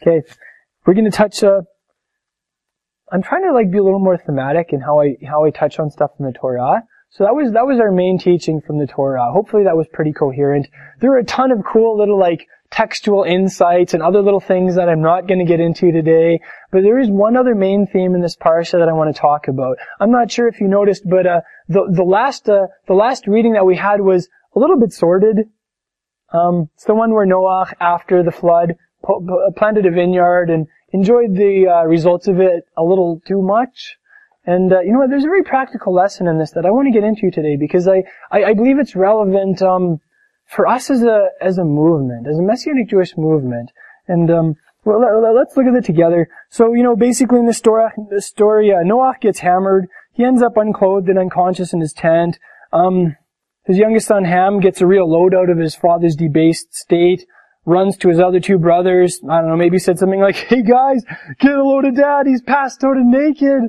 okay. 0.00 0.26
We're 0.86 0.94
going 0.94 1.10
to 1.10 1.16
touch, 1.16 1.42
uh, 1.42 1.62
I'm 3.12 3.22
trying 3.22 3.44
to 3.44 3.52
like 3.52 3.70
be 3.70 3.78
a 3.78 3.82
little 3.82 3.98
more 3.98 4.16
thematic 4.16 4.72
in 4.72 4.80
how 4.80 5.00
I, 5.00 5.16
how 5.26 5.44
I 5.44 5.50
touch 5.50 5.78
on 5.78 5.90
stuff 5.90 6.10
in 6.18 6.26
the 6.26 6.32
Torah. 6.32 6.82
So 7.10 7.24
that 7.24 7.34
was, 7.34 7.52
that 7.52 7.66
was 7.66 7.80
our 7.80 7.90
main 7.90 8.18
teaching 8.18 8.60
from 8.60 8.78
the 8.78 8.86
Torah. 8.86 9.32
Hopefully 9.32 9.64
that 9.64 9.76
was 9.76 9.86
pretty 9.92 10.12
coherent. 10.12 10.66
There 11.00 11.10
were 11.10 11.18
a 11.18 11.24
ton 11.24 11.50
of 11.50 11.58
cool 11.64 11.98
little 11.98 12.18
like 12.18 12.46
textual 12.70 13.24
insights 13.24 13.94
and 13.94 14.02
other 14.02 14.20
little 14.20 14.40
things 14.40 14.76
that 14.76 14.88
I'm 14.88 15.00
not 15.00 15.26
going 15.26 15.38
to 15.38 15.44
get 15.44 15.60
into 15.60 15.90
today. 15.90 16.40
But 16.70 16.82
there 16.82 16.98
is 16.98 17.08
one 17.10 17.36
other 17.36 17.54
main 17.54 17.86
theme 17.86 18.14
in 18.14 18.20
this 18.20 18.36
parsha 18.36 18.72
that 18.72 18.88
I 18.88 18.92
want 18.92 19.14
to 19.14 19.20
talk 19.20 19.48
about. 19.48 19.78
I'm 20.00 20.10
not 20.10 20.30
sure 20.30 20.48
if 20.48 20.60
you 20.60 20.68
noticed, 20.68 21.08
but 21.08 21.26
uh, 21.26 21.40
the 21.68 21.90
the 21.90 22.02
last 22.02 22.48
uh, 22.48 22.66
the 22.86 22.94
last 22.94 23.26
reading 23.26 23.54
that 23.54 23.64
we 23.64 23.76
had 23.76 24.00
was 24.00 24.28
a 24.54 24.58
little 24.58 24.78
bit 24.78 24.92
sordid. 24.92 25.48
Um, 26.32 26.68
it's 26.74 26.84
the 26.84 26.94
one 26.94 27.14
where 27.14 27.24
Noah, 27.24 27.72
after 27.80 28.22
the 28.22 28.30
flood, 28.30 28.74
planted 29.56 29.86
a 29.86 29.90
vineyard 29.90 30.50
and 30.50 30.66
enjoyed 30.92 31.34
the 31.34 31.66
uh, 31.68 31.84
results 31.84 32.28
of 32.28 32.40
it 32.40 32.64
a 32.76 32.82
little 32.82 33.20
too 33.26 33.42
much. 33.42 33.96
And 34.44 34.72
uh, 34.72 34.80
you 34.80 34.92
know 34.92 35.00
what? 35.00 35.10
There's 35.10 35.24
a 35.24 35.28
very 35.28 35.44
practical 35.44 35.94
lesson 35.94 36.26
in 36.26 36.38
this 36.38 36.52
that 36.52 36.64
I 36.64 36.70
want 36.70 36.86
to 36.86 36.92
get 36.92 37.04
into 37.04 37.30
today 37.30 37.56
because 37.56 37.86
I 37.86 38.04
I, 38.30 38.44
I 38.44 38.54
believe 38.54 38.78
it's 38.78 38.96
relevant. 38.96 39.62
Um, 39.62 40.00
for 40.48 40.66
us 40.66 40.90
as 40.90 41.02
a 41.02 41.28
as 41.40 41.58
a 41.58 41.64
movement, 41.64 42.26
as 42.26 42.38
a 42.38 42.42
Messianic 42.42 42.88
Jewish 42.88 43.16
movement, 43.16 43.70
and 44.08 44.30
um, 44.30 44.56
well, 44.84 45.00
let, 45.00 45.36
us 45.36 45.56
look 45.56 45.66
at 45.66 45.74
it 45.74 45.84
together. 45.84 46.28
So, 46.48 46.72
you 46.72 46.82
know, 46.82 46.96
basically 46.96 47.38
in 47.38 47.46
the 47.46 47.52
story, 47.52 47.90
the 48.10 48.22
story, 48.22 48.72
uh, 48.72 48.82
Noah 48.82 49.14
gets 49.20 49.40
hammered. 49.40 49.88
He 50.12 50.24
ends 50.24 50.40
up 50.42 50.56
unclothed 50.56 51.08
and 51.08 51.18
unconscious 51.18 51.72
in 51.72 51.80
his 51.80 51.92
tent. 51.92 52.38
Um, 52.72 53.16
his 53.66 53.76
youngest 53.76 54.06
son 54.06 54.24
Ham 54.24 54.60
gets 54.60 54.80
a 54.80 54.86
real 54.86 55.08
load 55.08 55.34
out 55.34 55.50
of 55.50 55.58
his 55.58 55.74
father's 55.74 56.16
debased 56.16 56.74
state. 56.74 57.26
Runs 57.68 57.98
to 57.98 58.08
his 58.08 58.18
other 58.18 58.40
two 58.40 58.56
brothers. 58.56 59.20
I 59.28 59.42
don't 59.42 59.50
know, 59.50 59.56
maybe 59.56 59.78
said 59.78 59.98
something 59.98 60.20
like, 60.20 60.36
"Hey 60.36 60.62
guys, 60.62 61.04
get 61.38 61.52
a 61.52 61.62
load 61.62 61.84
of 61.84 61.94
dad. 61.94 62.26
He's 62.26 62.40
passed 62.40 62.82
out 62.82 62.96
and 62.96 63.10
naked. 63.10 63.60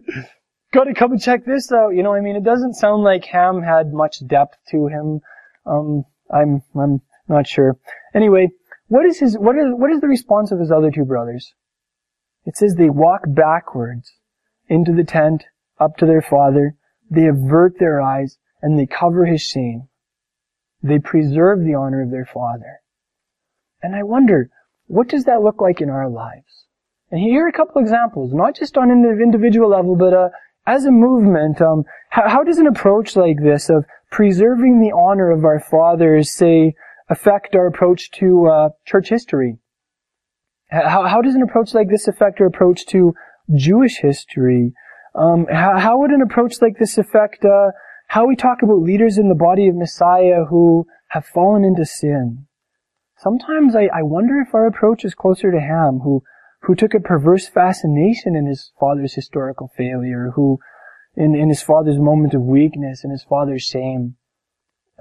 Got 0.71 0.85
to 0.85 0.93
come 0.93 1.11
and 1.11 1.21
check 1.21 1.43
this 1.43 1.69
out." 1.69 1.89
You 1.89 2.03
know, 2.03 2.13
I 2.13 2.21
mean, 2.21 2.37
it 2.37 2.45
doesn't 2.45 2.75
sound 2.75 3.03
like 3.03 3.25
Ham 3.25 3.61
had 3.61 3.91
much 3.91 4.25
depth 4.25 4.57
to 4.71 4.87
him. 4.87 5.19
Um, 5.65 6.05
I'm 6.31 6.61
I'm 6.79 7.01
not 7.27 7.45
sure. 7.45 7.77
Anyway, 8.15 8.51
what 8.87 9.05
is 9.05 9.19
his 9.19 9.37
what 9.37 9.57
is 9.57 9.65
what 9.67 9.91
is 9.91 9.99
the 9.99 10.07
response 10.07 10.53
of 10.53 10.59
his 10.61 10.71
other 10.71 10.91
two 10.91 11.03
brothers? 11.03 11.53
It 12.45 12.55
says 12.55 12.75
they 12.75 12.89
walk 12.89 13.23
backwards 13.27 14.13
into 14.69 14.93
the 14.93 15.03
tent, 15.03 15.43
up 15.77 15.97
to 15.97 16.05
their 16.05 16.21
father, 16.21 16.75
they 17.11 17.27
avert 17.27 17.79
their 17.79 17.99
eyes, 17.99 18.37
and 18.61 18.79
they 18.79 18.85
cover 18.85 19.25
his 19.25 19.41
shame. 19.41 19.89
They 20.81 20.99
preserve 20.99 21.59
the 21.65 21.75
honor 21.75 22.01
of 22.01 22.11
their 22.11 22.25
father. 22.25 22.79
And 23.81 23.95
I 23.95 24.03
wonder, 24.03 24.49
what 24.87 25.07
does 25.07 25.25
that 25.25 25.41
look 25.41 25.61
like 25.61 25.81
in 25.81 25.89
our 25.89 26.09
lives? 26.09 26.65
And 27.11 27.21
here 27.21 27.45
are 27.45 27.49
a 27.49 27.53
couple 27.53 27.81
examples, 27.81 28.33
not 28.33 28.55
just 28.55 28.77
on 28.77 28.91
an 28.91 29.03
individual 29.21 29.69
level, 29.69 29.95
but 29.95 30.13
uh, 30.13 30.29
as 30.67 30.85
a 30.85 30.91
movement. 30.91 31.61
Um, 31.61 31.83
how, 32.09 32.29
how 32.29 32.43
does 32.43 32.59
an 32.59 32.67
approach 32.67 33.15
like 33.15 33.37
this 33.41 33.69
of 33.69 33.85
preserving 34.11 34.79
the 34.79 34.91
honor 34.91 35.31
of 35.31 35.43
our 35.45 35.59
fathers, 35.59 36.31
say, 36.31 36.75
affect 37.09 37.55
our 37.55 37.67
approach 37.67 38.11
to 38.11 38.47
uh, 38.47 38.69
church 38.85 39.09
history? 39.09 39.57
How, 40.69 41.07
how 41.07 41.21
does 41.21 41.33
an 41.33 41.41
approach 41.41 41.73
like 41.73 41.89
this 41.89 42.07
affect 42.07 42.39
our 42.39 42.47
approach 42.47 42.85
to 42.87 43.13
Jewish 43.55 43.97
history? 43.97 44.73
Um, 45.15 45.47
how, 45.51 45.79
how, 45.79 45.97
would 45.99 46.11
an 46.11 46.21
approach 46.21 46.61
like 46.61 46.77
this 46.77 46.97
affect 46.99 47.43
uh, 47.43 47.71
how 48.07 48.27
we 48.27 48.35
talk 48.35 48.61
about 48.61 48.81
leaders 48.81 49.17
in 49.17 49.29
the 49.29 49.35
body 49.35 49.67
of 49.67 49.75
Messiah 49.75 50.45
who 50.49 50.85
have 51.07 51.25
fallen 51.25 51.63
into 51.63 51.85
sin? 51.85 52.45
Sometimes 53.19 53.75
I, 53.75 53.89
I 53.93 54.01
wonder 54.01 54.39
if 54.39 54.55
our 54.55 54.65
approach 54.65 55.03
is 55.03 55.13
closer 55.13 55.51
to 55.51 55.59
Ham, 55.59 55.99
who 56.03 56.23
who 56.63 56.75
took 56.75 56.93
a 56.93 56.99
perverse 56.99 57.47
fascination 57.47 58.35
in 58.35 58.45
his 58.45 58.71
father's 58.79 59.13
historical 59.13 59.69
failure, 59.77 60.31
who 60.35 60.59
in, 61.15 61.35
in 61.35 61.49
his 61.49 61.61
father's 61.61 61.99
moment 61.99 62.33
of 62.33 62.41
weakness 62.41 63.03
and 63.03 63.11
his 63.11 63.23
father's 63.23 63.63
shame. 63.63 64.15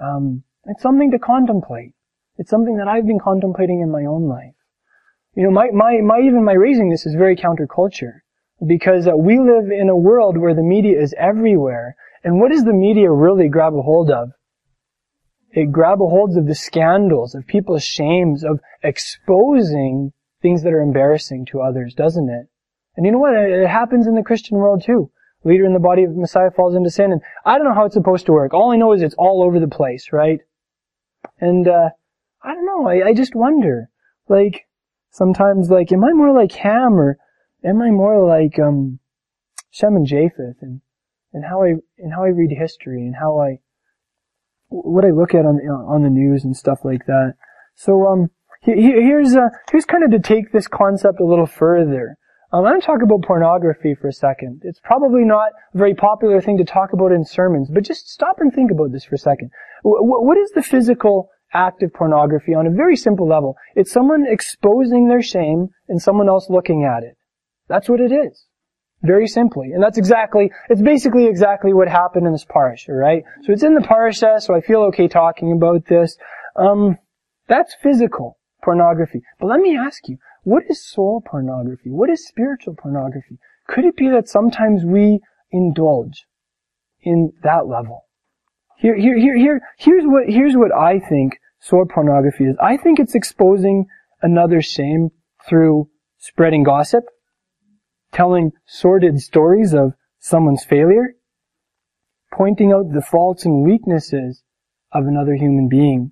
Um, 0.01 0.43
it's 0.65 0.81
something 0.81 1.11
to 1.11 1.19
contemplate. 1.19 1.93
It's 2.37 2.49
something 2.49 2.77
that 2.77 2.87
I've 2.87 3.05
been 3.05 3.19
contemplating 3.19 3.81
in 3.81 3.91
my 3.91 4.05
own 4.05 4.27
life. 4.27 4.55
You 5.35 5.43
know, 5.43 5.51
my, 5.51 5.69
my, 5.71 5.99
my, 6.01 6.19
even 6.19 6.43
my 6.43 6.53
raising 6.53 6.89
this 6.89 7.05
is 7.05 7.15
very 7.15 7.35
counterculture. 7.35 8.19
Because 8.65 9.07
uh, 9.07 9.15
we 9.15 9.39
live 9.39 9.71
in 9.71 9.89
a 9.89 9.95
world 9.95 10.37
where 10.37 10.53
the 10.53 10.63
media 10.63 11.01
is 11.01 11.13
everywhere. 11.17 11.95
And 12.23 12.39
what 12.39 12.51
does 12.51 12.63
the 12.63 12.73
media 12.73 13.11
really 13.11 13.47
grab 13.47 13.73
a 13.73 13.81
hold 13.81 14.11
of? 14.11 14.31
It 15.51 15.71
grab 15.71 16.01
a 16.01 16.07
hold 16.07 16.37
of 16.37 16.45
the 16.45 16.55
scandals, 16.55 17.35
of 17.35 17.47
people's 17.47 17.83
shames, 17.83 18.43
of 18.43 18.59
exposing 18.83 20.13
things 20.41 20.63
that 20.63 20.73
are 20.73 20.81
embarrassing 20.81 21.45
to 21.47 21.61
others, 21.61 21.93
doesn't 21.93 22.29
it? 22.29 22.47
And 22.95 23.05
you 23.05 23.11
know 23.11 23.19
what? 23.19 23.33
It 23.33 23.67
happens 23.67 24.07
in 24.07 24.15
the 24.15 24.23
Christian 24.23 24.57
world 24.57 24.83
too 24.85 25.11
leader 25.43 25.65
in 25.65 25.73
the 25.73 25.79
body 25.79 26.03
of 26.03 26.15
Messiah 26.15 26.51
falls 26.51 26.75
into 26.75 26.89
sin, 26.89 27.11
and 27.11 27.21
I 27.45 27.57
don't 27.57 27.67
know 27.67 27.73
how 27.73 27.85
it's 27.85 27.95
supposed 27.95 28.25
to 28.25 28.33
work. 28.33 28.53
All 28.53 28.71
I 28.71 28.77
know 28.77 28.93
is 28.93 29.01
it's 29.01 29.15
all 29.17 29.43
over 29.43 29.59
the 29.59 29.67
place, 29.67 30.09
right? 30.11 30.39
And 31.39 31.67
uh, 31.67 31.89
I 32.43 32.53
don't 32.53 32.65
know. 32.65 32.87
I, 32.87 33.09
I 33.09 33.13
just 33.13 33.35
wonder, 33.35 33.89
like 34.27 34.67
sometimes, 35.11 35.69
like, 35.69 35.91
am 35.91 36.03
I 36.03 36.13
more 36.13 36.33
like 36.33 36.51
Ham 36.53 36.99
or 36.99 37.17
am 37.63 37.81
I 37.81 37.91
more 37.91 38.25
like 38.25 38.59
um, 38.59 38.99
Shem 39.71 39.95
and 39.95 40.05
Japheth, 40.05 40.61
and 40.61 40.81
and 41.31 41.45
how 41.45 41.63
I 41.63 41.75
and 41.97 42.13
how 42.13 42.23
I 42.23 42.29
read 42.29 42.51
history 42.51 43.01
and 43.01 43.15
how 43.15 43.39
I 43.39 43.59
what 44.69 45.05
I 45.05 45.09
look 45.09 45.33
at 45.33 45.45
on 45.45 45.57
on 45.59 46.03
the 46.03 46.09
news 46.09 46.43
and 46.43 46.55
stuff 46.55 46.79
like 46.83 47.05
that. 47.07 47.33
So 47.75 48.07
um, 48.07 48.29
here's 48.61 49.35
uh, 49.35 49.49
here's 49.71 49.85
kind 49.85 50.03
of 50.03 50.11
to 50.11 50.19
take 50.19 50.51
this 50.51 50.67
concept 50.67 51.19
a 51.19 51.25
little 51.25 51.45
further. 51.45 52.15
Um, 52.51 52.65
I'm 52.65 52.71
going 52.71 52.81
to 52.81 52.85
talk 52.85 53.01
about 53.03 53.21
pornography 53.23 53.93
for 53.93 54.07
a 54.07 54.13
second. 54.13 54.61
It's 54.63 54.79
probably 54.83 55.23
not 55.23 55.51
a 55.73 55.77
very 55.77 55.93
popular 55.93 56.41
thing 56.41 56.57
to 56.57 56.63
talk 56.63 56.93
about 56.93 57.11
in 57.11 57.23
sermons, 57.23 57.69
but 57.71 57.83
just 57.83 58.09
stop 58.09 58.37
and 58.39 58.51
think 58.51 58.71
about 58.71 58.91
this 58.91 59.05
for 59.05 59.15
a 59.15 59.19
second. 59.19 59.51
W- 59.83 60.01
what 60.01 60.37
is 60.37 60.49
the 60.55 60.63
physical 60.63 61.29
act 61.53 61.83
of 61.83 61.93
pornography 61.93 62.55
on 62.55 62.65
a 62.65 62.71
very 62.71 62.95
simple 62.95 63.27
level? 63.27 63.55
It's 63.75 63.91
someone 63.91 64.25
exposing 64.27 65.07
their 65.07 65.21
shame 65.21 65.67
and 65.87 66.01
someone 66.01 66.27
else 66.27 66.49
looking 66.49 66.83
at 66.83 67.03
it. 67.03 67.17
That's 67.67 67.87
what 67.87 67.99
it 67.99 68.11
is. 68.11 68.45
Very 69.01 69.27
simply. 69.27 69.71
And 69.71 69.81
that's 69.81 69.97
exactly, 69.97 70.51
it's 70.69 70.81
basically 70.81 71.27
exactly 71.27 71.73
what 71.73 71.87
happened 71.87 72.25
in 72.25 72.33
this 72.33 72.45
parsha, 72.45 72.89
right? 72.89 73.23
So 73.43 73.53
it's 73.53 73.63
in 73.63 73.73
the 73.73 73.81
parsha, 73.81 74.41
so 74.41 74.53
I 74.53 74.61
feel 74.61 74.81
okay 74.83 75.07
talking 75.07 75.53
about 75.53 75.85
this. 75.85 76.17
Um, 76.55 76.97
that's 77.47 77.75
physical 77.81 78.37
pornography. 78.63 79.21
But 79.39 79.47
let 79.47 79.59
me 79.61 79.77
ask 79.77 80.07
you, 80.07 80.17
what 80.43 80.63
is 80.69 80.85
soul 80.85 81.23
pornography? 81.25 81.89
What 81.89 82.09
is 82.09 82.27
spiritual 82.27 82.75
pornography? 82.75 83.39
Could 83.67 83.85
it 83.85 83.95
be 83.95 84.09
that 84.09 84.27
sometimes 84.27 84.83
we 84.83 85.21
indulge 85.51 86.25
in 87.01 87.33
that 87.43 87.67
level. 87.67 88.05
Here, 88.77 88.95
here, 88.95 89.17
here, 89.17 89.37
here, 89.37 89.61
here's 89.77 90.03
what, 90.05 90.23
here's 90.27 90.55
what 90.55 90.73
I 90.73 90.99
think 90.99 91.37
soul 91.59 91.85
pornography 91.85 92.45
is. 92.45 92.55
I 92.61 92.77
think 92.77 92.99
it's 92.99 93.15
exposing 93.15 93.87
another 94.21 94.61
shame 94.61 95.09
through 95.47 95.89
spreading 96.17 96.63
gossip, 96.63 97.03
telling 98.13 98.51
sordid 98.65 99.19
stories 99.19 99.73
of 99.73 99.93
someone's 100.19 100.63
failure, 100.63 101.15
pointing 102.33 102.71
out 102.71 102.93
the 102.93 103.01
faults 103.01 103.45
and 103.45 103.63
weaknesses 103.63 104.43
of 104.91 105.05
another 105.05 105.35
human 105.35 105.67
being. 105.69 106.11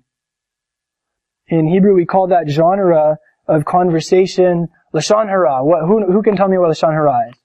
In 1.48 1.68
Hebrew, 1.68 1.94
we 1.94 2.04
call 2.04 2.28
that 2.28 2.48
genre 2.48 3.18
of 3.46 3.64
conversation 3.64 4.68
lashon 4.94 5.28
hara. 5.28 5.64
What, 5.64 5.86
who, 5.86 6.12
who 6.12 6.22
can 6.22 6.36
tell 6.36 6.48
me 6.48 6.58
what 6.58 6.70
lashon 6.70 6.92
hara 6.92 7.30
is? 7.30 7.38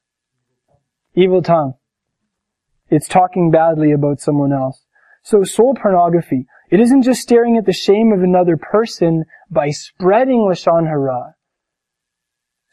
Evil 1.15 1.41
tongue. 1.41 1.73
It's 2.89 3.07
talking 3.07 3.51
badly 3.51 3.91
about 3.91 4.19
someone 4.19 4.51
else. 4.51 4.85
So 5.23 5.43
soul 5.43 5.75
pornography, 5.75 6.47
it 6.69 6.79
isn't 6.79 7.03
just 7.03 7.21
staring 7.21 7.57
at 7.57 7.65
the 7.65 7.73
shame 7.73 8.11
of 8.11 8.21
another 8.21 8.57
person 8.57 9.23
by 9.49 9.69
spreading 9.69 10.39
lashon 10.39 10.85
hara. 10.87 11.35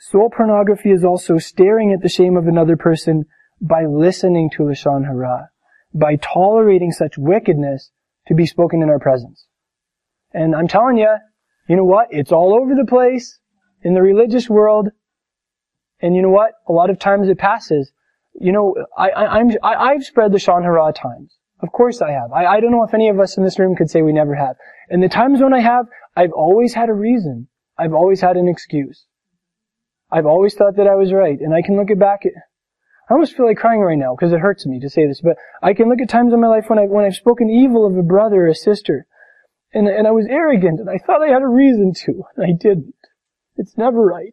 Soul 0.03 0.30
pornography 0.30 0.92
is 0.92 1.05
also 1.05 1.36
staring 1.36 1.92
at 1.92 2.01
the 2.01 2.09
shame 2.09 2.38
of 2.38 2.46
another 2.46 2.74
person 2.74 3.26
by 3.61 3.84
listening 3.84 4.48
to 4.48 4.62
lashon 4.62 5.05
hara, 5.05 5.51
by 5.92 6.16
tolerating 6.16 6.90
such 6.90 7.18
wickedness 7.18 7.90
to 8.26 8.34
be 8.34 8.46
spoken 8.46 8.80
in 8.80 8.88
our 8.88 8.98
presence. 8.98 9.46
And 10.32 10.57
I'm 10.57 10.68
telling 10.68 10.96
you, 10.96 11.16
you 11.68 11.76
know 11.76 11.84
what? 11.84 12.09
It's 12.12 12.32
all 12.32 12.55
over 12.55 12.74
the 12.74 12.86
place 12.88 13.40
in 13.82 13.92
the 13.92 14.01
religious 14.01 14.48
world. 14.48 14.88
And 16.01 16.16
you 16.16 16.22
know 16.22 16.30
what? 16.30 16.53
A 16.66 16.72
lot 16.72 16.88
of 16.88 16.98
times 16.98 17.28
it 17.28 17.36
passes. 17.36 17.92
You 18.32 18.53
know, 18.53 18.74
I, 18.96 19.11
I, 19.11 19.38
I'm, 19.38 19.51
I, 19.62 19.92
have 19.92 20.05
spread 20.05 20.32
the 20.32 20.38
Lashon 20.38 20.62
Hara 20.62 20.94
times. 20.94 21.36
Of 21.61 21.72
course 21.72 22.01
I 22.01 22.12
have. 22.12 22.32
I, 22.32 22.46
I 22.46 22.61
don't 22.61 22.72
know 22.72 22.84
if 22.84 22.94
any 22.94 23.11
of 23.11 23.20
us 23.20 23.36
in 23.36 23.44
this 23.44 23.59
room 23.59 23.76
could 23.76 23.90
say 23.90 24.01
we 24.01 24.14
never 24.14 24.34
have. 24.34 24.57
And 24.88 25.03
the 25.03 25.11
times 25.11 25.42
when 25.42 25.53
I 25.53 25.61
have, 25.61 25.84
I've 26.16 26.32
always 26.32 26.72
had 26.72 26.88
a 26.88 26.94
reason. 26.94 27.48
I've 27.76 27.92
always 27.92 28.22
had 28.22 28.38
an 28.38 28.48
excuse. 28.48 29.05
I've 30.12 30.26
always 30.26 30.54
thought 30.54 30.76
that 30.76 30.86
I 30.86 30.94
was 30.94 31.12
right. 31.12 31.38
And 31.40 31.54
I 31.54 31.62
can 31.62 31.76
look 31.76 31.96
back 31.98 32.26
at, 32.26 32.32
I 33.08 33.14
almost 33.14 33.36
feel 33.36 33.46
like 33.46 33.56
crying 33.56 33.80
right 33.80 33.98
now 33.98 34.14
because 34.14 34.32
it 34.32 34.40
hurts 34.40 34.66
me 34.66 34.80
to 34.80 34.90
say 34.90 35.06
this, 35.06 35.20
but 35.20 35.36
I 35.62 35.74
can 35.74 35.88
look 35.88 36.00
at 36.00 36.08
times 36.08 36.32
in 36.32 36.40
my 36.40 36.48
life 36.48 36.64
when 36.68 36.78
I 36.78 36.84
when 36.84 37.04
I've 37.04 37.14
spoken 37.14 37.50
evil 37.50 37.86
of 37.86 37.96
a 37.96 38.02
brother 38.02 38.46
or 38.46 38.48
a 38.48 38.54
sister, 38.54 39.06
and 39.74 39.88
and 39.88 40.06
I 40.06 40.12
was 40.12 40.26
arrogant 40.30 40.78
and 40.80 40.88
I 40.88 40.98
thought 40.98 41.22
I 41.22 41.32
had 41.32 41.42
a 41.42 41.48
reason 41.48 41.92
to, 42.04 42.22
and 42.36 42.46
I 42.46 42.52
didn't. 42.58 42.94
It's 43.56 43.76
never 43.76 44.04
right. 44.04 44.32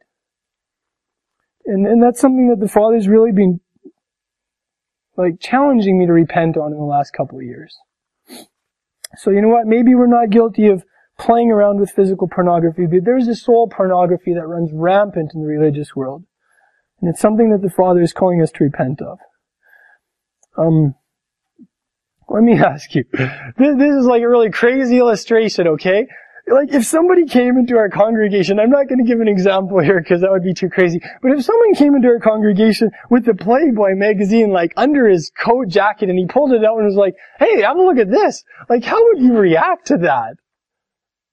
And 1.65 1.87
and 1.87 2.03
that's 2.03 2.21
something 2.21 2.49
that 2.49 2.59
the 2.59 2.71
Father's 2.71 3.07
really 3.07 3.31
been 3.31 3.59
like 5.17 5.39
challenging 5.39 5.97
me 5.97 6.05
to 6.05 6.13
repent 6.13 6.55
on 6.55 6.71
in 6.71 6.77
the 6.77 6.85
last 6.85 7.11
couple 7.13 7.39
of 7.39 7.45
years. 7.45 7.75
So 9.17 9.31
you 9.31 9.41
know 9.41 9.49
what? 9.49 9.65
Maybe 9.65 9.95
we're 9.95 10.05
not 10.05 10.29
guilty 10.29 10.67
of 10.67 10.83
playing 11.17 11.51
around 11.51 11.79
with 11.79 11.91
physical 11.91 12.27
pornography, 12.27 12.85
but 12.85 13.03
there's 13.03 13.27
a 13.27 13.35
soul 13.35 13.67
pornography 13.67 14.33
that 14.33 14.47
runs 14.47 14.69
rampant 14.73 15.31
in 15.33 15.41
the 15.41 15.47
religious 15.47 15.95
world. 15.95 16.23
And 17.01 17.09
it's 17.09 17.21
something 17.21 17.51
that 17.51 17.61
the 17.61 17.69
Father 17.69 18.01
is 18.01 18.13
calling 18.13 18.41
us 18.41 18.51
to 18.53 18.63
repent 18.63 19.01
of. 19.01 19.19
Um, 20.57 20.95
let 22.29 22.43
me 22.43 22.53
ask 22.57 22.93
you. 22.95 23.05
This, 23.11 23.77
this 23.77 23.95
is 23.95 24.05
like 24.05 24.21
a 24.21 24.29
really 24.29 24.51
crazy 24.51 24.97
illustration, 24.97 25.67
okay? 25.67 26.07
Like 26.49 26.73
if 26.73 26.85
somebody 26.85 27.25
came 27.25 27.57
into 27.57 27.75
our 27.75 27.89
congregation, 27.89 28.57
I'm 28.57 28.69
not 28.69 28.87
going 28.87 28.99
to 28.99 29.03
give 29.03 29.19
an 29.19 29.27
example 29.27 29.79
here 29.79 29.99
because 29.99 30.21
that 30.21 30.31
would 30.31 30.43
be 30.43 30.53
too 30.53 30.69
crazy, 30.69 31.01
but 31.21 31.31
if 31.31 31.43
someone 31.43 31.73
came 31.73 31.93
into 31.93 32.07
our 32.07 32.19
congregation 32.19 32.89
with 33.09 33.25
the 33.25 33.33
Playboy 33.33 33.95
magazine 33.95 34.51
like 34.51 34.71
under 34.77 35.09
his 35.09 35.29
coat 35.37 35.67
jacket 35.67 36.09
and 36.09 36.17
he 36.17 36.25
pulled 36.25 36.53
it 36.53 36.63
out 36.63 36.77
and 36.77 36.85
was 36.85 36.95
like, 36.95 37.15
hey, 37.37 37.61
have 37.63 37.75
a 37.75 37.81
look 37.81 37.97
at 37.97 38.09
this. 38.09 38.45
Like 38.69 38.85
how 38.85 39.03
would 39.07 39.19
you 39.19 39.37
react 39.37 39.87
to 39.87 39.97
that? 39.97 40.37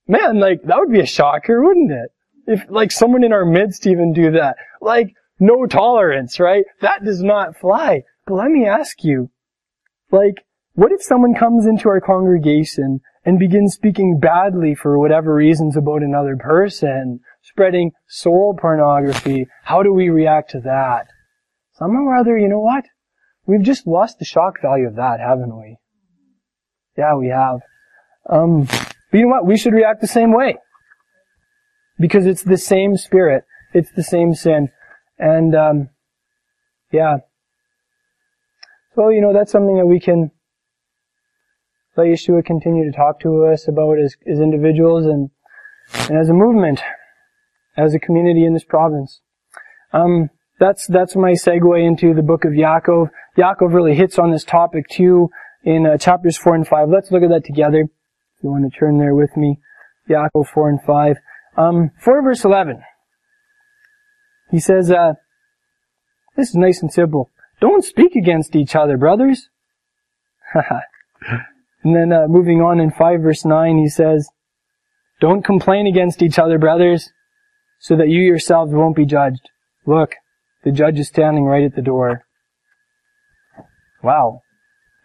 Man, 0.07 0.39
like 0.39 0.63
that 0.65 0.79
would 0.79 0.93
be 0.93 1.01
a 1.01 1.07
shocker, 1.07 1.63
wouldn't 1.63 1.93
it? 1.93 2.11
If 2.47 2.65
like 2.69 2.93
someone 2.93 3.25
in 3.25 3.33
our 3.33 3.45
midst 3.45 3.87
even 3.87 4.13
do 4.13 4.33
that. 4.33 4.57
Like 4.81 5.15
no 5.41 5.67
tolerance, 5.67 6.39
right? 6.39 6.65
That 6.81 7.05
does 7.05 7.23
not 7.23 7.57
fly. 7.57 8.03
But 8.27 8.35
let 8.35 8.51
me 8.51 8.67
ask 8.67 9.03
you, 9.05 9.31
like, 10.11 10.45
what 10.75 10.93
if 10.93 11.03
someone 11.03 11.35
comes 11.35 11.67
into 11.67 11.89
our 11.89 12.01
congregation 12.01 13.01
and 13.25 13.39
begins 13.39 13.75
speaking 13.75 14.19
badly 14.21 14.75
for 14.75 14.99
whatever 14.99 15.35
reasons 15.35 15.77
about 15.77 16.03
another 16.03 16.37
person, 16.37 17.21
spreading 17.43 17.93
soul 18.07 18.57
pornography? 18.59 19.47
How 19.65 19.83
do 19.83 19.93
we 19.93 20.09
react 20.09 20.51
to 20.51 20.61
that? 20.61 21.09
Somehow 21.75 22.03
or 22.03 22.17
other, 22.17 22.39
you 22.39 22.49
know 22.49 22.61
what? 22.61 22.85
We've 23.47 23.63
just 23.63 23.87
lost 23.87 24.19
the 24.19 24.25
shock 24.25 24.61
value 24.63 24.87
of 24.87 24.97
that, 24.97 25.21
haven't 25.21 25.57
we? 25.57 25.77
Yeah, 26.97 27.15
we 27.17 27.29
have. 27.29 27.61
Um, 28.29 28.69
but 29.15 29.19
you 29.19 29.27
know 29.27 29.31
what? 29.31 29.47
We 29.47 29.57
should 29.57 29.75
react 29.75 30.01
the 30.01 30.09
same 30.09 30.33
way. 30.33 30.57
Because 32.01 32.27
it's 32.27 32.43
the 32.43 32.59
same 32.59 32.97
spirit. 32.97 33.45
It's 33.73 33.93
the 33.95 34.03
same 34.03 34.35
sin. 34.35 34.71
And, 35.21 35.55
um, 35.55 35.91
yeah. 36.91 37.19
So, 38.97 39.11
you 39.11 39.21
know, 39.21 39.33
that's 39.33 39.53
something 39.53 39.77
that 39.77 39.87
we 39.87 40.01
can 40.01 40.33
let 41.97 42.09
Yeshua 42.09 42.45
continue 42.45 42.91
to 42.91 42.97
talk 42.97 43.21
to 43.21 43.45
us 43.45 43.69
about 43.69 44.01
as, 44.01 44.17
as 44.29 44.41
individuals 44.41 45.07
and, 45.07 45.31
and 46.11 46.19
as 46.19 46.29
a 46.29 46.35
movement, 46.35 46.81
as 47.77 47.95
a 47.95 48.01
community 48.01 48.45
in 48.45 48.53
this 48.53 48.65
province. 48.65 49.21
Um, 49.93 50.29
that's, 50.59 50.89
that's 50.89 51.15
my 51.15 51.35
segue 51.35 51.87
into 51.87 52.15
the 52.15 52.23
book 52.23 52.45
of 52.45 52.51
Yaakov. 52.51 53.11
Yaakov 53.39 53.75
really 53.75 53.95
hits 53.95 54.19
on 54.19 54.33
this 54.33 54.43
topic 54.43 54.89
too 54.89 55.31
in 55.63 55.87
uh, 55.87 55.99
chapters 55.99 56.37
4 56.37 56.57
and 56.57 56.67
5. 56.67 56.89
Let's 56.89 57.13
look 57.13 57.23
at 57.23 57.31
that 57.31 57.45
together. 57.45 57.85
You 58.45 58.51
want 58.51 58.71
to 58.71 58.79
turn 58.79 58.99
there 58.99 59.15
with 59.15 59.35
me. 59.39 59.59
Yaakov 60.11 60.49
4 60.53 60.69
and 60.69 60.83
5. 60.83 61.17
Um, 61.57 61.91
4 61.99 62.23
verse 62.23 62.45
11. 62.45 62.83
He 64.51 64.61
says, 64.61 64.91
uh, 64.91 65.15
this 66.37 66.51
is 66.51 66.55
nice 66.55 66.83
and 66.83 66.93
simple. 66.93 67.31
Don't 67.63 67.83
speak 67.83 68.15
against 68.15 68.55
each 68.55 68.77
other, 68.77 68.99
brothers. 68.99 69.49
and 71.83 71.97
then 71.97 72.13
uh, 72.13 72.27
moving 72.29 72.61
on 72.61 72.81
in 72.81 72.91
5 72.91 73.21
verse 73.23 73.47
9, 73.47 73.79
he 73.79 73.89
says, 73.89 74.29
Don't 75.23 75.43
complain 75.43 75.87
against 75.87 76.21
each 76.21 76.39
other, 76.39 76.59
brothers, 76.59 77.11
so 77.81 77.97
that 77.97 78.11
you 78.11 78.21
yourselves 78.21 78.75
won't 78.75 78.95
be 78.95 79.07
judged. 79.07 79.49
Look, 79.87 80.17
the 80.65 80.71
judge 80.71 80.99
is 80.99 81.09
standing 81.09 81.45
right 81.45 81.65
at 81.65 81.77
the 81.77 81.83
door. 81.83 82.27
Wow. 84.03 84.43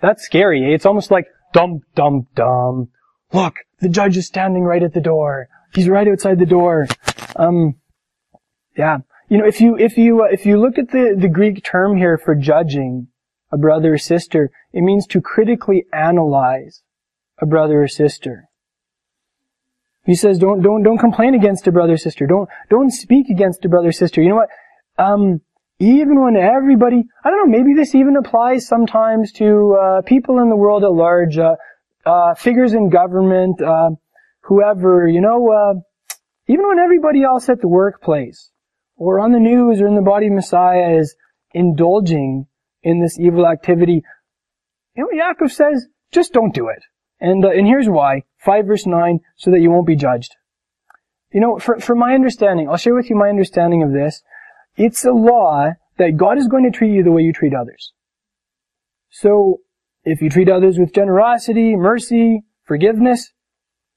That's 0.02 0.26
scary. 0.26 0.74
It's 0.74 0.86
almost 0.86 1.10
like, 1.10 1.28
dum, 1.54 1.80
dum, 1.96 2.28
dum. 2.36 2.90
Look, 3.32 3.56
the 3.80 3.90
judge 3.90 4.18
is 4.18 4.28
standing 4.28 4.64
right 4.64 4.82
at 4.82 4.94
the 4.94 5.02
door. 5.02 5.50
He's 5.74 5.88
right 5.88 6.08
outside 6.08 6.40
the 6.40 6.46
door. 6.46 6.88
Um, 7.36 7.76
yeah. 8.76 9.00
You 9.30 9.38
know, 9.38 9.46
if 9.46 9.62
you, 9.62 9.78
if 9.78 9.98
you, 9.98 10.24
uh, 10.24 10.28
if 10.32 10.46
you 10.46 10.60
look 10.60 10.80
at 10.80 10.90
the, 10.90 11.16
the 11.16 11.28
Greek 11.28 11.64
term 11.64 11.98
here 11.98 12.18
for 12.18 12.34
judging 12.34 13.08
a 13.52 13.58
brother 13.58 13.94
or 13.94 13.98
sister, 13.98 14.52
it 14.74 14.82
means 14.82 15.06
to 15.08 15.22
critically 15.22 15.86
analyze 15.94 16.82
a 17.40 17.46
brother 17.46 17.84
or 17.84 17.88
sister. 17.88 18.50
He 20.06 20.16
says, 20.16 20.40
don't, 20.40 20.62
don't, 20.64 20.82
don't 20.82 20.98
complain 20.98 21.36
against 21.36 21.68
a 21.68 21.72
brother 21.72 21.94
or 21.94 21.98
sister. 21.98 22.26
Don't, 22.26 22.50
don't 22.70 22.90
speak 22.90 23.30
against 23.30 23.64
a 23.66 23.70
brother 23.70 23.90
or 23.90 23.92
sister. 23.92 24.24
You 24.24 24.30
know 24.30 24.36
what? 24.36 24.50
Um, 24.98 25.42
even 25.78 26.22
when 26.22 26.36
everybody, 26.36 27.04
I 27.24 27.30
don't 27.30 27.50
know, 27.50 27.58
maybe 27.58 27.76
this 27.76 27.94
even 27.94 28.18
applies 28.18 28.68
sometimes 28.68 29.32
to, 29.34 29.78
uh, 29.80 30.02
people 30.02 30.40
in 30.40 30.50
the 30.50 30.56
world 30.56 30.84
at 30.84 30.92
large, 30.92 31.38
uh, 31.38 31.56
uh, 32.06 32.34
figures 32.36 32.74
in 32.74 32.90
government, 32.90 33.62
uh, 33.62 33.92
whoever, 34.42 35.08
you 35.08 35.22
know, 35.22 35.52
uh, 35.52 35.74
even 36.48 36.68
when 36.68 36.80
everybody 36.80 37.24
else 37.24 37.50
at 37.50 37.62
the 37.62 37.68
workplace, 37.68 38.52
or 38.96 39.20
on 39.20 39.32
the 39.32 39.40
news 39.40 39.82
or 39.82 39.88
in 39.88 39.96
the 39.96 40.02
body 40.02 40.28
of 40.28 40.34
Messiah 40.34 40.98
is 40.98 41.16
indulging 41.54 42.48
in 42.84 43.02
this 43.02 43.18
evil 43.20 43.48
activity, 43.48 44.04
you 44.96 45.04
know, 45.04 45.24
Yaakov 45.24 45.52
says, 45.52 45.88
just 46.12 46.34
don't 46.34 46.54
do 46.54 46.68
it. 46.68 46.84
And, 47.20 47.44
uh, 47.46 47.50
and 47.50 47.68
here's 47.68 47.88
why. 47.88 48.24
5 48.40 48.66
verse 48.66 48.86
9, 48.86 49.20
so 49.36 49.52
that 49.52 49.60
you 49.60 49.70
won't 49.70 49.88
be 49.88 49.96
judged. 49.96 50.36
You 51.32 51.42
know, 51.42 51.60
for, 51.60 51.80
for 51.80 51.96
my 51.96 52.16
understanding, 52.16 52.68
I'll 52.70 52.78
share 52.78 52.96
with 52.96 53.10
you 53.10 53.16
my 53.16 53.30
understanding 53.30 53.84
of 53.84 53.92
this. 53.92 54.24
It's 54.76 55.06
a 55.06 55.12
law 55.12 55.72
that 55.98 56.18
God 56.18 56.38
is 56.38 56.48
going 56.48 56.70
to 56.70 56.76
treat 56.76 56.94
you 56.94 57.04
the 57.04 57.12
way 57.12 57.22
you 57.22 57.34
treat 57.34 57.54
others. 57.54 57.94
So, 59.12 59.60
if 60.04 60.22
you 60.22 60.30
treat 60.30 60.50
others 60.50 60.78
with 60.80 60.94
generosity, 60.94 61.76
mercy, 61.76 62.42
forgiveness, 62.64 63.32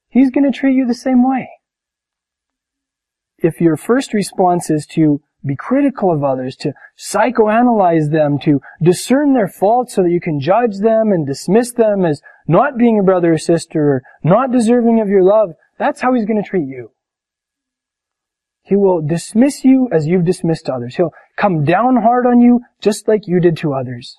He's 0.09 0.29
going 0.29 0.49
to 0.49 0.57
treat 0.57 0.75
you 0.75 0.85
the 0.85 0.93
same 0.93 1.27
way 1.27 1.49
if 3.43 3.59
your 3.59 3.75
first 3.75 4.13
response 4.13 4.69
is 4.69 4.87
to 4.87 5.21
be 5.45 5.55
critical 5.55 6.11
of 6.11 6.23
others, 6.23 6.55
to 6.55 6.73
psychoanalyze 6.97 8.09
them, 8.09 8.39
to 8.39 8.61
discern 8.81 9.33
their 9.33 9.49
faults 9.49 9.93
so 9.93 10.03
that 10.03 10.09
you 10.09 10.21
can 10.21 10.39
judge 10.39 10.77
them 10.77 11.11
and 11.11 11.27
dismiss 11.27 11.73
them 11.73 12.05
as 12.05 12.21
not 12.47 12.77
being 12.77 12.97
a 12.97 13.03
brother 13.03 13.33
or 13.33 13.37
sister 13.37 13.81
or 13.81 14.03
not 14.23 14.51
deserving 14.51 15.01
of 15.01 15.09
your 15.09 15.23
love, 15.23 15.49
that's 15.77 15.99
how 15.99 16.13
he's 16.13 16.25
going 16.25 16.41
to 16.41 16.49
treat 16.49 16.67
you. 16.67 16.91
He 18.61 18.77
will 18.77 19.01
dismiss 19.01 19.65
you 19.65 19.89
as 19.91 20.07
you've 20.07 20.23
dismissed 20.23 20.69
others. 20.69 20.95
He'll 20.95 21.13
come 21.35 21.65
down 21.65 21.97
hard 21.97 22.25
on 22.25 22.39
you 22.39 22.61
just 22.81 23.09
like 23.09 23.27
you 23.27 23.41
did 23.41 23.57
to 23.57 23.73
others. 23.73 24.17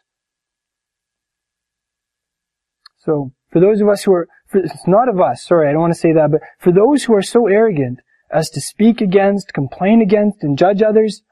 So, 3.04 3.32
for 3.50 3.60
those 3.60 3.80
of 3.80 3.88
us 3.88 4.02
who 4.04 4.12
are, 4.14 4.28
for, 4.46 4.58
it's 4.58 4.88
not 4.88 5.08
of 5.08 5.20
us, 5.20 5.44
sorry, 5.44 5.68
I 5.68 5.72
don't 5.72 5.80
want 5.80 5.92
to 5.92 5.98
say 5.98 6.12
that, 6.12 6.30
but 6.30 6.40
for 6.58 6.72
those 6.72 7.04
who 7.04 7.14
are 7.14 7.22
so 7.22 7.46
arrogant 7.46 8.00
as 8.30 8.48
to 8.50 8.60
speak 8.60 9.00
against, 9.00 9.52
complain 9.52 10.00
against, 10.00 10.42
and 10.42 10.58
judge 10.58 10.82
others, 10.82 11.22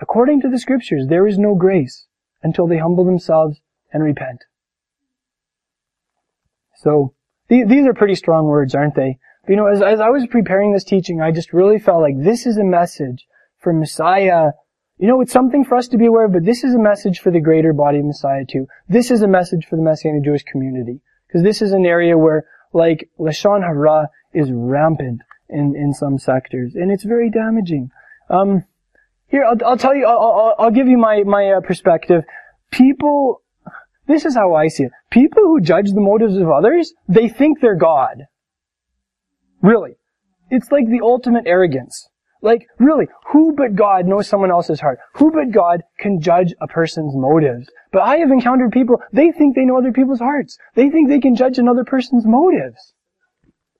according 0.00 0.40
to 0.42 0.48
the 0.48 0.58
scriptures, 0.58 1.06
there 1.08 1.26
is 1.26 1.38
no 1.38 1.54
grace 1.54 2.06
until 2.42 2.66
they 2.66 2.78
humble 2.78 3.04
themselves 3.04 3.58
and 3.92 4.02
repent. 4.02 4.44
So, 6.76 7.14
these 7.48 7.86
are 7.86 7.94
pretty 7.94 8.14
strong 8.14 8.46
words, 8.46 8.74
aren't 8.74 8.94
they? 8.94 9.18
But, 9.42 9.50
you 9.50 9.56
know, 9.56 9.66
as, 9.66 9.82
as 9.82 10.00
I 10.00 10.10
was 10.10 10.26
preparing 10.26 10.72
this 10.72 10.84
teaching, 10.84 11.20
I 11.20 11.32
just 11.32 11.52
really 11.52 11.78
felt 11.78 12.02
like 12.02 12.14
this 12.16 12.46
is 12.46 12.58
a 12.58 12.64
message 12.64 13.26
for 13.58 13.72
Messiah. 13.72 14.50
You 14.98 15.08
know, 15.08 15.20
it's 15.20 15.32
something 15.32 15.64
for 15.64 15.76
us 15.76 15.88
to 15.88 15.98
be 15.98 16.06
aware 16.06 16.26
of, 16.26 16.32
but 16.32 16.44
this 16.44 16.62
is 16.62 16.74
a 16.74 16.78
message 16.78 17.18
for 17.18 17.32
the 17.32 17.40
greater 17.40 17.72
body 17.72 17.98
of 17.98 18.04
Messiah 18.04 18.44
too. 18.48 18.66
This 18.88 19.10
is 19.10 19.22
a 19.22 19.28
message 19.28 19.66
for 19.66 19.76
the 19.76 19.82
Messianic 19.82 20.24
Jewish 20.24 20.44
community. 20.44 21.00
Because 21.28 21.42
this 21.42 21.62
is 21.62 21.72
an 21.72 21.86
area 21.86 22.16
where, 22.16 22.46
like, 22.72 23.10
Lashon 23.18 23.62
Hara 23.62 24.08
is 24.32 24.50
rampant 24.50 25.22
in, 25.48 25.76
in 25.76 25.92
some 25.92 26.18
sectors. 26.18 26.74
And 26.74 26.90
it's 26.90 27.04
very 27.04 27.30
damaging. 27.30 27.90
Um, 28.30 28.64
here, 29.28 29.44
I'll, 29.44 29.56
I'll 29.64 29.76
tell 29.76 29.94
you, 29.94 30.06
I'll, 30.06 30.18
I'll, 30.18 30.54
I'll, 30.58 30.70
give 30.70 30.88
you 30.88 30.96
my, 30.96 31.22
my 31.24 31.52
uh, 31.52 31.60
perspective. 31.60 32.24
People, 32.70 33.42
this 34.06 34.24
is 34.24 34.34
how 34.34 34.54
I 34.54 34.68
see 34.68 34.84
it. 34.84 34.92
People 35.10 35.42
who 35.42 35.60
judge 35.60 35.90
the 35.92 36.00
motives 36.00 36.36
of 36.36 36.50
others, 36.50 36.94
they 37.08 37.28
think 37.28 37.60
they're 37.60 37.76
God. 37.76 38.24
Really. 39.62 39.96
It's 40.50 40.70
like 40.70 40.88
the 40.88 41.00
ultimate 41.02 41.44
arrogance. 41.46 42.07
Like, 42.40 42.68
really, 42.78 43.06
who 43.32 43.52
but 43.52 43.74
God 43.74 44.06
knows 44.06 44.28
someone 44.28 44.50
else's 44.50 44.80
heart? 44.80 45.00
Who 45.14 45.32
but 45.32 45.50
God 45.50 45.82
can 45.98 46.20
judge 46.20 46.54
a 46.60 46.68
person's 46.68 47.16
motives? 47.16 47.68
But 47.92 48.02
I 48.02 48.18
have 48.18 48.30
encountered 48.30 48.70
people, 48.70 49.00
they 49.12 49.32
think 49.32 49.56
they 49.56 49.64
know 49.64 49.78
other 49.78 49.92
people's 49.92 50.20
hearts. 50.20 50.56
They 50.74 50.88
think 50.90 51.08
they 51.08 51.20
can 51.20 51.34
judge 51.34 51.58
another 51.58 51.84
person's 51.84 52.24
motives. 52.26 52.94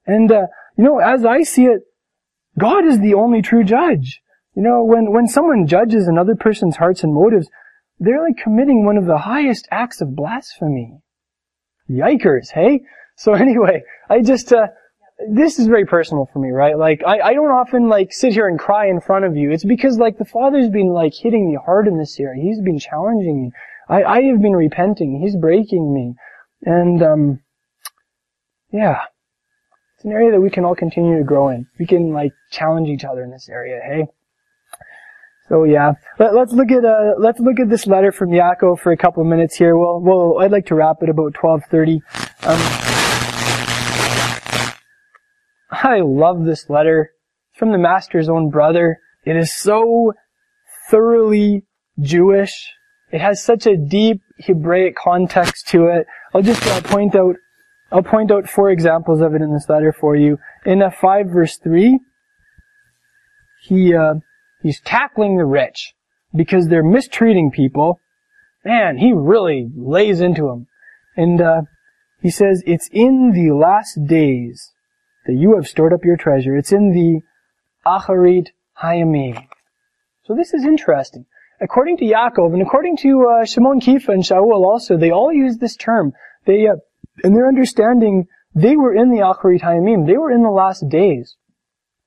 And, 0.06 0.30
uh, 0.32 0.46
you 0.76 0.84
know, 0.84 0.98
as 0.98 1.24
I 1.24 1.42
see 1.42 1.66
it, 1.66 1.82
God 2.59 2.84
is 2.84 2.98
the 2.98 3.14
only 3.14 3.42
true 3.42 3.62
judge. 3.62 4.20
You 4.54 4.62
know, 4.62 4.82
when, 4.82 5.12
when 5.12 5.28
someone 5.28 5.68
judges 5.68 6.09
another 6.09 6.34
person's 6.34 6.76
hearts 6.76 7.04
and 7.04 7.14
motives, 7.14 7.48
they're 8.00 8.22
like 8.22 8.42
committing 8.42 8.84
one 8.84 8.96
of 8.96 9.06
the 9.06 9.18
highest 9.18 9.68
acts 9.70 10.00
of 10.00 10.16
blasphemy. 10.16 10.98
Yikers, 11.88 12.50
hey? 12.52 12.80
So 13.16 13.32
anyway, 13.34 13.82
I 14.09 14.20
just, 14.22 14.52
uh, 14.52 14.68
this 15.29 15.59
is 15.59 15.66
very 15.66 15.85
personal 15.87 16.29
for 16.33 16.39
me, 16.39 16.51
right? 16.51 16.79
Like, 16.79 17.03
I, 17.07 17.21
I 17.21 17.35
don't 17.35 17.51
often, 17.51 17.89
like, 17.89 18.12
sit 18.12 18.33
here 18.33 18.47
and 18.47 18.59
cry 18.59 18.87
in 18.87 19.01
front 19.01 19.25
of 19.25 19.37
you. 19.37 19.51
It's 19.51 19.64
because, 19.64 19.99
like, 19.99 20.19
the 20.19 20.25
Father's 20.25 20.69
been, 20.69 20.89
like, 20.89 21.14
hitting 21.14 21.51
me 21.51 21.59
hard 21.64 21.89
in 21.89 21.99
this 21.99 22.19
area. 22.21 22.43
He's 22.43 22.61
been 22.61 22.79
challenging 22.79 23.43
me. 23.43 23.53
I, 23.89 24.05
I 24.05 24.23
have 24.23 24.41
been 24.41 24.55
repenting. 24.55 25.21
He's 25.21 25.37
breaking 25.37 25.93
me. 25.93 26.14
And, 26.62 27.03
um, 27.03 27.41
yeah. 28.71 29.01
It's 29.97 30.05
an 30.05 30.12
area 30.12 30.31
that 30.31 30.41
we 30.41 30.49
can 30.49 30.64
all 30.64 30.77
continue 30.77 31.19
to 31.19 31.25
grow 31.25 31.49
in. 31.49 31.66
We 31.77 31.85
can 31.85 32.12
like 32.12 32.31
challenge 32.53 32.89
each 32.89 33.03
other 33.03 33.25
in 33.25 33.33
this 33.33 33.49
area, 33.49 33.81
hey? 33.85 34.07
So 35.49 35.64
yeah, 35.64 35.95
Let, 36.21 36.37
us 36.37 36.53
look 36.53 36.71
at 36.71 36.85
uh, 36.85 37.14
let's 37.19 37.41
look 37.41 37.59
at 37.59 37.69
this 37.69 37.85
letter 37.85 38.12
from 38.12 38.31
Yaakov 38.31 38.79
for 38.79 38.93
a 38.93 38.97
couple 38.97 39.25
of 39.25 39.29
minutes 39.29 39.57
here. 39.57 39.77
Well, 39.77 39.99
well, 39.99 40.39
I'd 40.39 40.53
like 40.53 40.66
to 40.66 40.77
wrap 40.77 41.03
it 41.03 41.09
about 41.09 41.35
twelve 41.35 41.64
thirty. 41.69 42.01
Um, 42.45 42.88
I 45.83 46.01
love 46.01 46.45
this 46.45 46.68
letter. 46.68 47.12
It's 47.51 47.59
from 47.59 47.72
the 47.72 47.79
master's 47.79 48.29
own 48.29 48.51
brother. 48.51 48.99
It 49.24 49.37
is 49.37 49.55
so 49.55 50.12
thoroughly 50.91 51.64
Jewish. 52.01 52.72
It 53.12 53.20
has 53.20 53.43
such 53.43 53.66
a 53.66 53.76
deep 53.76 54.20
Hebraic 54.41 54.97
context 54.97 55.68
to 55.68 55.87
it. 55.87 56.07
I'll 56.35 56.43
just 56.43 56.66
uh, 56.66 56.81
point 56.83 57.14
out 57.14 57.37
I'll 57.91 58.03
point 58.03 58.31
out 58.31 58.49
four 58.49 58.70
examples 58.70 59.22
of 59.22 59.35
it 59.35 59.41
in 59.41 59.53
this 59.53 59.68
letter 59.68 59.95
for 59.99 60.14
you. 60.14 60.39
In 60.66 60.83
uh, 60.83 60.91
5 60.91 61.26
verse 61.29 61.57
3, 61.57 61.99
he, 63.62 63.95
uh, 63.95 64.14
he's 64.62 64.81
tackling 64.81 65.39
the 65.39 65.47
rich 65.47 65.95
because 66.35 66.68
they're 66.68 66.83
mistreating 66.83 67.51
people. 67.51 67.99
Man, 68.62 68.99
he 68.99 69.12
really 69.12 69.70
lays 69.74 70.20
into 70.20 70.43
them. 70.43 70.66
And, 71.16 71.41
uh, 71.41 71.62
he 72.20 72.31
says, 72.31 72.62
it's 72.66 72.91
in 72.93 73.33
the 73.33 73.55
last 73.55 74.07
days 74.07 74.72
that 75.29 75.35
you 75.35 75.55
have 75.57 75.68
stored 75.68 75.93
up 75.93 76.05
your 76.05 76.16
treasure. 76.16 76.57
It's 76.57 76.72
in 76.72 76.93
the 76.93 77.20
Acharit 77.87 78.49
Hayamim. 78.83 79.47
So 80.24 80.35
this 80.35 80.55
is 80.55 80.64
interesting. 80.64 81.26
According 81.61 81.99
to 81.99 82.05
Yaakov 82.05 82.55
and 82.55 82.62
according 82.62 82.97
to 82.99 83.26
uh, 83.29 83.45
Shimon 83.45 83.81
Kifa 83.81 84.09
and 84.09 84.22
Shaul 84.22 84.64
also, 84.64 84.97
they 84.97 85.11
all 85.11 85.31
use 85.31 85.59
this 85.59 85.76
term. 85.76 86.14
They 86.47 86.66
uh, 86.66 86.76
in 87.22 87.35
their 87.35 87.47
understanding, 87.47 88.26
they 88.55 88.74
were 88.74 88.95
in 88.95 89.11
the 89.11 89.18
Acharit 89.18 89.61
Hayamim. 89.61 90.07
They 90.07 90.16
were 90.16 90.33
in 90.33 90.43
the 90.43 90.51
last 90.51 90.89
days. 90.89 91.37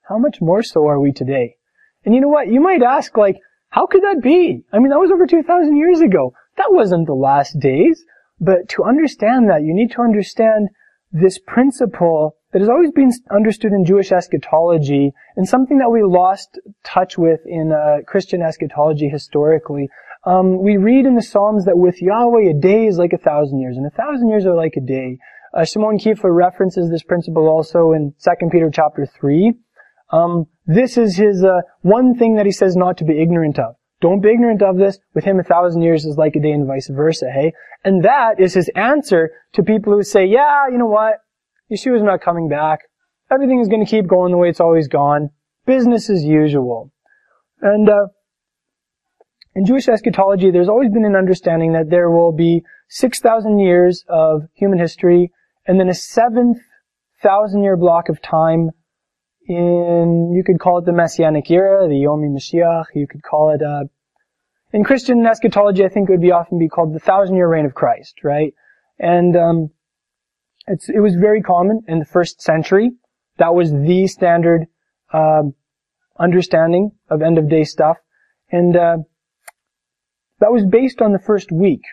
How 0.09 0.17
much 0.17 0.41
more 0.41 0.63
so 0.63 0.87
are 0.87 0.99
we 0.99 1.11
today? 1.11 1.57
And 2.03 2.15
you 2.15 2.21
know 2.21 2.27
what? 2.27 2.47
You 2.47 2.59
might 2.59 2.81
ask, 2.81 3.15
like, 3.15 3.37
how 3.69 3.85
could 3.85 4.01
that 4.01 4.21
be? 4.23 4.65
I 4.73 4.79
mean, 4.79 4.89
that 4.89 4.99
was 4.99 5.11
over 5.11 5.27
2,000 5.27 5.77
years 5.77 6.01
ago. 6.01 6.33
That 6.57 6.71
wasn't 6.73 7.05
the 7.05 7.13
last 7.13 7.59
days. 7.59 8.03
But 8.39 8.67
to 8.69 8.83
understand 8.83 9.49
that, 9.49 9.61
you 9.61 9.73
need 9.73 9.91
to 9.91 10.01
understand 10.01 10.69
this 11.11 11.37
principle 11.37 12.35
that 12.51 12.59
has 12.59 12.69
always 12.69 12.91
been 12.91 13.11
understood 13.29 13.71
in 13.71 13.85
Jewish 13.85 14.11
eschatology 14.11 15.11
and 15.35 15.47
something 15.47 15.77
that 15.79 15.89
we 15.89 16.03
lost 16.03 16.59
touch 16.83 17.17
with 17.17 17.39
in 17.45 17.71
uh, 17.71 18.03
Christian 18.05 18.41
eschatology 18.41 19.09
historically 19.09 19.89
um, 20.23 20.61
we 20.61 20.77
read 20.77 21.05
in 21.05 21.15
the 21.15 21.21
Psalms 21.21 21.65
that 21.65 21.77
with 21.77 22.01
Yahweh 22.01 22.51
a 22.51 22.53
day 22.53 22.85
is 22.85 22.97
like 22.97 23.13
a 23.13 23.17
thousand 23.17 23.59
years, 23.59 23.77
and 23.77 23.87
a 23.87 23.89
thousand 23.89 24.29
years 24.29 24.45
are 24.45 24.55
like 24.55 24.75
a 24.77 24.81
day. 24.81 25.17
Uh, 25.53 25.65
Shimon 25.65 25.97
Kifa 25.97 26.25
references 26.25 26.89
this 26.89 27.03
principle 27.03 27.47
also 27.47 27.91
in 27.91 28.13
2 28.23 28.49
Peter 28.51 28.69
chapter 28.71 29.05
3. 29.05 29.53
Um, 30.11 30.45
this 30.65 30.97
is 30.97 31.17
his 31.17 31.43
uh, 31.43 31.61
one 31.81 32.15
thing 32.15 32.35
that 32.35 32.45
he 32.45 32.51
says 32.51 32.75
not 32.75 32.97
to 32.97 33.03
be 33.03 33.19
ignorant 33.19 33.57
of. 33.57 33.75
Don't 33.99 34.21
be 34.21 34.29
ignorant 34.29 34.61
of 34.61 34.77
this. 34.77 34.99
With 35.13 35.23
him, 35.23 35.39
a 35.39 35.43
thousand 35.43 35.81
years 35.81 36.05
is 36.05 36.17
like 36.17 36.35
a 36.35 36.39
day 36.39 36.51
and 36.51 36.67
vice 36.67 36.89
versa, 36.89 37.29
hey? 37.31 37.53
And 37.83 38.03
that 38.03 38.39
is 38.39 38.53
his 38.53 38.69
answer 38.75 39.31
to 39.53 39.63
people 39.63 39.93
who 39.93 40.03
say, 40.03 40.25
yeah, 40.25 40.67
you 40.71 40.77
know 40.77 40.85
what? 40.85 41.15
Yeshua's 41.71 42.03
not 42.03 42.21
coming 42.21 42.49
back. 42.49 42.79
Everything 43.31 43.59
is 43.59 43.67
going 43.67 43.83
to 43.83 43.89
keep 43.89 44.07
going 44.07 44.31
the 44.31 44.37
way 44.37 44.49
it's 44.49 44.59
always 44.59 44.87
gone. 44.87 45.29
Business 45.65 46.09
as 46.09 46.23
usual. 46.23 46.91
And, 47.61 47.87
uh, 47.87 48.07
in 49.53 49.65
Jewish 49.65 49.87
eschatology, 49.87 50.51
there's 50.51 50.69
always 50.69 50.91
been 50.91 51.05
an 51.05 51.15
understanding 51.15 51.73
that 51.73 51.89
there 51.89 52.09
will 52.09 52.31
be 52.31 52.63
6,000 52.89 53.59
years 53.59 54.03
of 54.07 54.43
human 54.53 54.79
history 54.79 55.31
and 55.65 55.79
then 55.79 55.89
a 55.89 55.93
seventh 55.93 56.59
thousand 57.21 57.63
year 57.63 57.77
block 57.77 58.09
of 58.09 58.21
time 58.21 58.71
in, 59.47 60.33
you 60.33 60.43
could 60.43 60.59
call 60.59 60.79
it 60.79 60.85
the 60.85 60.91
Messianic 60.91 61.49
era, 61.51 61.87
the 61.87 61.95
Yomi 61.95 62.29
Mashiach, 62.29 62.85
you 62.95 63.07
could 63.07 63.23
call 63.23 63.51
it, 63.51 63.61
uh, 63.61 63.83
in 64.73 64.83
Christian 64.83 65.25
eschatology, 65.25 65.83
I 65.83 65.89
think 65.89 66.09
it 66.09 66.13
would 66.13 66.21
be 66.21 66.31
often 66.31 66.57
be 66.57 66.69
called 66.69 66.93
the 66.93 66.99
thousand 66.99 67.35
year 67.35 67.47
reign 67.47 67.65
of 67.65 67.73
Christ, 67.73 68.23
right? 68.23 68.53
And, 68.99 69.35
um, 69.35 69.69
it 70.67 71.01
was 71.01 71.15
very 71.15 71.41
common 71.41 71.81
in 71.87 71.99
the 71.99 72.05
first 72.05 72.41
century. 72.41 72.91
That 73.37 73.53
was 73.55 73.71
the 73.71 74.07
standard, 74.07 74.67
um, 75.11 75.53
understanding 76.19 76.91
of 77.09 77.21
end 77.21 77.37
of 77.37 77.49
day 77.49 77.63
stuff. 77.63 77.97
And, 78.51 78.75
uh, 78.75 78.97
that 80.41 80.51
was 80.51 80.65
based 80.65 81.01
on 81.01 81.13
the 81.13 81.19
first 81.19 81.51
week 81.51 81.83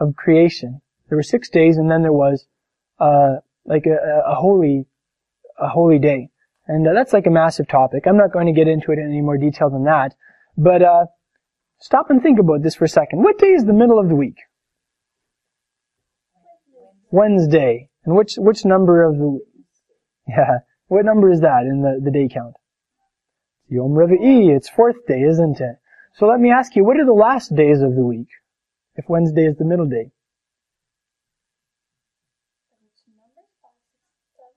of 0.00 0.16
creation. 0.16 0.80
There 1.08 1.16
were 1.16 1.22
six 1.22 1.50
days, 1.50 1.76
and 1.76 1.90
then 1.90 2.02
there 2.02 2.12
was 2.12 2.46
uh, 2.98 3.36
like 3.66 3.84
a, 3.86 4.22
a, 4.26 4.34
holy, 4.34 4.86
a 5.60 5.68
holy 5.68 5.98
day, 5.98 6.30
and 6.66 6.88
uh, 6.88 6.92
that's 6.94 7.12
like 7.12 7.26
a 7.26 7.30
massive 7.30 7.68
topic. 7.68 8.06
I'm 8.06 8.16
not 8.16 8.32
going 8.32 8.46
to 8.46 8.52
get 8.52 8.68
into 8.68 8.90
it 8.90 8.98
in 8.98 9.04
any 9.04 9.20
more 9.20 9.36
detail 9.36 9.68
than 9.68 9.84
that, 9.84 10.14
but 10.56 10.82
uh, 10.82 11.04
stop 11.78 12.08
and 12.08 12.22
think 12.22 12.38
about 12.38 12.62
this 12.62 12.74
for 12.74 12.86
a 12.86 12.88
second. 12.88 13.22
What 13.22 13.38
day 13.38 13.48
is 13.48 13.66
the 13.66 13.74
middle 13.74 14.00
of 14.00 14.08
the 14.08 14.16
week? 14.16 14.38
Wednesday. 17.12 17.88
And 18.04 18.16
which 18.16 18.34
which 18.36 18.64
number 18.64 19.04
of 19.04 19.16
the 19.16 19.38
yeah 20.28 20.58
what 20.88 21.04
number 21.04 21.30
is 21.30 21.40
that 21.40 21.62
in 21.62 21.80
the, 21.80 22.00
the 22.04 22.10
day 22.10 22.28
count? 22.28 22.54
Yom 23.68 23.92
Revi'i. 23.92 24.54
It's 24.54 24.68
fourth 24.68 25.06
day, 25.06 25.22
isn't 25.22 25.60
it? 25.60 25.76
So 26.14 26.26
let 26.26 26.38
me 26.38 26.50
ask 26.50 26.76
you, 26.76 26.84
what 26.84 26.98
are 26.98 27.06
the 27.06 27.12
last 27.14 27.54
days 27.54 27.80
of 27.80 27.94
the 27.94 28.04
week? 28.04 28.28
If 28.96 29.06
Wednesday 29.08 29.46
is 29.46 29.56
the 29.56 29.64
middle 29.64 29.86
day. 29.86 30.10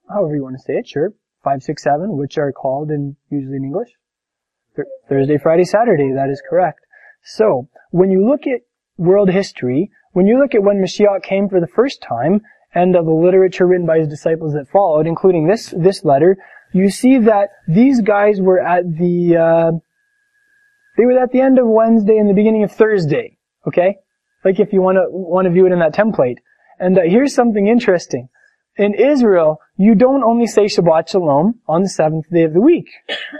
However 0.09 0.35
you 0.35 0.43
want 0.43 0.57
to 0.57 0.61
say 0.61 0.73
it, 0.73 0.87
sure. 0.87 1.13
Five, 1.43 1.63
six, 1.63 1.83
seven, 1.83 2.17
which 2.17 2.37
are 2.37 2.51
called 2.51 2.91
in, 2.91 3.15
usually 3.29 3.55
in 3.55 3.63
English. 3.63 3.89
Th- 4.75 4.87
Thursday, 5.07 5.37
Friday, 5.37 5.63
Saturday, 5.63 6.11
that 6.13 6.29
is 6.29 6.41
correct. 6.47 6.81
So, 7.23 7.69
when 7.91 8.11
you 8.11 8.27
look 8.27 8.41
at 8.45 8.61
world 8.97 9.29
history, 9.29 9.89
when 10.15 10.27
you 10.27 10.39
look 10.39 10.55
at 10.55 10.63
when 10.63 10.77
Mashiach 10.77 11.23
came 11.23 11.49
for 11.49 11.59
the 11.59 11.67
first 11.67 12.01
time, 12.01 12.39
and 12.73 12.95
the 12.95 13.01
literature 13.01 13.67
written 13.67 13.85
by 13.85 13.99
his 13.99 14.07
disciples 14.07 14.53
that 14.53 14.69
followed, 14.69 15.07
including 15.07 15.45
this, 15.45 15.73
this 15.77 16.05
letter, 16.05 16.37
you 16.71 16.89
see 16.89 17.17
that 17.19 17.49
these 17.67 18.01
guys 18.01 18.39
were 18.39 18.61
at 18.61 18.83
the, 18.97 19.35
uh, 19.35 19.71
they 20.97 21.05
were 21.05 21.19
at 21.19 21.33
the 21.33 21.41
end 21.41 21.59
of 21.59 21.67
Wednesday 21.67 22.17
and 22.17 22.29
the 22.29 22.33
beginning 22.33 22.63
of 22.63 22.71
Thursday. 22.71 23.37
Okay? 23.67 23.97
Like 24.45 24.61
if 24.61 24.71
you 24.71 24.81
want 24.81 24.95
to, 24.95 25.05
want 25.09 25.47
to 25.47 25.51
view 25.51 25.65
it 25.65 25.73
in 25.73 25.79
that 25.79 25.93
template. 25.93 26.37
And 26.79 26.97
uh, 26.97 27.01
here's 27.05 27.35
something 27.35 27.67
interesting. 27.67 28.29
In 28.77 28.93
Israel, 28.93 29.59
you 29.75 29.95
don't 29.95 30.23
only 30.23 30.47
say 30.47 30.65
Shabbat 30.65 31.09
Shalom 31.09 31.59
on 31.67 31.83
the 31.83 31.89
seventh 31.89 32.25
day 32.31 32.43
of 32.43 32.53
the 32.53 32.61
week. 32.61 32.87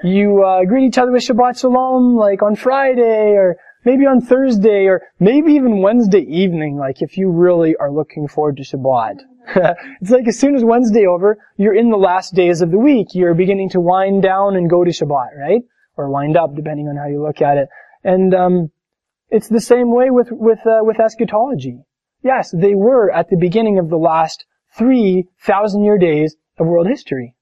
You 0.04 0.44
uh, 0.44 0.66
greet 0.66 0.88
each 0.88 0.98
other 0.98 1.12
with 1.12 1.24
Shabbat 1.24 1.60
Shalom 1.60 2.16
like 2.16 2.42
on 2.42 2.58
Friday 2.58 3.32
or 3.32 3.58
maybe 3.86 4.06
on 4.06 4.20
Thursday 4.20 4.88
or 4.88 5.04
maybe 5.20 5.54
even 5.54 5.82
Wednesday 5.82 6.22
evening, 6.22 6.78
like 6.78 7.02
if 7.02 7.18
you 7.18 7.30
really 7.30 7.76
are 7.78 7.92
looking 7.92 8.28
forward 8.28 8.58
to 8.58 8.64
Shabbat. 8.64 9.20
it's 10.02 10.10
like 10.10 10.28
as 10.28 10.40
soon 10.40 10.56
as 10.56 10.64
Wednesday 10.64 11.06
over, 11.06 11.38
you're 11.56 11.76
in 11.76 11.92
the 11.92 11.98
last 11.98 12.34
days 12.34 12.62
of 12.62 12.72
the 12.72 12.80
week. 12.80 13.10
You're 13.14 13.36
beginning 13.36 13.70
to 13.70 13.80
wind 13.80 14.24
down 14.24 14.56
and 14.56 14.70
go 14.70 14.84
to 14.84 14.90
Shabbat, 14.90 15.38
right? 15.40 15.62
Or 15.96 16.10
wind 16.10 16.36
up, 16.36 16.56
depending 16.56 16.88
on 16.88 16.98
how 16.98 17.08
you 17.08 17.22
look 17.22 17.42
at 17.42 17.58
it. 17.58 17.70
And 18.04 18.34
um, 18.34 18.72
it's 19.30 19.48
the 19.48 19.62
same 19.62 19.94
way 19.94 20.10
with 20.10 20.30
with 20.32 20.60
uh, 20.66 20.80
with 20.82 21.00
eschatology. 21.00 21.80
Yes, 22.24 22.52
they 22.52 22.74
were 22.74 23.12
at 23.12 23.30
the 23.30 23.38
beginning 23.38 23.78
of 23.78 23.90
the 23.90 23.98
last 23.98 24.46
three 24.76 25.28
thousand 25.40 25.84
year 25.84 25.98
days 25.98 26.36
of 26.58 26.66
world 26.66 26.88
history. 26.88 27.36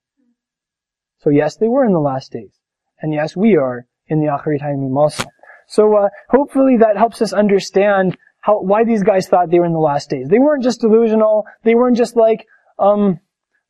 So 1.20 1.30
yes, 1.30 1.56
they 1.56 1.68
were 1.68 1.86
in 1.86 1.92
the 1.92 2.00
last 2.00 2.32
days, 2.32 2.52
and 3.00 3.14
yes, 3.14 3.34
we 3.34 3.56
are 3.56 3.86
in 4.08 4.20
the 4.20 4.26
Acharit 4.26 4.60
Hayamim 4.60 4.96
also. 4.96 5.24
So 5.68 5.96
uh, 5.96 6.08
hopefully 6.30 6.76
that 6.78 6.96
helps 6.96 7.22
us 7.22 7.32
understand 7.32 8.16
how 8.40 8.60
why 8.60 8.84
these 8.84 9.02
guys 9.02 9.26
thought 9.26 9.50
they 9.50 9.58
were 9.58 9.66
in 9.66 9.72
the 9.72 9.78
last 9.78 10.10
days. 10.10 10.28
They 10.28 10.38
weren't 10.38 10.62
just 10.62 10.80
delusional. 10.80 11.44
They 11.62 11.74
weren't 11.74 11.96
just 11.96 12.16
like 12.16 12.46
um, 12.78 13.20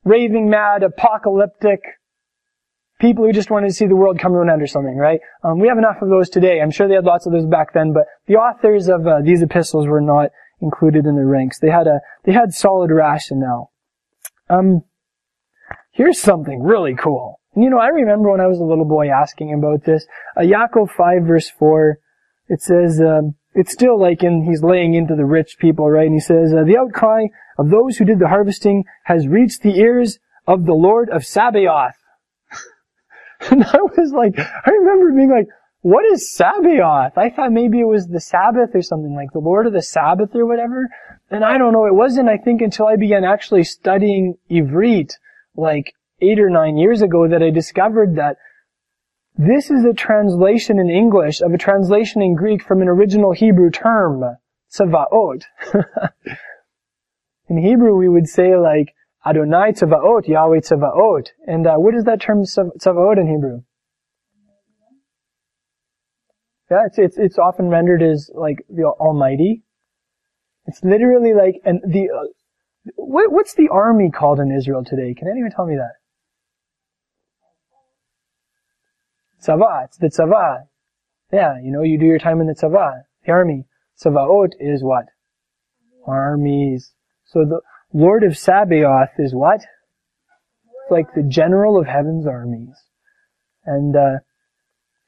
raving 0.05 0.51
mad, 0.51 0.83
apocalyptic 0.83 1.81
people 3.01 3.25
who 3.25 3.33
just 3.33 3.51
wanted 3.51 3.69
to 3.69 3.75
see 3.75 3.87
the 3.87 3.97
world 3.97 4.19
come 4.19 4.33
to 4.33 4.41
an 4.41 4.51
end 4.51 4.63
or 4.63 4.67
something, 4.67 4.97
right? 4.97 5.21
Um, 5.43 5.59
we 5.59 5.69
have 5.69 5.79
enough 5.79 6.01
of 6.01 6.09
those 6.09 6.29
today. 6.29 6.61
I'm 6.61 6.71
sure 6.71 6.89
they 6.89 6.95
had 6.95 7.05
lots 7.05 7.27
of 7.27 7.33
those 7.33 7.47
back 7.47 7.73
then, 7.73 7.93
but 7.93 8.07
the 8.27 8.35
authors 8.35 8.89
of 8.89 9.07
uh, 9.07 9.21
these 9.23 9.43
epistles 9.43 9.87
were 9.87 10.01
not 10.01 10.31
included 10.61 11.05
in 11.07 11.17
the 11.17 11.25
ranks. 11.25 11.59
They 11.59 11.71
had 11.71 11.87
a 11.87 12.01
they 12.25 12.33
had 12.33 12.55
solid 12.55 12.91
rationale. 12.91 13.73
Um, 14.49 14.85
here's 15.93 16.21
something 16.21 16.63
really 16.63 16.95
cool. 16.95 17.41
You 17.57 17.71
know, 17.71 17.79
I 17.79 17.89
remember 17.89 18.31
when 18.31 18.41
I 18.41 18.49
was 18.49 18.59
a 18.59 18.65
little 18.65 18.85
boy 18.85 19.11
asking 19.11 19.55
about 19.55 19.85
this. 19.85 20.07
Uh, 20.37 20.41
Yaakov 20.41 20.91
5 20.91 21.23
verse 21.23 21.51
4, 21.51 21.99
it 22.49 22.61
says, 22.61 23.01
um, 23.01 23.37
it's 23.55 23.73
still 23.73 23.99
like 23.99 24.25
in, 24.25 24.45
he's 24.45 24.63
laying 24.63 24.95
into 24.95 25.15
the 25.15 25.25
rich 25.25 25.57
people, 25.59 25.89
right? 25.89 26.07
And 26.07 26.15
he 26.15 26.21
says, 26.21 26.53
uh, 26.53 26.65
the 26.65 26.77
outcry 26.77 27.27
of 27.57 27.71
those 27.71 27.97
who 27.97 28.05
did 28.05 28.19
the 28.19 28.29
harvesting 28.29 28.85
has 29.05 29.29
reached 29.29 29.63
the 29.63 29.79
ears 29.79 30.19
of 30.49 30.67
the 30.67 30.75
Lord 30.75 31.09
of 31.11 31.25
Sabaoth. 31.25 31.95
and 33.51 33.63
I 33.65 33.79
was 33.97 34.13
like, 34.13 34.37
I 34.39 34.71
remember 34.71 35.13
being 35.13 35.31
like, 35.31 35.49
what 35.83 36.05
is 36.07 36.33
Sabaoth? 36.33 37.17
I 37.17 37.31
thought 37.31 37.53
maybe 37.53 37.79
it 37.79 37.87
was 37.87 38.09
the 38.09 38.21
Sabbath 38.21 38.71
or 38.75 38.83
something, 38.83 39.15
like 39.15 39.33
the 39.33 39.39
Lord 39.39 39.67
of 39.67 39.73
the 39.73 39.83
Sabbath 39.83 40.35
or 40.35 40.47
whatever. 40.47 40.89
And 41.31 41.45
I 41.45 41.57
don't 41.59 41.73
know, 41.73 41.87
it 41.87 41.95
wasn't, 41.95 42.29
I 42.29 42.39
think, 42.39 42.63
until 42.63 42.87
I 42.87 42.97
began 42.97 43.25
actually 43.25 43.65
studying 43.65 44.39
Ivrit, 44.51 45.13
like 45.57 45.95
eight 46.31 46.41
or 46.41 46.51
nine 46.51 46.77
years 46.77 47.03
ago, 47.03 47.29
that 47.29 47.43
I 47.43 47.51
discovered 47.51 48.17
that 48.17 48.37
this 49.37 49.71
is 49.71 49.85
a 49.85 49.93
translation 49.93 50.79
in 50.79 50.89
English 50.89 51.41
of 51.41 51.53
a 51.53 51.59
translation 51.59 52.23
in 52.23 52.35
Greek 52.37 52.63
from 52.63 52.83
an 52.83 52.89
original 52.89 53.33
Hebrew 53.33 53.71
term, 53.71 54.23
tzavaot. 54.73 55.43
in 57.49 57.59
Hebrew, 57.59 57.97
we 57.97 58.09
would 58.09 58.29
say 58.29 58.57
like, 58.57 58.95
Adonai 59.27 59.73
tzavaot, 59.73 60.29
Yahweh 60.29 60.61
tzavaot. 60.61 61.29
And 61.47 61.67
uh, 61.67 61.77
what 61.77 61.95
is 61.95 62.05
that 62.05 62.21
term 62.21 62.45
tzavaot 62.45 63.19
in 63.19 63.27
Hebrew? 63.27 63.63
Yeah, 66.71 66.87
it's, 66.87 66.99
it's, 66.99 67.19
it's 67.19 67.39
often 67.39 67.69
rendered 67.69 68.03
as 68.03 68.31
like 68.35 68.65
the 68.69 68.85
Almighty. 68.85 69.63
It's 70.67 70.83
literally 70.83 71.35
like, 71.35 71.61
and 71.65 71.81
the, 71.87 72.09
uh, 72.11 72.27
what, 72.97 73.33
what's 73.33 73.55
the 73.55 73.69
army 73.71 74.11
called 74.11 74.41
in 74.41 74.51
Israel 74.51 74.85
today? 74.85 75.15
Can 75.15 75.29
anyone 75.29 75.51
tell 75.51 75.67
me 75.67 75.77
that? 75.77 75.93
Tzava, 79.45 79.85
it's 79.85 79.99
the 79.99 80.09
tzava. 80.09 80.67
Yeah, 81.33 81.55
you 81.63 81.73
know, 81.73 81.83
you 81.83 81.99
do 81.99 82.07
your 82.07 82.19
time 82.19 82.41
in 82.41 82.47
the 82.47 82.55
tzava, 82.55 83.03
the 83.25 83.33
army. 83.33 83.67
Tzavaot 84.03 84.51
is 84.59 84.83
what? 84.83 85.07
Armies. 86.07 86.93
So 87.27 87.45
the 87.45 87.61
Lord 87.93 88.25
of 88.25 88.33
Sabaoth 88.33 89.19
is 89.19 89.35
what? 89.35 89.61
It's 89.61 90.91
like 90.91 91.15
the 91.15 91.23
general 91.23 91.79
of 91.79 91.87
heaven's 91.87 92.27
armies. 92.27 92.77
And, 93.65 93.97
uh, 93.97 94.19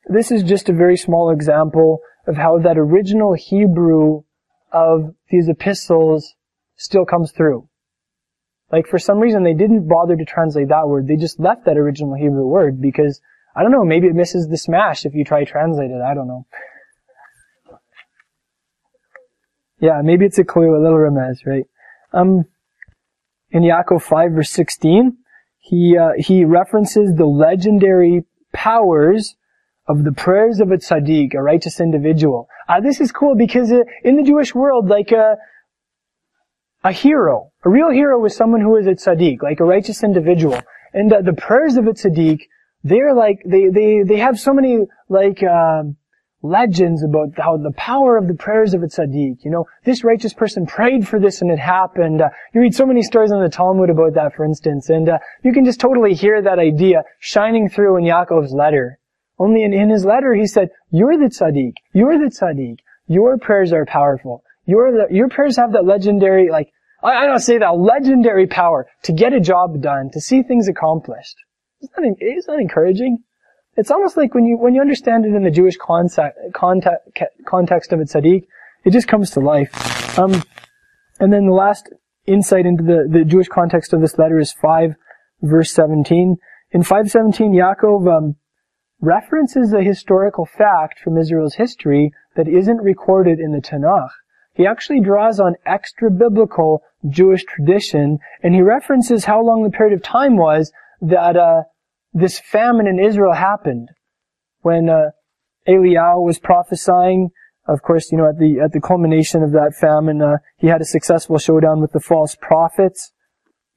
this 0.09 0.31
is 0.31 0.43
just 0.43 0.69
a 0.69 0.73
very 0.73 0.97
small 0.97 1.31
example 1.31 2.01
of 2.27 2.37
how 2.37 2.59
that 2.59 2.79
original 2.79 3.35
Hebrew 3.35 4.23
of 4.73 5.15
these 5.31 5.49
epistles 5.49 6.35
still 6.77 7.05
comes 7.05 7.33
through. 7.33 7.69
Like 8.71 8.87
for 8.87 8.99
some 8.99 9.19
reason 9.19 9.43
they 9.43 9.55
didn't 9.55 9.89
bother 9.89 10.17
to 10.17 10.25
translate 10.25 10.69
that 10.69 10.89
word. 10.89 11.07
They 11.07 11.17
just 11.17 11.41
left 11.41 11.65
that 11.67 11.77
original 11.77 12.15
Hebrew 12.15 12.47
word 12.47 12.81
because, 12.81 13.21
I 13.57 13.63
don't 13.63 13.73
know, 13.73 13.85
maybe 13.85 14.07
it 14.07 14.15
misses 14.15 14.49
the 14.49 14.59
smash 14.59 15.07
if 15.07 15.15
you 15.15 15.25
try 15.25 15.41
to 15.41 15.51
translate 15.51 15.91
it. 15.91 16.03
I 16.03 16.15
don't 16.15 16.29
know. 16.29 16.47
Yeah, 19.81 20.01
maybe 20.05 20.27
it's 20.27 20.39
a 20.39 20.45
clue, 20.45 20.77
a 20.77 20.83
little 20.83 20.99
remez, 20.99 21.47
right? 21.47 21.65
Um, 22.13 22.45
in 23.51 23.63
Yaakov 23.63 24.03
5 24.03 24.33
verse 24.33 24.51
16, 24.51 25.17
he, 25.59 25.97
uh, 25.97 26.11
he 26.19 26.45
references 26.45 27.15
the 27.17 27.27
legendary 27.27 28.25
powers 28.53 29.37
of 29.89 30.05
the 30.05 30.13
prayers 30.13 30.61
of 30.61 30.71
a 30.71 30.77
tzaddik, 30.77 31.35
a 31.35 31.43
righteous 31.43 31.81
individual. 31.81 32.49
Uh, 32.69 32.81
this 32.81 33.01
is 33.01 33.13
cool 33.13 33.35
because 33.37 33.73
uh, 33.73 33.85
in 34.05 34.17
the 34.17 34.23
Jewish 34.23 34.55
world, 34.55 34.89
like 34.89 35.13
a, 35.13 35.17
uh, 35.17 35.37
a 36.85 36.93
hero, 36.93 37.53
a 37.65 37.71
real 37.71 37.91
hero 37.91 38.25
is 38.25 38.37
someone 38.37 38.61
who 38.61 38.77
is 38.77 38.87
a 38.87 38.91
tzaddik, 38.91 39.43
like 39.43 39.61
a 39.61 39.65
righteous 39.65 40.05
individual. 40.05 40.61
And 40.93 41.13
uh, 41.13 41.23
the 41.23 41.33
prayers 41.33 41.77
of 41.77 41.87
a 41.87 41.93
tzaddik, 41.93 42.43
they're 42.85 43.15
like, 43.15 43.43
they, 43.45 43.69
they, 43.69 44.03
they 44.03 44.19
have 44.19 44.39
so 44.39 44.53
many, 44.53 44.79
like, 45.09 45.43
uh, 45.43 45.83
legends 46.43 47.03
about 47.03 47.29
how 47.37 47.57
the 47.57 47.73
power 47.77 48.17
of 48.17 48.29
the 48.29 48.35
prayers 48.35 48.75
of 48.75 48.83
a 48.83 48.87
tzaddik. 48.87 49.45
You 49.45 49.51
know, 49.51 49.65
this 49.85 50.05
righteous 50.05 50.33
person 50.33 50.67
prayed 50.67 51.09
for 51.09 51.19
this 51.19 51.43
and 51.43 51.51
it 51.51 51.59
happened. 51.59 52.21
Uh, 52.21 52.29
you 52.55 52.61
read 52.61 52.75
so 52.75 52.87
many 52.87 53.03
stories 53.03 53.33
in 53.33 53.41
the 53.41 53.49
Talmud 53.49 53.91
about 53.91 54.15
that, 54.15 54.35
for 54.35 54.45
instance, 54.45 54.89
and 54.89 55.09
uh, 55.09 55.19
you 55.43 55.53
can 55.53 55.65
just 55.65 55.81
totally 55.81 56.15
hear 56.15 56.41
that 56.43 56.59
idea 56.59 57.03
shining 57.19 57.69
through 57.69 57.97
in 57.97 58.05
Yaakov's 58.05 58.53
letter. 58.53 58.99
Only 59.39 59.65
in, 59.65 59.73
in 59.73 59.91
his 59.91 60.05
letter 60.05 60.35
he 60.35 60.47
said, 60.47 60.71
you're 60.91 61.19
the 61.19 61.27
tzaddik. 61.27 61.75
You're 61.93 62.19
the 62.19 62.31
tzaddik. 62.31 62.79
Your 63.09 63.39
prayers 63.39 63.73
are 63.73 63.87
powerful. 63.87 64.43
Your, 64.67 65.11
your 65.11 65.29
prayers 65.29 65.57
have 65.57 65.73
that 65.73 65.85
legendary, 65.85 66.51
like, 66.51 66.73
I, 67.03 67.25
I 67.25 67.27
don't 67.27 67.39
say 67.39 67.59
that, 67.59 67.77
legendary 67.77 68.47
power 68.47 68.87
to 69.05 69.13
get 69.13 69.33
a 69.33 69.41
job 69.41 69.81
done, 69.81 70.11
to 70.13 70.21
see 70.21 70.43
things 70.43 70.69
accomplished. 70.69 71.37
That, 71.81 72.17
isn't 72.21 72.47
that 72.47 72.61
encouraging? 72.61 73.19
It's 73.77 73.91
almost 73.91 74.17
like 74.17 74.35
when 74.35 74.47
you, 74.47 74.57
when 74.57 74.75
you 74.75 74.81
understand 74.81 75.27
it 75.27 75.35
in 75.35 75.43
the 75.43 75.51
Jewish 75.51 75.77
concept, 75.77 76.39
context, 76.55 77.03
context 77.47 77.93
of 77.93 78.01
a 78.01 78.05
tzaddik, 78.05 78.45
it 78.85 78.91
just 78.91 79.09
comes 79.09 79.31
to 79.33 79.41
life. 79.41 80.19
Um, 80.19 80.43
and 81.21 81.33
then 81.33 81.47
the 81.47 81.53
last 81.53 81.91
insight 82.27 82.67
into 82.67 82.83
the, 82.83 83.07
the 83.11 83.25
Jewish 83.25 83.49
context 83.49 83.93
of 83.93 84.01
this 84.01 84.19
letter 84.19 84.39
is 84.39 84.53
5 84.53 84.95
verse 85.43 85.73
17. 85.73 86.37
In 86.73 86.83
517, 86.83 87.53
Yaakov, 87.53 88.17
um, 88.17 88.37
references 89.01 89.73
a 89.73 89.83
historical 89.83 90.47
fact 90.47 90.99
from 90.99 91.19
Israel's 91.19 91.55
history 91.55 92.13
that 92.35 92.49
isn't 92.49 92.79
recorded 92.79 93.39
in 93.39 93.53
the 93.53 93.61
Tanakh. 93.61 94.09
He 94.55 94.67
actually 94.67 95.01
draws 95.01 95.39
on 95.39 95.57
extra 95.67 96.11
biblical 96.11 96.83
Jewish 97.09 97.45
tradition, 97.45 98.19
and 98.43 98.55
he 98.55 98.63
references 98.63 99.27
how 99.27 99.43
long 99.43 99.63
the 99.63 99.71
period 99.71 99.95
of 99.95 100.03
time 100.03 100.37
was 100.37 100.73
that 101.01 101.37
uh, 101.37 101.63
this 102.13 102.39
famine 102.39 102.87
in 102.87 102.99
Israel 102.99 103.35
happened. 103.35 103.91
When 104.61 104.89
uh, 104.89 105.11
Eliyahu 105.69 106.25
was 106.25 106.39
prophesying, 106.39 107.31
of 107.69 107.83
course, 107.83 108.11
you 108.11 108.19
know, 108.19 108.29
at 108.29 108.39
the 108.39 108.61
at 108.61 108.73
the 108.73 108.81
culmination 108.81 109.43
of 109.43 109.53
that 109.53 109.75
famine, 109.79 110.23
uh, 110.23 110.39
he 110.57 110.69
had 110.69 110.81
a 110.81 110.85
successful 110.85 111.39
showdown 111.39 111.81
with 111.81 111.93
the 111.93 112.01
false 112.01 112.37
prophets. 112.41 113.13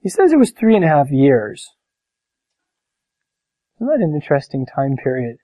He 0.02 0.10
says 0.10 0.32
it 0.32 0.40
was 0.40 0.52
three 0.52 0.76
and 0.76 0.86
a 0.86 0.88
half 0.88 1.12
years. 1.12 1.68
Isn't 3.78 3.88
that 3.88 4.04
an 4.04 4.14
interesting 4.14 4.66
time 4.66 4.96
period? 5.02 5.38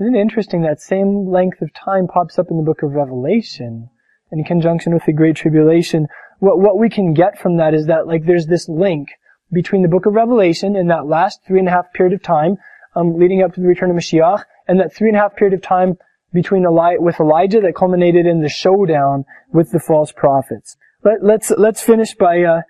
Isn't 0.00 0.14
it 0.14 0.20
interesting 0.20 0.62
that 0.62 0.80
same 0.80 1.30
length 1.30 1.62
of 1.62 1.72
time 1.72 2.06
pops 2.06 2.38
up 2.38 2.46
in 2.50 2.56
the 2.56 2.62
book 2.62 2.82
of 2.82 2.92
Revelation 2.92 3.88
in 4.32 4.44
conjunction 4.44 4.92
with 4.92 5.04
the 5.04 5.12
Great 5.12 5.36
Tribulation? 5.36 6.06
What, 6.40 6.58
what 6.58 6.78
we 6.78 6.90
can 6.90 7.14
get 7.14 7.38
from 7.38 7.56
that 7.58 7.74
is 7.74 7.86
that 7.86 8.06
like 8.06 8.24
there's 8.24 8.46
this 8.46 8.68
link 8.68 9.08
between 9.54 9.82
the 9.82 9.88
book 9.88 10.06
of 10.06 10.14
Revelation 10.14 10.76
and 10.76 10.90
that 10.90 11.06
last 11.06 11.40
three 11.46 11.58
and 11.58 11.68
a 11.68 11.70
half 11.70 11.92
period 11.92 12.14
of 12.14 12.22
time 12.22 12.56
um, 12.96 13.16
leading 13.18 13.42
up 13.42 13.54
to 13.54 13.60
the 13.60 13.66
return 13.66 13.90
of 13.90 13.96
Mashiach 13.96 14.44
and 14.68 14.80
that 14.80 14.94
three 14.94 15.08
and 15.08 15.16
a 15.16 15.20
half 15.20 15.36
period 15.36 15.54
of 15.54 15.62
time 15.62 15.96
between 16.32 16.64
Eli- 16.64 16.98
with 16.98 17.20
Elijah 17.20 17.60
that 17.60 17.74
culminated 17.76 18.26
in 18.26 18.42
the 18.42 18.48
showdown 18.48 19.24
with 19.52 19.70
the 19.70 19.78
false 19.78 20.12
prophets. 20.12 20.76
Let, 21.04 21.14
us 21.14 21.20
let's, 21.22 21.50
let's 21.56 21.82
finish 21.82 22.14
by 22.14 22.42
uh, 22.42 22.60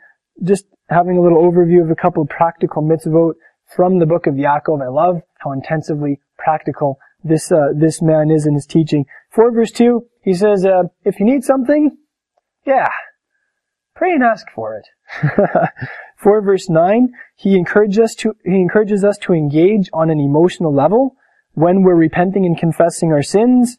just 0.43 0.67
having 0.89 1.17
a 1.17 1.23
little 1.23 1.39
overview 1.39 1.83
of 1.83 1.91
a 1.91 1.95
couple 1.95 2.23
of 2.23 2.29
practical 2.29 2.83
mitzvot 2.83 3.35
from 3.75 3.99
the 3.99 4.07
book 4.07 4.27
of 4.27 4.35
Yaakov. 4.35 4.83
I 4.83 4.89
love 4.89 5.23
how 5.39 5.53
intensively 5.53 6.21
practical 6.39 6.99
this 7.23 7.51
uh, 7.51 7.69
this 7.75 8.03
man 8.03 8.31
is 8.31 8.47
in 8.47 8.55
his 8.55 8.67
teaching. 8.67 9.07
Four 9.31 9.51
verse 9.51 9.71
two, 9.71 10.07
he 10.23 10.35
says, 10.35 10.67
uh, 10.67 10.85
"If 11.05 11.19
you 11.19 11.25
need 11.25 11.43
something, 11.43 11.97
yeah, 12.67 12.91
pray 13.95 14.13
and 14.13 14.23
ask 14.23 14.47
for 14.55 14.77
it. 14.77 14.87
4 16.25 16.41
verse 16.41 16.71
9, 16.71 17.11
he 17.37 17.55
encourages 17.55 17.99
us 17.99 18.15
to, 18.17 18.35
he 18.45 18.57
encourages 18.57 19.05
us 19.05 19.19
to 19.19 19.35
engage 19.35 19.91
on 19.93 20.09
an 20.11 20.19
emotional 20.19 20.75
level 20.75 21.17
when 21.53 21.83
we're 21.83 21.95
repenting 21.95 22.47
and 22.47 22.59
confessing 22.59 23.13
our 23.13 23.23
sins. 23.23 23.77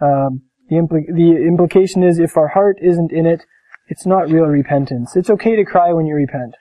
Um, 0.00 0.42
the, 0.70 0.76
impl- 0.76 1.14
the 1.14 1.44
implication 1.46 2.04
is 2.04 2.20
if 2.20 2.36
our 2.36 2.48
heart 2.48 2.78
isn't 2.80 3.12
in 3.12 3.26
it, 3.26 3.44
it's 3.88 4.06
not 4.06 4.30
real 4.30 4.46
repentance. 4.46 5.16
It's 5.16 5.28
okay 5.28 5.56
to 5.56 5.64
cry 5.64 5.92
when 5.92 6.06
you 6.06 6.14
repent. 6.14 6.54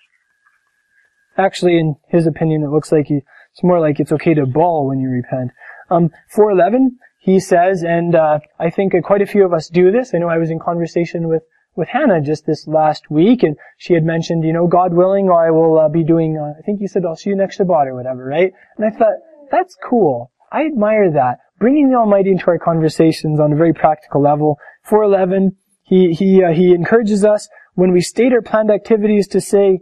Actually, 1.38 1.78
in 1.78 1.96
his 2.10 2.26
opinion, 2.26 2.64
it 2.64 2.70
looks 2.70 2.92
like 2.92 3.06
he, 3.06 3.22
it's 3.54 3.64
more 3.64 3.80
like 3.80 4.00
it's 4.00 4.12
okay 4.12 4.34
to 4.34 4.48
bawl 4.48 4.88
when 4.88 5.00
you 5.00 5.08
repent. 5.08 5.52
Um, 5.92 6.10
411, 6.36 6.98
he 7.20 7.40
says, 7.40 7.84
and 7.84 8.16
uh, 8.16 8.40
I 8.60 8.72
think 8.72 8.94
quite 9.04 9.22
a 9.22 9.28
few 9.28 9.46
of 9.46 9.54
us 9.54 9.70
do 9.70 9.92
this. 9.92 10.14
I 10.16 10.18
know 10.18 10.30
I 10.30 10.40
was 10.40 10.50
in 10.50 10.60
conversation 10.60 11.28
with 11.28 11.44
with 11.76 11.88
Hannah 11.88 12.22
just 12.22 12.46
this 12.46 12.68
last 12.68 13.10
week, 13.10 13.44
and 13.44 13.56
she 13.78 13.94
had 13.94 14.04
mentioned, 14.04 14.44
you 14.44 14.54
know, 14.54 14.68
God 14.68 14.94
willing, 14.94 15.30
I 15.30 15.52
will 15.52 15.80
uh, 15.80 15.90
be 15.90 16.04
doing. 16.04 16.38
Uh, 16.38 16.60
I 16.60 16.62
think 16.64 16.82
you 16.82 16.88
said 16.88 17.04
I'll 17.06 17.16
see 17.16 17.30
you 17.30 17.36
next 17.36 17.60
Shabbat 17.60 17.88
or 17.88 17.96
whatever, 17.96 18.26
right? 18.26 18.52
And 18.78 18.86
I 18.86 18.98
thought 18.98 19.16
that's 19.52 19.76
cool. 19.88 20.32
I 20.52 20.66
admire 20.66 21.12
that. 21.12 21.40
Bringing 21.60 21.90
the 21.90 21.98
Almighty 21.98 22.32
into 22.32 22.48
our 22.48 22.60
conversations 22.60 23.40
on 23.40 23.54
a 23.54 23.56
very 23.56 23.74
practical 23.74 24.22
level. 24.22 24.58
411, 24.84 25.56
he 25.84 26.14
he 26.14 26.44
uh, 26.44 26.52
he 26.52 26.74
encourages 26.74 27.24
us 27.24 27.48
when 27.76 27.92
we 27.92 28.02
state 28.02 28.34
our 28.34 28.42
planned 28.42 28.72
activities 28.72 29.28
to 29.30 29.40
say, 29.40 29.80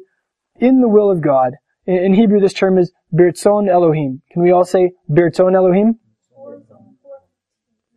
in 0.60 0.82
the 0.82 0.88
will 0.88 1.10
of 1.10 1.22
God. 1.22 1.54
In, 1.86 1.96
in 1.98 2.14
Hebrew, 2.14 2.40
this 2.40 2.54
term 2.54 2.78
is 2.78 2.92
birtzon 3.14 3.70
Elohim. 3.70 4.22
Can 4.32 4.44
we 4.44 4.52
all 4.52 4.66
say 4.66 4.92
birtzon 5.10 5.56
Elohim? 5.56 6.00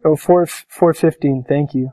Oh, 0.05 0.16
4, 0.16 0.47
415. 0.47 1.45
Thank 1.49 1.74
you. 1.74 1.93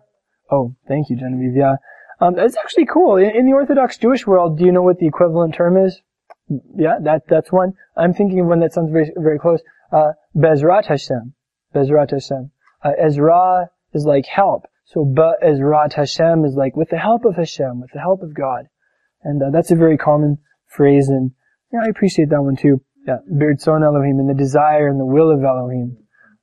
Oh, 0.51 0.75
thank 0.87 1.09
you, 1.09 1.15
Genevieve. 1.15 1.55
Yeah. 1.55 1.75
Um, 2.21 2.37
it's 2.37 2.57
actually 2.57 2.85
cool. 2.85 3.17
In, 3.17 3.29
in, 3.29 3.45
the 3.45 3.53
Orthodox 3.53 3.97
Jewish 3.97 4.27
world, 4.27 4.57
do 4.57 4.65
you 4.65 4.71
know 4.71 4.81
what 4.81 4.99
the 4.99 5.07
equivalent 5.07 5.55
term 5.55 5.77
is? 5.77 6.01
Yeah, 6.75 6.97
that, 7.03 7.23
that's 7.29 7.51
one. 7.51 7.73
I'm 7.95 8.13
thinking 8.13 8.39
of 8.39 8.47
one 8.47 8.59
that 8.59 8.73
sounds 8.73 8.91
very, 8.91 9.11
very 9.15 9.39
close. 9.39 9.61
Uh, 9.91 10.13
Bezrat 10.35 10.87
Hashem. 10.87 11.33
Bezrat 11.73 12.11
Hashem. 12.11 12.51
Uh, 12.83 12.91
Ezra 12.97 13.69
is 13.93 14.05
like 14.05 14.25
help. 14.25 14.65
So, 14.85 15.05
Ezrat 15.05 15.93
Hashem 15.93 16.45
is 16.45 16.55
like 16.55 16.75
with 16.75 16.89
the 16.89 16.97
help 16.97 17.25
of 17.25 17.35
Hashem, 17.35 17.81
with 17.81 17.91
the 17.93 17.99
help 17.99 18.23
of 18.23 18.33
God. 18.33 18.65
And 19.23 19.41
uh, 19.41 19.51
that's 19.51 19.71
a 19.71 19.75
very 19.75 19.97
common 19.97 20.39
phrase, 20.67 21.09
and 21.09 21.31
yeah, 21.71 21.81
I 21.85 21.89
appreciate 21.89 22.29
that 22.29 22.41
one 22.41 22.55
too. 22.55 22.81
Yeah, 23.05 23.17
Birtzon 23.31 23.83
Elohim, 23.83 24.19
and 24.19 24.29
the 24.29 24.33
desire 24.33 24.87
and 24.87 24.99
the 24.99 25.05
will 25.05 25.31
of 25.31 25.43
Elohim 25.43 25.97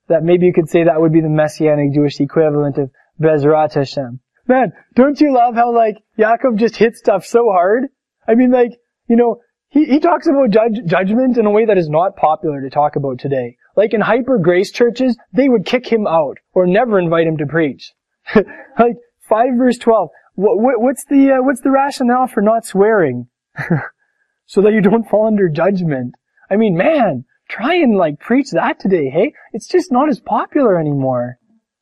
that 0.09 0.23
maybe 0.23 0.47
you 0.47 0.53
could 0.53 0.69
say 0.69 0.85
that 0.85 1.01
would 1.01 1.13
be 1.13 1.21
the 1.21 1.29
messianic 1.29 1.93
Jewish 1.93 2.21
equivalent 2.21 2.79
of 2.79 2.91
Bezrat 3.21 3.75
Hashem. 3.75 4.21
Man, 4.49 4.73
don't 4.95 5.21
you 5.21 5.35
love 5.35 5.55
how 5.55 5.75
like 5.75 5.97
Yaakov 6.19 6.57
just 6.57 6.77
hits 6.77 6.99
stuff 6.99 7.25
so 7.25 7.51
hard? 7.51 7.89
I 8.29 8.35
mean 8.35 8.51
like, 8.51 8.79
you 9.09 9.17
know, 9.17 9.41
he, 9.69 9.85
he 9.85 10.01
talks 10.01 10.27
about 10.27 10.51
judge, 10.51 10.81
judgment 10.87 11.37
in 11.37 11.47
a 11.47 11.51
way 11.51 11.65
that 11.67 11.79
is 11.79 11.89
not 11.89 12.17
popular 12.17 12.61
to 12.61 12.71
talk 12.71 12.97
about 12.97 13.19
today. 13.19 13.57
Like 13.77 13.93
in 13.93 14.01
hyper 14.01 14.39
grace 14.39 14.71
churches, 14.71 15.17
they 15.33 15.49
would 15.49 15.67
kick 15.67 15.87
him 15.87 16.07
out 16.07 16.39
or 16.53 16.67
never 16.67 16.99
invite 16.99 17.27
him 17.27 17.37
to 17.39 17.47
preach. 17.47 17.93
like 18.35 18.97
5 19.29 19.47
verse 19.59 19.79
12. 19.79 20.09
What, 20.35 20.59
what, 20.59 20.81
what's 20.81 21.05
the, 21.07 21.33
uh, 21.33 21.43
what's 21.43 21.63
the 21.63 21.71
rationale 21.71 22.27
for 22.27 22.43
not 22.43 22.65
swearing? 22.65 23.29
so 24.47 24.63
that 24.63 24.73
you 24.73 24.81
don't 24.81 25.09
fall 25.09 25.27
under 25.27 25.49
judgment. 25.49 26.15
I 26.51 26.57
mean, 26.57 26.77
man, 26.77 27.25
try 27.49 27.75
and 27.75 27.97
like 27.97 28.21
preach 28.21 28.51
that 28.53 28.79
today, 28.79 29.11
hey? 29.11 29.33
It's 29.53 29.69
just 29.69 29.91
not 29.91 30.09
as 30.09 30.21
popular 30.21 30.79
anymore. 30.79 31.39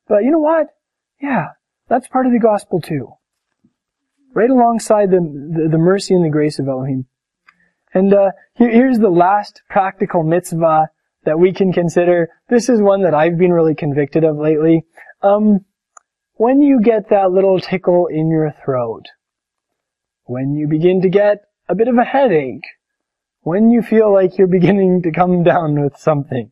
But 0.09 0.25
you 0.25 0.31
know 0.31 0.39
what? 0.39 0.69
Yeah, 1.21 1.49
that's 1.89 2.09
part 2.09 2.27
of 2.27 2.33
the 2.33 2.39
gospel 2.39 2.81
too. 2.81 3.13
Right 4.33 4.51
alongside 4.51 5.11
the, 5.11 5.21
the, 5.21 5.69
the 5.71 5.79
mercy 5.79 6.15
and 6.15 6.25
the 6.25 6.31
grace 6.31 6.59
of 6.59 6.69
Elohim. 6.69 7.07
And 7.93 8.13
uh, 8.13 8.33
here, 8.55 8.71
here's 8.71 8.99
the 8.99 9.11
last 9.11 9.63
practical 9.71 10.25
mitzvah 10.25 10.89
that 11.25 11.39
we 11.39 11.53
can 11.53 11.73
consider. 11.73 12.29
This 12.49 12.69
is 12.69 12.81
one 12.81 13.03
that 13.03 13.15
I've 13.15 13.39
been 13.39 13.53
really 13.53 13.75
convicted 13.75 14.25
of 14.25 14.37
lately. 14.37 14.85
Um, 15.23 15.65
when 16.35 16.63
you 16.63 16.81
get 16.83 17.11
that 17.11 17.31
little 17.31 17.61
tickle 17.61 18.09
in 18.09 18.29
your 18.29 18.53
throat, 18.65 19.05
when 20.25 20.55
you 20.55 20.67
begin 20.67 21.03
to 21.03 21.09
get 21.09 21.45
a 21.69 21.75
bit 21.75 21.89
of 21.89 21.97
a 21.97 22.05
headache, 22.05 22.65
when 23.43 23.71
you 23.71 23.83
feel 23.83 24.13
like 24.13 24.37
you're 24.37 24.47
beginning 24.59 25.03
to 25.03 25.13
come 25.13 25.45
down 25.45 25.81
with 25.81 25.97
something, 25.97 26.51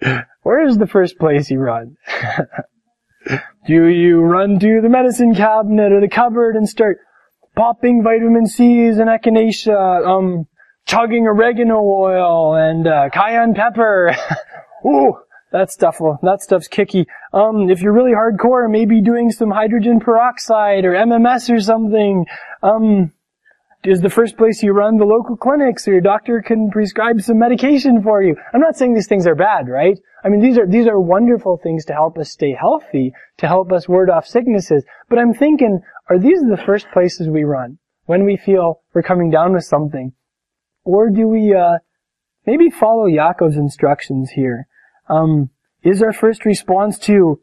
where 0.42 0.66
is 0.66 0.78
the 0.78 0.86
first 0.86 1.18
place 1.18 1.50
you 1.50 1.58
run? 1.58 1.96
Do 3.66 3.88
you 3.88 4.20
run 4.20 4.58
to 4.58 4.80
the 4.80 4.88
medicine 4.88 5.34
cabinet 5.34 5.92
or 5.92 6.00
the 6.00 6.08
cupboard 6.08 6.56
and 6.56 6.66
start 6.66 6.98
popping 7.54 8.02
vitamin 8.02 8.46
C's 8.46 8.96
and 8.96 9.10
echinacea, 9.10 10.06
um, 10.06 10.46
chugging 10.86 11.26
oregano 11.26 11.80
oil 11.80 12.54
and 12.54 12.86
uh, 12.86 13.10
cayenne 13.12 13.54
pepper? 13.54 14.16
Ooh, 14.86 15.18
that 15.52 15.70
stuff, 15.70 16.00
well, 16.00 16.18
that 16.22 16.40
stuff's 16.40 16.68
kicky. 16.68 17.06
Um, 17.34 17.68
if 17.68 17.82
you're 17.82 17.92
really 17.92 18.12
hardcore, 18.12 18.70
maybe 18.70 19.02
doing 19.02 19.30
some 19.30 19.50
hydrogen 19.50 20.00
peroxide 20.00 20.86
or 20.86 20.92
MMS 20.92 21.54
or 21.54 21.60
something. 21.60 22.24
Um, 22.62 23.12
is 23.82 24.00
the 24.00 24.10
first 24.10 24.36
place 24.36 24.62
you 24.62 24.72
run 24.72 24.98
the 24.98 25.04
local 25.04 25.36
clinic 25.36 25.78
so 25.78 25.90
your 25.90 26.02
doctor 26.02 26.42
can 26.42 26.70
prescribe 26.70 27.20
some 27.20 27.38
medication 27.38 28.02
for 28.02 28.22
you. 28.22 28.36
I'm 28.52 28.60
not 28.60 28.76
saying 28.76 28.94
these 28.94 29.06
things 29.06 29.26
are 29.26 29.34
bad, 29.34 29.68
right? 29.68 29.98
I 30.22 30.28
mean, 30.28 30.40
these 30.40 30.58
are, 30.58 30.66
these 30.66 30.86
are 30.86 31.00
wonderful 31.00 31.58
things 31.62 31.86
to 31.86 31.94
help 31.94 32.18
us 32.18 32.30
stay 32.30 32.54
healthy, 32.58 33.12
to 33.38 33.46
help 33.46 33.72
us 33.72 33.88
ward 33.88 34.10
off 34.10 34.26
sicknesses. 34.26 34.84
But 35.08 35.18
I'm 35.18 35.32
thinking, 35.32 35.80
are 36.10 36.18
these 36.18 36.40
the 36.40 36.62
first 36.66 36.90
places 36.92 37.28
we 37.28 37.44
run 37.44 37.78
when 38.04 38.24
we 38.24 38.36
feel 38.36 38.82
we're 38.92 39.02
coming 39.02 39.30
down 39.30 39.54
with 39.54 39.64
something? 39.64 40.12
Or 40.84 41.08
do 41.08 41.26
we, 41.26 41.54
uh, 41.54 41.78
maybe 42.46 42.68
follow 42.68 43.06
Yaakov's 43.06 43.56
instructions 43.56 44.30
here? 44.30 44.66
Um, 45.08 45.50
is 45.82 46.02
our 46.02 46.12
first 46.12 46.44
response 46.44 46.98
to 47.00 47.40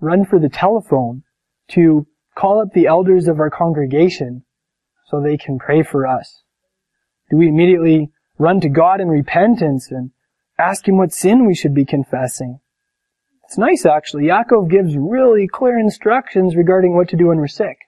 run 0.00 0.24
for 0.24 0.38
the 0.38 0.48
telephone, 0.48 1.24
to 1.68 2.06
call 2.34 2.60
up 2.60 2.72
the 2.72 2.86
elders 2.86 3.28
of 3.28 3.38
our 3.38 3.50
congregation, 3.50 4.43
so 5.06 5.20
they 5.20 5.36
can 5.36 5.58
pray 5.58 5.82
for 5.82 6.06
us? 6.06 6.42
Do 7.30 7.36
we 7.36 7.48
immediately 7.48 8.10
run 8.38 8.60
to 8.60 8.68
God 8.68 9.00
in 9.00 9.08
repentance 9.08 9.90
and 9.90 10.10
ask 10.58 10.86
Him 10.86 10.98
what 10.98 11.12
sin 11.12 11.46
we 11.46 11.54
should 11.54 11.74
be 11.74 11.84
confessing? 11.84 12.60
It's 13.44 13.58
nice 13.58 13.84
actually. 13.86 14.24
Yaakov 14.24 14.70
gives 14.70 14.96
really 14.96 15.46
clear 15.46 15.78
instructions 15.78 16.56
regarding 16.56 16.96
what 16.96 17.08
to 17.10 17.16
do 17.16 17.28
when 17.28 17.38
we're 17.38 17.46
sick. 17.46 17.78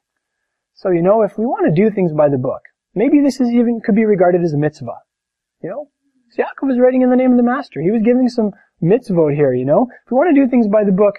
So, 0.74 0.90
you 0.90 1.02
know, 1.02 1.22
if 1.22 1.38
we 1.38 1.46
want 1.46 1.66
to 1.66 1.82
do 1.82 1.90
things 1.90 2.12
by 2.12 2.28
the 2.28 2.36
book, 2.36 2.60
maybe 2.94 3.20
this 3.22 3.40
is 3.40 3.48
even, 3.50 3.80
could 3.80 3.94
be 3.94 4.04
regarded 4.04 4.42
as 4.42 4.52
a 4.52 4.58
mitzvah. 4.58 4.98
You 5.62 5.70
know? 5.70 5.88
So 6.30 6.42
Yaakov 6.42 6.68
was 6.68 6.78
writing 6.78 7.02
in 7.02 7.10
the 7.10 7.16
name 7.16 7.30
of 7.30 7.38
the 7.38 7.42
Master. 7.42 7.80
He 7.80 7.90
was 7.90 8.02
giving 8.02 8.28
some 8.28 8.52
mitzvot 8.82 9.34
here, 9.34 9.54
you 9.54 9.64
know? 9.64 9.88
If 10.04 10.10
we 10.10 10.16
want 10.16 10.34
to 10.34 10.40
do 10.40 10.50
things 10.50 10.68
by 10.68 10.84
the 10.84 10.92
book, 10.92 11.14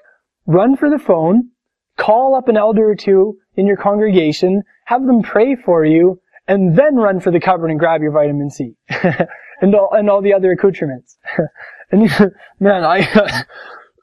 run 0.45 0.77
for 0.77 0.89
the 0.89 0.99
phone, 0.99 1.49
call 1.97 2.35
up 2.35 2.47
an 2.47 2.57
elder 2.57 2.87
or 2.87 2.95
two 2.95 3.37
in 3.57 3.67
your 3.67 3.75
congregation, 3.75 4.63
have 4.85 5.05
them 5.05 5.21
pray 5.23 5.55
for 5.55 5.83
you, 5.83 6.21
and 6.47 6.77
then 6.77 6.95
run 6.95 7.19
for 7.19 7.31
the 7.31 7.39
cupboard 7.39 7.71
and 7.71 7.79
grab 7.79 8.01
your 8.01 8.11
vitamin 8.11 8.49
C. 8.49 8.75
and 9.61 9.75
all, 9.75 9.89
and 9.91 10.09
all 10.09 10.21
the 10.21 10.33
other 10.33 10.51
accoutrements. 10.51 11.17
and 11.91 12.01
man, 12.59 12.83
I, 12.83 13.43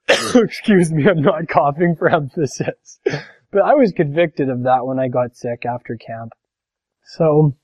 excuse 0.34 0.92
me, 0.92 1.08
I'm 1.08 1.22
not 1.22 1.48
coughing 1.48 1.96
for 1.96 2.08
emphasis. 2.08 2.98
But 3.04 3.62
I 3.62 3.74
was 3.74 3.92
convicted 3.92 4.50
of 4.50 4.64
that 4.64 4.84
when 4.84 4.98
I 4.98 5.08
got 5.08 5.36
sick 5.36 5.64
after 5.64 5.96
camp. 5.96 6.32
So, 7.06 7.54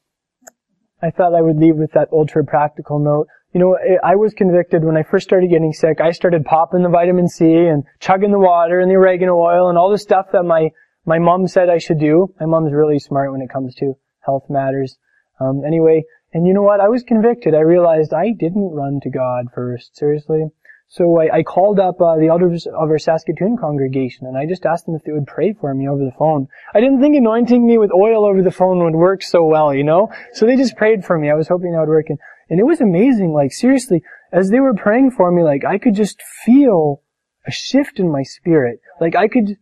I 1.03 1.11
thought 1.11 1.35
I 1.35 1.41
would 1.41 1.57
leave 1.57 1.77
with 1.77 1.93
that 1.93 2.09
ultra 2.13 2.45
practical 2.45 2.99
note. 2.99 3.27
You 3.53 3.61
know, 3.61 3.79
I 4.05 4.15
was 4.15 4.33
convicted 4.35 4.85
when 4.85 4.97
I 4.97 5.03
first 5.03 5.25
started 5.25 5.51
getting 5.51 5.73
sick. 5.73 6.01
I 6.01 6.13
started 6.13 6.45
popping 6.45 6.83
the 6.83 6.89
vitamin 6.89 7.27
C 7.27 7.67
and 7.67 7.83
chugging 7.99 8.31
the 8.31 8.39
water 8.39 8.79
and 8.79 8.91
the 8.91 8.95
oregano 8.95 9.35
oil 9.37 9.69
and 9.69 9.77
all 9.77 9.91
the 9.91 9.99
stuff 9.99 10.27
that 10.33 10.45
my 10.45 10.71
my 11.11 11.19
mom 11.19 11.49
said 11.49 11.69
I 11.69 11.79
should 11.79 11.99
do. 11.99 12.33
My 12.39 12.47
mom's 12.47 12.73
really 12.73 13.01
smart 13.01 13.33
when 13.33 13.43
it 13.43 13.51
comes 13.51 13.75
to 13.77 13.95
health 14.25 14.45
matters. 14.49 14.97
Um, 15.41 15.65
anyway, 15.67 16.05
and 16.33 16.47
you 16.47 16.55
know 16.55 16.63
what? 16.63 16.79
I 16.79 16.87
was 16.87 17.03
convicted. 17.03 17.53
I 17.53 17.63
realized 17.63 18.15
I 18.15 18.31
didn't 18.31 18.71
run 18.71 19.01
to 19.03 19.11
God 19.11 19.47
first. 19.53 19.97
Seriously. 19.97 20.45
So 20.87 21.21
I, 21.21 21.39
I 21.39 21.43
called 21.43 21.81
up 21.81 22.01
uh, 22.01 22.17
the 22.17 22.29
elders 22.29 22.65
of 22.67 22.89
our 22.91 22.99
Saskatoon 22.99 23.57
congregation, 23.57 24.29
and 24.29 24.39
I 24.39 24.47
just 24.47 24.65
asked 24.65 24.87
them 24.87 24.95
if 24.95 25.03
they 25.03 25.11
would 25.11 25.27
pray 25.27 25.53
for 25.53 25.75
me 25.75 25.89
over 25.89 26.05
the 26.05 26.15
phone. 26.17 26.47
I 26.75 26.81
didn't 26.81 27.01
think 27.01 27.17
anointing 27.17 27.67
me 27.67 27.77
with 27.77 27.91
oil 27.93 28.25
over 28.25 28.41
the 28.41 28.53
phone 28.53 28.79
would 28.85 28.95
work 28.95 29.25
so 29.25 29.45
well, 29.45 29.75
you 29.75 29.83
know. 29.83 30.13
So 30.33 30.47
they 30.47 30.57
just 30.57 30.77
prayed 30.77 31.05
for 31.05 31.19
me. 31.19 31.29
I 31.29 31.35
was 31.35 31.49
hoping 31.49 31.73
that 31.73 31.81
would 31.81 31.89
work, 31.89 32.07
and, 32.09 32.21
and 32.49 32.61
it 32.61 32.67
was 32.67 32.81
amazing. 32.81 33.33
Like 33.33 33.53
seriously, 33.53 34.05
as 34.33 34.51
they 34.51 34.61
were 34.61 34.75
praying 34.75 35.11
for 35.11 35.33
me, 35.33 35.43
like 35.43 35.65
I 35.65 35.79
could 35.79 35.97
just 35.97 36.23
feel 36.45 37.03
a 37.47 37.51
shift 37.51 37.99
in 37.99 38.13
my 38.13 38.23
spirit. 38.23 38.81
Like 39.01 39.17
I 39.17 39.27
could 39.27 39.57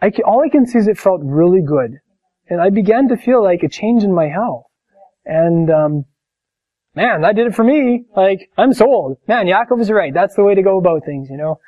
I 0.00 0.12
all 0.24 0.42
I 0.44 0.48
can 0.48 0.66
see 0.66 0.78
is 0.78 0.88
it 0.88 0.98
felt 0.98 1.20
really 1.24 1.60
good. 1.60 1.98
And 2.48 2.60
I 2.60 2.70
began 2.70 3.08
to 3.08 3.16
feel 3.16 3.42
like 3.42 3.62
a 3.62 3.68
change 3.68 4.04
in 4.04 4.14
my 4.14 4.28
health. 4.28 4.64
And, 5.24 5.70
um, 5.70 6.04
man, 6.94 7.20
that 7.20 7.36
did 7.36 7.46
it 7.46 7.54
for 7.54 7.64
me. 7.64 8.06
Like, 8.16 8.48
I'm 8.56 8.72
sold. 8.72 9.18
Man, 9.28 9.46
Yaakov 9.46 9.80
is 9.80 9.90
right. 9.90 10.14
That's 10.14 10.34
the 10.34 10.44
way 10.44 10.54
to 10.54 10.62
go 10.62 10.78
about 10.78 11.04
things, 11.04 11.28
you 11.30 11.36
know? 11.36 11.60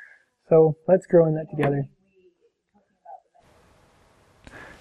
So 0.49 0.75
let's 0.87 1.05
grow 1.05 1.27
in 1.27 1.35
that 1.35 1.49
together. 1.51 1.87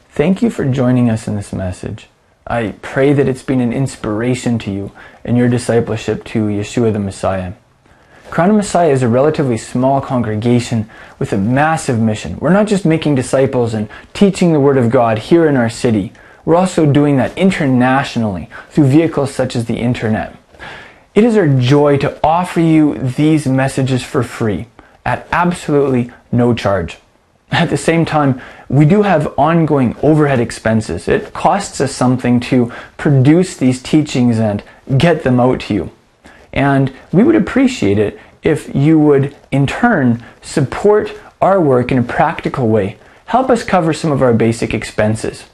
Thank 0.09 0.43
you 0.43 0.51
for 0.51 0.65
joining 0.65 1.11
us 1.11 1.29
in 1.29 1.37
this 1.37 1.53
message. 1.53 2.09
I 2.47 2.75
pray 2.83 3.13
that 3.13 3.29
it's 3.29 3.43
been 3.43 3.61
an 3.61 3.73
inspiration 3.73 4.59
to 4.61 4.73
you 4.73 4.91
in 5.23 5.37
your 5.37 5.49
discipleship 5.49 6.25
to 6.27 6.47
Yeshua 6.47 6.93
the 6.93 6.99
Messiah. 6.99 7.53
Crown 8.31 8.51
of 8.51 8.57
Messiah 8.57 8.93
is 8.93 9.03
a 9.03 9.09
relatively 9.09 9.57
small 9.59 10.01
congregation 10.01 10.89
with 11.19 11.33
a 11.33 11.37
massive 11.37 11.99
mission. 11.99 12.39
We're 12.39 12.53
not 12.53 12.69
just 12.69 12.87
making 12.87 13.17
disciples 13.17 13.75
and 13.75 13.89
teaching 14.13 14.53
the 14.53 14.61
Word 14.61 14.77
of 14.77 14.89
God 14.89 15.19
here 15.19 15.49
in 15.49 15.57
our 15.57 15.69
city. 15.69 16.13
We're 16.45 16.55
also 16.55 16.87
doing 16.87 17.17
that 17.17 17.37
internationally 17.37 18.49
through 18.71 18.87
vehicles 18.87 19.35
such 19.35 19.57
as 19.57 19.65
the 19.65 19.79
internet. 19.79 20.37
It 21.13 21.25
is 21.25 21.37
our 21.37 21.49
joy 21.49 21.97
to 21.99 22.21
offer 22.25 22.61
you 22.61 22.95
these 22.95 23.49
messages 23.49 24.05
for 24.05 24.23
free 24.23 24.69
at 25.05 25.27
absolutely 25.33 26.13
no 26.31 26.55
charge. 26.55 26.99
At 27.51 27.69
the 27.69 27.77
same 27.77 28.05
time, 28.05 28.41
we 28.69 28.85
do 28.85 29.03
have 29.03 29.35
ongoing 29.37 29.97
overhead 30.05 30.39
expenses. 30.39 31.09
It 31.09 31.33
costs 31.33 31.81
us 31.81 31.93
something 31.93 32.39
to 32.41 32.73
produce 32.97 33.57
these 33.57 33.83
teachings 33.83 34.39
and 34.39 34.63
get 34.97 35.25
them 35.25 35.41
out 35.41 35.59
to 35.63 35.75
you. 35.75 35.91
And 36.53 36.93
we 37.13 37.23
would 37.23 37.37
appreciate 37.37 37.99
it 37.99 38.19
if 38.43 38.75
you 38.75 38.99
would, 38.99 39.37
in 39.51 39.67
turn, 39.67 40.25
support 40.41 41.13
our 41.41 41.61
work 41.61 41.93
in 41.93 41.99
a 41.99 42.03
practical 42.03 42.69
way. 42.69 42.99
Help 43.27 43.51
us 43.51 43.63
cover 43.63 43.93
some 43.93 44.11
of 44.11 44.23
our 44.23 44.33
basic 44.33 44.75
expenses. 44.75 45.45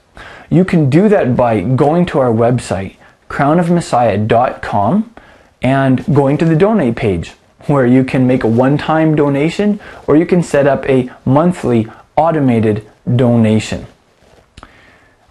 You 0.48 0.64
can 0.64 0.88
do 0.88 1.08
that 1.08 1.36
by 1.36 1.60
going 1.60 2.06
to 2.06 2.20
our 2.20 2.32
website, 2.32 2.96
crownofmessiah.com, 3.28 5.14
and 5.62 6.14
going 6.14 6.38
to 6.38 6.44
the 6.44 6.56
donate 6.56 6.96
page, 6.96 7.30
where 7.66 7.86
you 7.86 8.04
can 8.04 8.26
make 8.26 8.44
a 8.44 8.48
one 8.48 8.78
time 8.78 9.16
donation 9.16 9.80
or 10.06 10.16
you 10.16 10.24
can 10.24 10.42
set 10.42 10.66
up 10.66 10.88
a 10.88 11.10
monthly 11.24 11.88
automated 12.16 12.88
donation. 13.16 13.86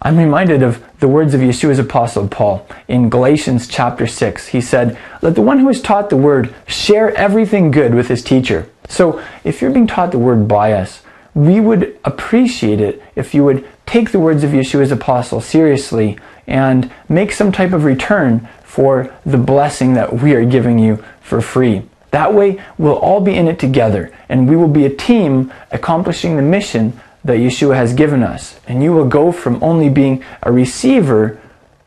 I'm 0.02 0.18
reminded 0.18 0.62
of 0.62 0.84
the 0.98 1.08
words 1.08 1.34
of 1.34 1.40
Yeshua's 1.40 1.78
apostle 1.78 2.26
Paul 2.28 2.66
in 2.88 3.10
Galatians 3.10 3.68
chapter 3.68 4.06
6. 4.06 4.48
He 4.48 4.60
said, 4.60 4.98
Let 5.22 5.34
the 5.34 5.42
one 5.42 5.58
who 5.58 5.68
is 5.68 5.82
taught 5.82 6.10
the 6.10 6.16
word 6.16 6.54
share 6.66 7.14
everything 7.16 7.70
good 7.70 7.94
with 7.94 8.08
his 8.08 8.22
teacher. 8.22 8.68
So 8.88 9.22
if 9.44 9.60
you're 9.60 9.70
being 9.70 9.86
taught 9.86 10.12
the 10.12 10.18
word 10.18 10.48
by 10.48 10.72
us, 10.72 11.02
we 11.34 11.60
would 11.60 11.98
appreciate 12.04 12.80
it 12.80 13.02
if 13.14 13.34
you 13.34 13.44
would 13.44 13.66
take 13.84 14.10
the 14.10 14.18
words 14.18 14.42
of 14.42 14.50
Yeshua's 14.50 14.90
apostle 14.90 15.40
seriously 15.40 16.18
and 16.46 16.90
make 17.08 17.32
some 17.32 17.52
type 17.52 17.72
of 17.72 17.84
return 17.84 18.48
for 18.64 19.14
the 19.26 19.38
blessing 19.38 19.94
that 19.94 20.14
we 20.14 20.34
are 20.34 20.44
giving 20.44 20.78
you 20.78 21.04
for 21.20 21.40
free. 21.40 21.82
That 22.10 22.32
way, 22.32 22.62
we'll 22.78 22.96
all 22.96 23.20
be 23.20 23.34
in 23.34 23.48
it 23.48 23.58
together 23.58 24.10
and 24.28 24.48
we 24.48 24.56
will 24.56 24.68
be 24.68 24.86
a 24.86 24.94
team 24.94 25.52
accomplishing 25.70 26.36
the 26.36 26.42
mission 26.42 26.98
that 27.26 27.38
Yeshua 27.38 27.74
has 27.74 27.92
given 27.92 28.22
us. 28.22 28.58
And 28.66 28.82
you 28.82 28.92
will 28.92 29.08
go 29.08 29.32
from 29.32 29.62
only 29.62 29.88
being 29.88 30.24
a 30.42 30.52
receiver 30.52 31.40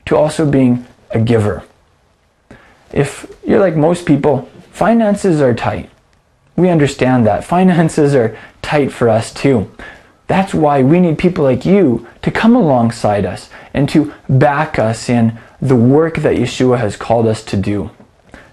to 0.05 0.15
also 0.15 0.49
being 0.49 0.85
a 1.11 1.19
giver. 1.19 1.63
If 2.91 3.31
you're 3.45 3.59
like 3.59 3.75
most 3.75 4.05
people, 4.05 4.49
finances 4.71 5.41
are 5.41 5.53
tight. 5.53 5.89
We 6.55 6.69
understand 6.69 7.25
that. 7.25 7.43
Finances 7.57 8.13
are 8.13 8.37
tight 8.61 8.91
for 8.91 9.07
us 9.07 9.33
too. 9.33 9.71
That's 10.27 10.53
why 10.53 10.83
we 10.83 10.99
need 10.99 11.17
people 11.17 11.43
like 11.43 11.65
you 11.65 12.07
to 12.21 12.29
come 12.29 12.55
alongside 12.55 13.25
us 13.25 13.49
and 13.73 13.89
to 13.89 14.13
back 14.27 14.77
us 14.77 15.09
in 15.09 15.39
the 15.61 15.75
work 15.75 16.17
that 16.17 16.35
Yeshua 16.35 16.77
has 16.77 16.95
called 16.95 17.27
us 17.27 17.43
to 17.45 17.57
do. 17.57 17.89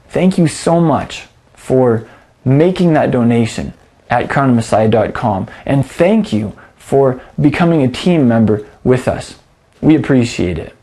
Thank 0.09 0.39
you 0.39 0.47
so 0.47 0.81
much 0.81 1.27
for 1.53 2.09
making 2.45 2.95
that 2.95 3.11
donation 3.11 3.75
at 4.09 4.29
crownofmessiah.com. 4.31 5.49
And 5.67 5.85
thank 5.85 6.33
you 6.33 6.57
for 6.87 7.21
becoming 7.41 7.83
a 7.83 7.89
team 7.89 8.29
member 8.29 8.65
with 8.85 9.09
us. 9.09 9.41
We 9.81 9.97
appreciate 9.97 10.57
it. 10.57 10.76